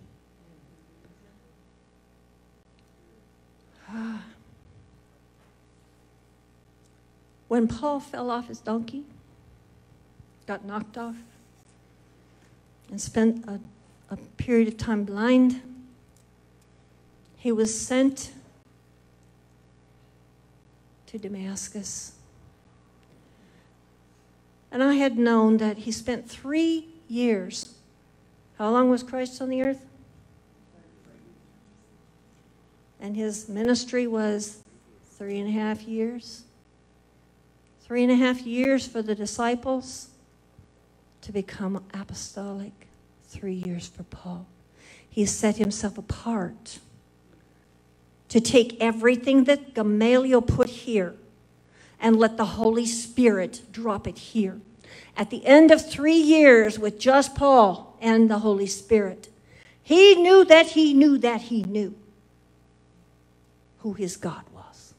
Ah. 3.86 4.22
When 7.48 7.68
Paul 7.68 8.00
fell 8.00 8.30
off 8.30 8.48
his 8.48 8.60
donkey, 8.60 9.04
got 10.46 10.64
knocked 10.64 10.96
off, 10.96 11.16
and 12.88 12.98
spent 12.98 13.44
a, 13.46 13.60
a 14.08 14.16
period 14.38 14.68
of 14.68 14.78
time 14.78 15.04
blind, 15.04 15.60
he 17.46 17.52
was 17.52 17.72
sent 17.80 18.32
to 21.06 21.16
Damascus 21.16 22.14
and 24.72 24.82
I 24.82 24.94
had 24.94 25.16
known 25.16 25.58
that 25.58 25.78
he 25.78 25.92
spent 25.92 26.28
three 26.28 26.88
years. 27.06 27.76
How 28.58 28.72
long 28.72 28.90
was 28.90 29.04
Christ 29.04 29.40
on 29.40 29.48
the 29.48 29.62
earth? 29.62 29.86
And 32.98 33.14
his 33.14 33.48
ministry 33.48 34.08
was 34.08 34.64
three 35.16 35.38
and 35.38 35.48
a 35.48 35.52
half 35.52 35.82
years. 35.82 36.42
Three 37.82 38.02
and 38.02 38.10
a 38.10 38.16
half 38.16 38.40
years 38.40 38.88
for 38.88 39.02
the 39.02 39.14
disciples 39.14 40.08
to 41.20 41.30
become 41.30 41.84
apostolic. 41.94 42.88
Three 43.28 43.62
years 43.64 43.86
for 43.86 44.02
Paul. 44.02 44.46
He 45.08 45.24
set 45.26 45.58
himself 45.58 45.96
apart 45.96 46.80
to 48.36 48.42
take 48.42 48.76
everything 48.82 49.44
that 49.46 49.74
Gamaliel 49.74 50.42
put 50.42 50.68
here 50.68 51.16
and 51.98 52.16
let 52.16 52.36
the 52.36 52.44
Holy 52.44 52.84
Spirit 52.86 53.62
drop 53.72 54.06
it 54.06 54.18
here. 54.18 54.60
At 55.16 55.30
the 55.30 55.46
end 55.46 55.70
of 55.72 55.88
three 55.88 56.18
years 56.18 56.78
with 56.78 57.00
just 57.00 57.34
Paul 57.34 57.96
and 58.02 58.30
the 58.30 58.40
Holy 58.40 58.66
Spirit, 58.66 59.30
he 59.82 60.16
knew 60.16 60.44
that 60.44 60.68
he 60.68 60.94
knew 60.94 61.18
that 61.18 61.42
he 61.44 61.62
knew 61.64 61.94
who 63.80 63.94
his 63.94 64.18
God 64.18 64.44
was. 64.54 64.92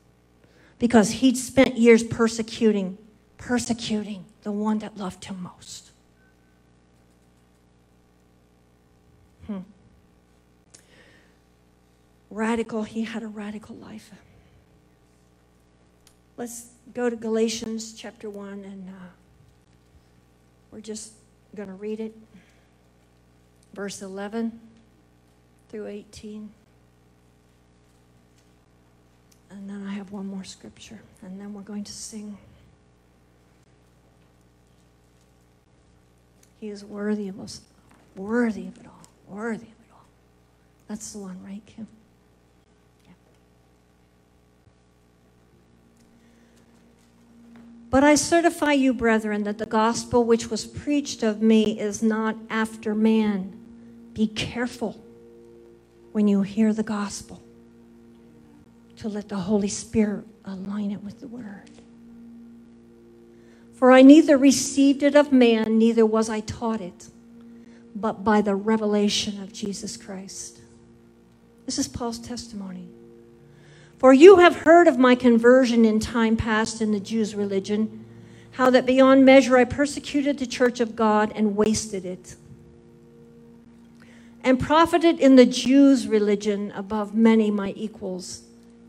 because 0.80 1.12
he'd 1.12 1.38
spent 1.38 1.78
years 1.78 2.04
persecuting, 2.04 2.98
persecuting 3.38 4.26
the 4.44 4.52
one 4.52 4.80
that 4.80 4.98
loved 4.98 5.26
him 5.26 5.42
most. 5.44 5.92
Hmm. 9.48 9.60
Radical, 12.30 12.84
he 12.84 13.04
had 13.04 13.24
a 13.24 13.28
radical 13.28 13.76
life. 13.76 14.12
Let's 16.36 16.68
go 16.94 17.10
to 17.10 17.16
Galatians 17.16 17.94
chapter 17.94 18.30
1, 18.30 18.64
and 18.64 18.90
uh, 18.90 19.08
we're 20.72 20.82
just 20.82 21.14
going 21.56 21.70
to 21.70 21.76
read 21.76 22.00
it. 22.00 22.14
Verse 23.74 24.02
11 24.02 24.60
through 25.70 25.88
18. 25.88 26.50
And 29.50 29.70
then 29.70 29.86
I 29.88 29.94
have 29.94 30.12
one 30.12 30.28
more 30.28 30.44
scripture, 30.44 31.00
and 31.22 31.40
then 31.40 31.54
we're 31.54 31.62
going 31.62 31.86
to 31.86 31.92
sing. 31.92 32.38
He 36.60 36.70
is 36.70 36.84
worthy 36.84 37.30
of 37.30 37.40
us, 37.40 37.62
worthy 38.16 38.68
of 38.68 38.78
it 38.78 38.86
all, 38.86 39.02
worthy 39.28 39.68
of 39.68 39.70
it 39.70 39.92
all. 39.94 40.06
That's 40.88 41.14
the 41.14 41.20
one, 41.20 41.40
right, 41.44 41.62
Kim? 41.66 41.88
But 47.90 48.04
I 48.04 48.16
certify 48.16 48.74
you, 48.74 48.94
brethren, 48.94 49.44
that 49.44 49.58
the 49.58 49.66
gospel 49.66 50.24
which 50.26 50.50
was 50.50 50.66
preached 50.66 51.24
of 51.24 51.42
me 51.42 51.80
is 51.80 52.04
not 52.04 52.36
after 52.50 52.94
man. 52.94 53.58
Be 54.14 54.28
careful 54.28 55.02
when 56.12 56.28
you 56.28 56.42
hear 56.42 56.74
the 56.74 56.84
gospel 56.84 57.42
to 58.98 59.08
let 59.08 59.30
the 59.30 59.38
Holy 59.38 59.68
Spirit 59.70 60.26
align 60.44 60.92
it 60.92 61.04
with 61.04 61.22
the 61.22 61.28
Word. 61.28 61.70
For 63.74 63.92
I 63.92 64.02
neither 64.02 64.38
received 64.38 65.04
it 65.04 65.16
of 65.16 65.32
man, 65.32 65.78
neither 65.78 66.06
was 66.06 66.30
I 66.30 66.40
taught 66.40 66.82
it, 66.82 67.08
but 67.96 68.24
by 68.24 68.42
the 68.42 68.56
revelation 68.56 69.42
of 69.42 69.54
Jesus 69.54 69.96
Christ. 69.96 70.60
This 71.66 71.78
is 71.78 71.88
Paul's 71.88 72.20
testimony. 72.20 72.88
For 73.98 74.14
you 74.14 74.38
have 74.38 74.58
heard 74.58 74.88
of 74.88 75.00
my 75.00 75.16
conversion 75.16 75.84
in 75.84 76.00
time 76.00 76.38
past 76.38 76.82
in 76.82 76.92
the 76.92 77.00
Jews' 77.00 77.34
religion, 77.34 78.06
how 78.52 78.70
that 78.70 78.86
beyond 78.86 79.26
measure 79.26 79.58
I 79.58 79.64
persecuted 79.64 80.38
the 80.38 80.46
church 80.46 80.80
of 80.80 80.96
God 80.96 81.32
and 81.36 81.56
wasted 81.56 82.06
it, 82.06 82.36
and 84.44 84.60
profited 84.60 85.20
in 85.20 85.36
the 85.36 85.46
Jews' 85.46 86.08
religion 86.08 86.72
above 86.76 87.16
many 87.16 87.50
my 87.50 87.74
equals 87.76 88.44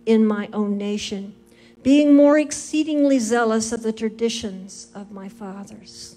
in 0.04 0.26
my 0.26 0.48
own 0.52 0.76
nation, 0.76 1.34
being 1.82 2.14
more 2.14 2.38
exceedingly 2.38 3.18
zealous 3.18 3.72
of 3.72 3.82
the 3.82 3.92
traditions 3.92 4.88
of 4.94 5.10
my 5.10 5.28
fathers. 5.28 6.16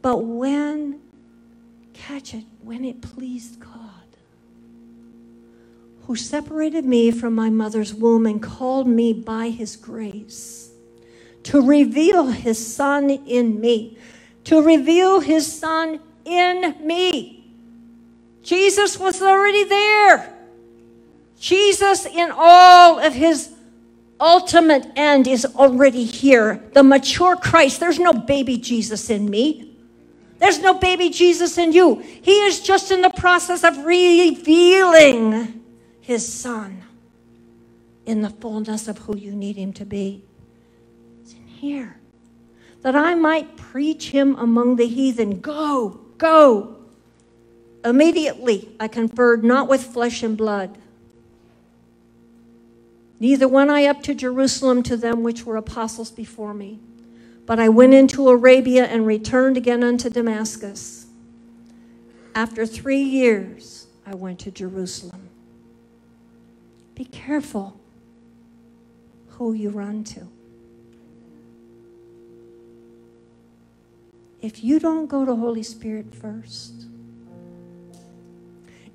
But 0.00 0.24
when, 0.24 1.00
catch 1.92 2.34
it, 2.34 2.44
when 2.62 2.84
it 2.84 3.00
pleased 3.00 3.60
God, 3.60 3.73
who 6.06 6.16
separated 6.16 6.84
me 6.84 7.10
from 7.10 7.34
my 7.34 7.48
mother's 7.50 7.94
womb 7.94 8.26
and 8.26 8.42
called 8.42 8.86
me 8.86 9.12
by 9.12 9.48
his 9.48 9.76
grace 9.76 10.70
to 11.44 11.60
reveal 11.60 12.26
his 12.26 12.74
son 12.74 13.10
in 13.10 13.60
me, 13.60 13.96
to 14.44 14.60
reveal 14.60 15.20
his 15.20 15.50
son 15.50 16.00
in 16.24 16.74
me. 16.86 17.44
Jesus 18.42 18.98
was 18.98 19.22
already 19.22 19.64
there. 19.64 20.34
Jesus, 21.38 22.06
in 22.06 22.32
all 22.34 22.98
of 22.98 23.14
his 23.14 23.50
ultimate 24.18 24.86
end, 24.96 25.26
is 25.26 25.44
already 25.44 26.04
here. 26.04 26.62
The 26.72 26.82
mature 26.82 27.36
Christ. 27.36 27.80
There's 27.80 27.98
no 27.98 28.12
baby 28.12 28.56
Jesus 28.56 29.10
in 29.10 29.28
me. 29.28 29.76
There's 30.38 30.60
no 30.60 30.74
baby 30.74 31.10
Jesus 31.10 31.56
in 31.58 31.72
you. 31.72 31.96
He 32.00 32.44
is 32.46 32.60
just 32.60 32.90
in 32.90 33.02
the 33.02 33.10
process 33.10 33.64
of 33.64 33.84
revealing 33.84 35.63
his 36.04 36.30
son 36.30 36.82
in 38.06 38.22
the 38.22 38.30
fullness 38.30 38.88
of 38.88 38.98
who 38.98 39.16
you 39.16 39.32
need 39.32 39.56
him 39.56 39.72
to 39.72 39.84
be. 39.84 40.22
It's 41.22 41.32
in 41.32 41.46
here. 41.46 41.96
That 42.82 42.94
I 42.94 43.14
might 43.14 43.56
preach 43.56 44.10
him 44.10 44.36
among 44.36 44.76
the 44.76 44.86
heathen. 44.86 45.40
Go, 45.40 46.00
go. 46.18 46.76
Immediately 47.84 48.70
I 48.78 48.88
conferred 48.88 49.42
not 49.44 49.68
with 49.68 49.82
flesh 49.82 50.22
and 50.22 50.36
blood 50.36 50.78
Neither 53.24 53.48
went 53.48 53.70
I 53.70 53.86
up 53.86 54.02
to 54.02 54.14
Jerusalem 54.14 54.82
to 54.82 54.98
them 54.98 55.22
which 55.22 55.46
were 55.46 55.56
apostles 55.56 56.10
before 56.10 56.52
me, 56.52 56.78
but 57.46 57.58
I 57.58 57.68
went 57.68 57.94
into 57.94 58.28
Arabia 58.28 58.84
and 58.84 59.06
returned 59.06 59.56
again 59.56 59.82
unto 59.82 60.10
Damascus. 60.10 61.06
After 62.34 62.66
three 62.66 63.02
years, 63.02 63.86
I 64.06 64.14
went 64.14 64.40
to 64.40 64.50
Jerusalem. 64.50 65.23
Be 66.94 67.04
careful 67.04 67.80
who 69.28 69.52
you 69.52 69.70
run 69.70 70.04
to. 70.04 70.28
If 74.40 74.62
you 74.62 74.78
don't 74.78 75.06
go 75.06 75.24
to 75.24 75.34
Holy 75.34 75.62
Spirit 75.62 76.14
first, 76.14 76.86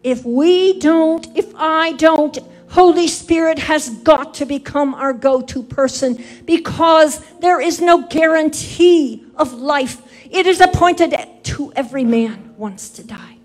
if 0.03 0.23
we 0.23 0.79
don't, 0.79 1.27
if 1.35 1.53
I 1.55 1.93
don't, 1.93 2.37
Holy 2.69 3.07
Spirit 3.07 3.59
has 3.59 3.89
got 3.89 4.35
to 4.35 4.45
become 4.45 4.93
our 4.93 5.11
go 5.11 5.41
to 5.41 5.63
person 5.63 6.23
because 6.45 7.19
there 7.39 7.59
is 7.59 7.81
no 7.81 8.07
guarantee 8.07 9.25
of 9.35 9.53
life. 9.53 10.01
It 10.29 10.45
is 10.45 10.61
appointed 10.61 11.15
to 11.43 11.73
every 11.73 12.05
man 12.05 12.53
once 12.55 12.89
to 12.91 13.03
die. 13.03 13.37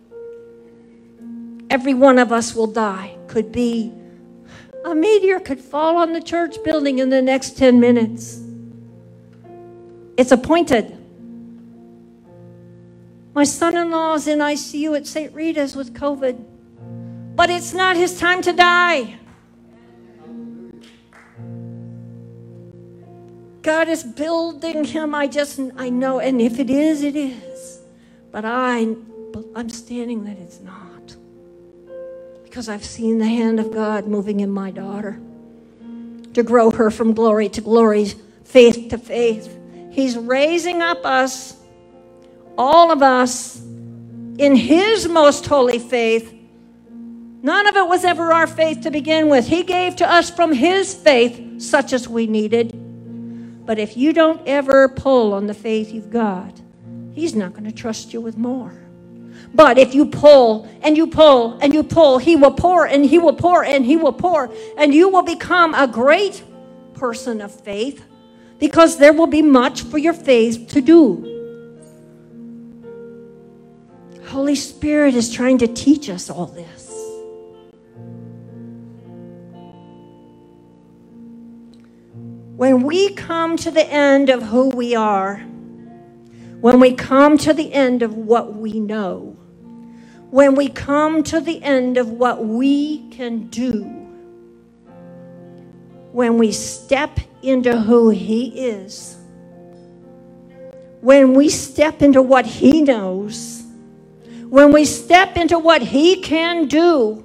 Every 1.71 1.95
one 1.95 2.19
of 2.19 2.31
us 2.31 2.55
will 2.55 2.67
die. 2.67 3.17
Could 3.27 3.51
be 3.51 3.93
a 4.85 4.95
meteor 4.95 5.41
could 5.41 5.61
fall 5.61 5.97
on 5.97 6.13
the 6.13 6.21
church 6.21 6.63
building 6.63 6.99
in 6.99 7.09
the 7.09 7.23
next 7.23 7.57
10 7.57 7.81
minutes. 7.81 8.41
It's 10.17 10.31
appointed. 10.31 10.97
My 13.35 13.45
son 13.45 13.77
in 13.77 13.91
law 13.91 14.15
is 14.15 14.29
in 14.29 14.39
ICU 14.39 14.97
at 14.97 15.07
St. 15.07 15.35
Rita's 15.35 15.75
with 15.75 15.95
COVID. 15.95 16.45
But 17.35 17.51
it's 17.51 17.75
not 17.75 17.97
his 17.97 18.19
time 18.19 18.43
to 18.43 18.53
die. 18.53 19.19
God 23.63 23.89
is 23.89 24.05
building 24.05 24.85
him. 24.85 25.15
I 25.15 25.27
just, 25.27 25.59
I 25.77 25.89
know. 25.89 26.21
And 26.21 26.41
if 26.41 26.61
it 26.61 26.69
is, 26.71 27.03
it 27.03 27.17
is. 27.17 27.81
But 28.31 28.45
I, 28.45 28.95
I'm 29.57 29.71
standing 29.71 30.25
that 30.25 30.37
it's 30.37 30.61
not. 30.61 30.94
Because 32.55 32.69
I've 32.69 32.85
seen 32.85 33.19
the 33.19 33.27
hand 33.27 33.59
of 33.59 33.73
God 33.73 34.07
moving 34.07 34.39
in 34.39 34.49
my 34.49 34.71
daughter 34.71 35.21
to 36.35 36.45
grow 36.45 36.71
her 36.71 36.89
from 36.89 37.13
glory 37.13 37.49
to 37.49 37.61
glory, 37.61 38.13
faith 38.45 38.91
to 38.91 38.97
faith. 38.97 39.59
He's 39.91 40.17
raising 40.17 40.81
up 40.81 41.05
us, 41.05 41.57
all 42.57 42.93
of 42.93 43.03
us, 43.03 43.61
in 44.39 44.55
His 44.55 45.09
most 45.09 45.47
holy 45.47 45.81
faith 45.81 46.33
None 47.43 47.67
of 47.67 47.77
it 47.77 47.89
was 47.89 48.05
ever 48.05 48.33
our 48.33 48.47
faith 48.47 48.83
to 48.83 48.91
begin 48.91 49.29
with. 49.29 49.49
He 49.49 49.65
gave 49.65 49.97
to 49.97 50.09
us 50.09 50.31
from 50.31 50.53
His 50.53 50.95
faith 50.95 51.61
such 51.61 51.93
as 51.93 52.09
we 52.09 52.29
needed. 52.29 52.73
But 53.67 53.81
if 53.81 53.97
you 53.97 54.13
don't 54.13 54.41
ever 54.47 54.89
pull 54.89 55.35
on 55.35 55.49
the 55.49 55.55
faith 55.55 55.93
you've 55.93 56.11
got, 56.11 56.63
He's 57.13 57.35
not 57.35 57.53
going 57.53 57.65
to 57.65 57.73
trust 57.73 58.15
you 58.15 58.21
with 58.23 58.39
more. 58.39 58.84
But 59.55 59.79
if 59.79 59.95
you 59.95 60.07
pull 60.07 60.69
and 60.83 60.97
you 60.97 61.07
pull 61.07 61.59
and 61.61 61.73
you 61.73 61.85
pull, 61.85 62.19
He 62.19 62.35
will 62.35 62.53
pour 62.53 62.87
and 62.87 63.05
He 63.07 63.19
will 63.19 63.35
pour 63.35 63.65
and 63.65 63.87
He 63.87 63.97
will 63.97 64.13
pour, 64.13 64.53
and 64.77 64.93
you 64.93 65.09
will 65.09 65.23
become 65.23 65.75
a 65.75 65.87
great 65.87 66.43
person 66.95 67.41
of 67.41 67.55
faith 67.55 68.05
because 68.59 68.99
there 68.99 69.13
will 69.13 69.29
be 69.29 69.43
much 69.43 69.83
for 69.83 69.99
your 69.99 70.13
faith 70.13 70.69
to 70.69 70.81
do. 70.81 71.31
Holy 74.27 74.57
Spirit 74.57 75.15
is 75.15 75.33
trying 75.33 75.59
to 75.59 75.69
teach 75.69 76.11
us 76.11 76.29
all 76.29 76.47
this. 76.47 76.91
When 82.57 82.83
we 82.83 83.15
come 83.15 83.57
to 83.59 83.71
the 83.71 83.87
end 83.87 84.31
of 84.31 84.43
who 84.43 84.71
we 84.71 84.95
are, 84.97 85.39
when 86.61 86.81
we 86.81 86.95
come 86.95 87.37
to 87.39 87.53
the 87.53 87.73
end 87.73 88.03
of 88.03 88.17
what 88.17 88.55
we 88.55 88.81
know, 88.81 89.37
when 90.35 90.57
we 90.57 90.69
come 90.69 91.23
to 91.23 91.41
the 91.41 91.63
end 91.63 91.99
of 91.99 92.11
what 92.11 92.45
we 92.45 93.09
can 93.11 93.47
do, 93.49 93.85
when 96.13 96.39
we 96.39 96.53
step 96.53 97.21
into 97.43 97.81
who 97.83 98.11
He 98.11 98.67
is, 98.69 99.17
when 101.03 101.35
we 101.35 101.49
step 101.49 102.03
into 102.03 102.23
what 102.23 102.47
He 102.47 102.83
knows, 102.83 103.65
when 104.49 104.73
we 104.73 104.85
step 104.85 105.37
into 105.37 105.59
what 105.59 105.83
He 105.83 106.21
can 106.23 106.69
do, 106.69 107.25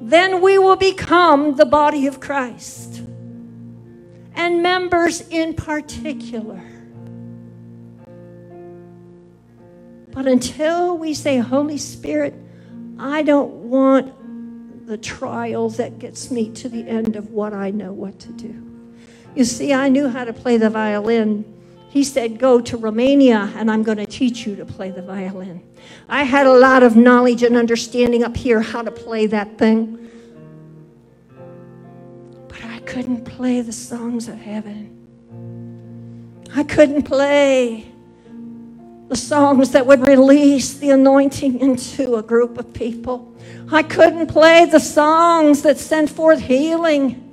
then 0.00 0.42
we 0.42 0.58
will 0.58 0.76
become 0.76 1.56
the 1.56 1.66
body 1.66 2.06
of 2.06 2.20
Christ. 2.20 3.02
and 4.36 4.62
members 4.62 5.22
in 5.30 5.54
particular. 5.54 6.62
But 10.18 10.26
until 10.26 10.98
we 10.98 11.14
say, 11.14 11.38
Holy 11.38 11.78
Spirit, 11.78 12.34
I 12.98 13.22
don't 13.22 13.52
want 13.70 14.88
the 14.88 14.98
trials 14.98 15.76
that 15.76 16.00
gets 16.00 16.32
me 16.32 16.50
to 16.54 16.68
the 16.68 16.88
end 16.88 17.14
of 17.14 17.30
what 17.30 17.54
I 17.54 17.70
know 17.70 17.92
what 17.92 18.18
to 18.18 18.32
do. 18.32 18.52
You 19.36 19.44
see, 19.44 19.72
I 19.72 19.88
knew 19.88 20.08
how 20.08 20.24
to 20.24 20.32
play 20.32 20.56
the 20.56 20.70
violin. 20.70 21.44
He 21.88 22.02
said, 22.02 22.40
Go 22.40 22.60
to 22.60 22.76
Romania 22.76 23.52
and 23.54 23.70
I'm 23.70 23.84
going 23.84 23.98
to 23.98 24.06
teach 24.06 24.44
you 24.44 24.56
to 24.56 24.64
play 24.64 24.90
the 24.90 25.02
violin. 25.02 25.62
I 26.08 26.24
had 26.24 26.48
a 26.48 26.52
lot 26.52 26.82
of 26.82 26.96
knowledge 26.96 27.44
and 27.44 27.56
understanding 27.56 28.24
up 28.24 28.36
here 28.36 28.60
how 28.60 28.82
to 28.82 28.90
play 28.90 29.26
that 29.26 29.56
thing. 29.56 30.10
But 32.48 32.64
I 32.64 32.80
couldn't 32.80 33.24
play 33.24 33.60
the 33.60 33.72
songs 33.72 34.26
of 34.26 34.34
heaven. 34.34 34.96
I 36.56 36.64
couldn't 36.64 37.04
play 37.04 37.92
the 39.08 39.16
songs 39.16 39.70
that 39.70 39.86
would 39.86 40.06
release 40.06 40.74
the 40.74 40.90
anointing 40.90 41.60
into 41.60 42.16
a 42.16 42.22
group 42.22 42.58
of 42.58 42.72
people. 42.74 43.34
I 43.72 43.82
couldn't 43.82 44.26
play 44.28 44.66
the 44.66 44.80
songs 44.80 45.62
that 45.62 45.78
sent 45.78 46.10
forth 46.10 46.40
healing. 46.40 47.24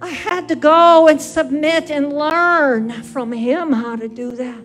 I 0.00 0.08
had 0.08 0.48
to 0.48 0.56
go 0.56 1.08
and 1.08 1.20
submit 1.20 1.90
and 1.90 2.12
learn 2.12 2.90
from 3.02 3.32
him 3.32 3.72
how 3.72 3.96
to 3.96 4.08
do 4.08 4.32
that. 4.32 4.64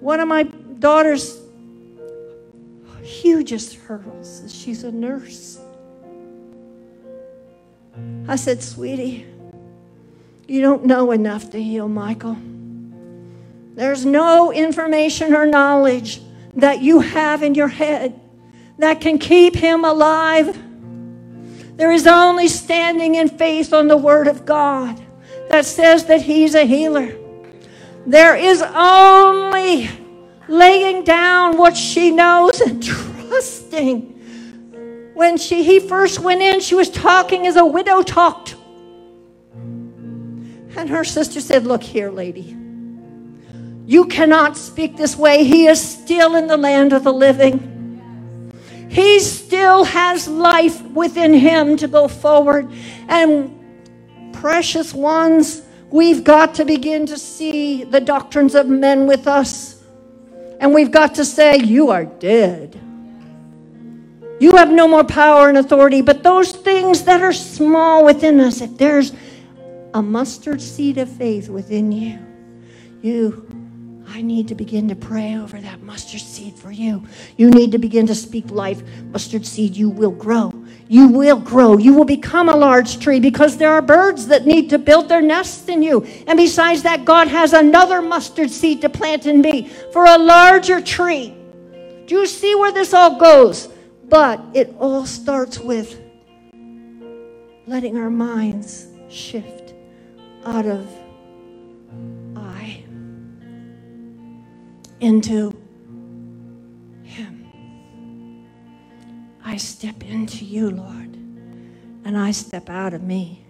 One 0.00 0.20
of 0.20 0.28
my 0.28 0.42
daughter's 0.42 1.40
hugest 3.02 3.76
hurdles 3.76 4.40
is 4.40 4.54
she's 4.54 4.84
a 4.84 4.92
nurse. 4.92 5.58
I 8.28 8.36
said, 8.36 8.62
Sweetie, 8.62 9.26
you 10.48 10.60
don't 10.60 10.84
know 10.84 11.12
enough 11.12 11.50
to 11.50 11.62
heal 11.62 11.88
Michael. 11.88 12.36
There's 13.74 14.06
no 14.06 14.52
information 14.52 15.34
or 15.34 15.46
knowledge 15.46 16.20
that 16.54 16.80
you 16.80 17.00
have 17.00 17.42
in 17.42 17.56
your 17.56 17.68
head 17.68 18.20
that 18.78 19.00
can 19.00 19.18
keep 19.18 19.56
him 19.56 19.84
alive. 19.84 20.56
There 21.76 21.90
is 21.90 22.06
only 22.06 22.46
standing 22.46 23.16
in 23.16 23.28
faith 23.28 23.72
on 23.72 23.88
the 23.88 23.96
Word 23.96 24.28
of 24.28 24.46
God 24.46 25.04
that 25.50 25.64
says 25.64 26.04
that 26.04 26.22
he's 26.22 26.54
a 26.54 26.64
healer. 26.64 27.16
There 28.06 28.36
is 28.36 28.62
only 28.62 29.88
laying 30.46 31.02
down 31.02 31.56
what 31.56 31.76
she 31.76 32.12
knows 32.12 32.60
and 32.60 32.80
trusting. 32.80 34.12
When 35.14 35.36
she, 35.36 35.64
he 35.64 35.80
first 35.80 36.20
went 36.20 36.42
in, 36.42 36.60
she 36.60 36.76
was 36.76 36.90
talking 36.90 37.48
as 37.48 37.56
a 37.56 37.66
widow 37.66 38.02
talked. 38.02 38.54
And 40.76 40.88
her 40.88 41.02
sister 41.02 41.40
said, 41.40 41.64
Look 41.66 41.82
here, 41.82 42.10
lady. 42.10 42.63
You 43.86 44.06
cannot 44.06 44.56
speak 44.56 44.96
this 44.96 45.16
way. 45.16 45.44
He 45.44 45.66
is 45.66 45.80
still 45.80 46.36
in 46.36 46.46
the 46.46 46.56
land 46.56 46.92
of 46.92 47.04
the 47.04 47.12
living. 47.12 48.52
He 48.88 49.20
still 49.20 49.84
has 49.84 50.26
life 50.28 50.80
within 50.82 51.34
him 51.34 51.76
to 51.78 51.88
go 51.88 52.08
forward. 52.08 52.70
And 53.08 54.32
precious 54.32 54.94
ones, 54.94 55.62
we've 55.90 56.24
got 56.24 56.54
to 56.54 56.64
begin 56.64 57.04
to 57.06 57.18
see 57.18 57.84
the 57.84 58.00
doctrines 58.00 58.54
of 58.54 58.68
men 58.68 59.06
with 59.06 59.26
us. 59.26 59.82
And 60.60 60.72
we've 60.72 60.90
got 60.90 61.16
to 61.16 61.24
say, 61.24 61.58
You 61.58 61.90
are 61.90 62.04
dead. 62.04 62.80
You 64.40 64.52
have 64.52 64.70
no 64.70 64.88
more 64.88 65.04
power 65.04 65.48
and 65.48 65.58
authority. 65.58 66.00
But 66.00 66.22
those 66.22 66.52
things 66.52 67.02
that 67.04 67.20
are 67.22 67.32
small 67.32 68.04
within 68.04 68.40
us, 68.40 68.60
if 68.60 68.76
there's 68.78 69.12
a 69.92 70.02
mustard 70.02 70.60
seed 70.60 70.98
of 70.98 71.08
faith 71.08 71.48
within 71.48 71.92
you, 71.92 72.18
you 73.02 73.46
need 74.24 74.48
to 74.48 74.54
begin 74.54 74.88
to 74.88 74.94
pray 74.94 75.36
over 75.36 75.60
that 75.60 75.82
mustard 75.82 76.20
seed 76.20 76.54
for 76.54 76.70
you. 76.70 77.06
You 77.36 77.50
need 77.50 77.70
to 77.72 77.78
begin 77.78 78.06
to 78.08 78.14
speak 78.14 78.50
life. 78.50 78.82
Mustard 79.12 79.46
seed, 79.46 79.76
you 79.76 79.88
will 79.88 80.10
grow. 80.10 80.52
You 80.88 81.08
will 81.08 81.38
grow. 81.38 81.78
You 81.78 81.94
will 81.94 82.04
become 82.04 82.48
a 82.48 82.56
large 82.56 82.98
tree 82.98 83.20
because 83.20 83.56
there 83.56 83.72
are 83.72 83.82
birds 83.82 84.26
that 84.26 84.46
need 84.46 84.70
to 84.70 84.78
build 84.78 85.08
their 85.08 85.22
nests 85.22 85.68
in 85.68 85.82
you. 85.82 86.02
And 86.26 86.36
besides 86.36 86.82
that, 86.82 87.04
God 87.04 87.28
has 87.28 87.52
another 87.52 88.02
mustard 88.02 88.50
seed 88.50 88.80
to 88.80 88.88
plant 88.88 89.26
in 89.26 89.40
me 89.40 89.68
for 89.92 90.06
a 90.06 90.18
larger 90.18 90.80
tree. 90.80 91.34
Do 92.06 92.16
you 92.16 92.26
see 92.26 92.54
where 92.54 92.72
this 92.72 92.92
all 92.92 93.18
goes? 93.18 93.68
But 94.08 94.40
it 94.52 94.74
all 94.78 95.06
starts 95.06 95.58
with 95.58 96.00
letting 97.66 97.96
our 97.96 98.10
minds 98.10 98.88
shift 99.08 99.74
out 100.44 100.66
of 100.66 100.86
into 105.04 105.54
Him. 107.02 107.46
I 109.44 109.58
step 109.58 110.02
into 110.02 110.44
you, 110.44 110.70
Lord, 110.70 111.14
and 112.04 112.16
I 112.16 112.30
step 112.30 112.70
out 112.70 112.94
of 112.94 113.02
me. 113.02 113.44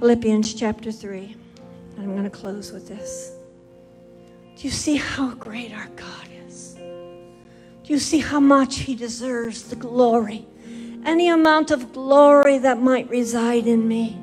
Philippians 0.00 0.54
chapter 0.54 0.90
3. 0.90 1.36
I'm 1.98 2.12
going 2.12 2.24
to 2.24 2.30
close 2.30 2.72
with 2.72 2.88
this. 2.88 3.32
Do 4.56 4.62
you 4.62 4.70
see 4.70 4.96
how 4.96 5.34
great 5.34 5.72
our 5.72 5.88
God 5.96 6.28
is? 6.46 6.74
Do 6.74 7.92
you 7.92 7.98
see 7.98 8.18
how 8.18 8.40
much 8.40 8.78
He 8.78 8.94
deserves 8.94 9.64
the 9.64 9.76
glory? 9.76 10.46
Any 11.04 11.28
amount 11.28 11.70
of 11.70 11.92
glory 11.92 12.58
that 12.58 12.80
might 12.80 13.08
reside 13.10 13.66
in 13.66 13.86
me. 13.86 14.18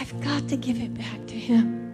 I've 0.00 0.20
got 0.22 0.48
to 0.48 0.56
give 0.56 0.80
it 0.80 0.94
back 0.94 1.26
to 1.26 1.34
Him. 1.34 1.84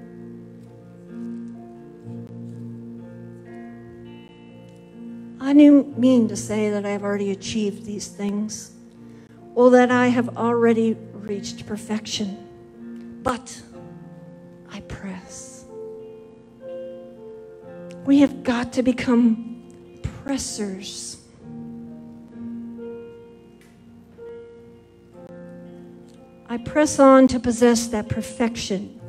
I 5.40 5.54
didn't 5.54 5.98
mean 5.98 6.28
to 6.28 6.36
say 6.36 6.70
that 6.70 6.84
I've 6.84 7.02
already 7.02 7.30
achieved 7.30 7.84
these 7.84 8.06
things 8.06 8.72
or 9.54 9.70
that 9.70 9.90
I 9.90 10.08
have 10.08 10.36
already 10.36 10.96
reached 11.12 11.66
perfection, 11.66 13.20
but 13.22 13.60
I 14.70 14.80
press. 14.80 15.64
We 18.04 18.20
have 18.20 18.42
got 18.42 18.72
to 18.74 18.82
become 18.82 20.00
pressers 20.24 21.19
I 26.50 26.58
press 26.58 26.98
on 26.98 27.28
to 27.28 27.38
possess 27.38 27.86
that 27.86 28.08
perfection 28.08 29.00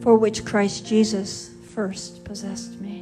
for 0.00 0.16
which 0.16 0.44
Christ 0.44 0.84
Jesus 0.84 1.52
first 1.72 2.24
possessed 2.24 2.80
me. 2.80 2.99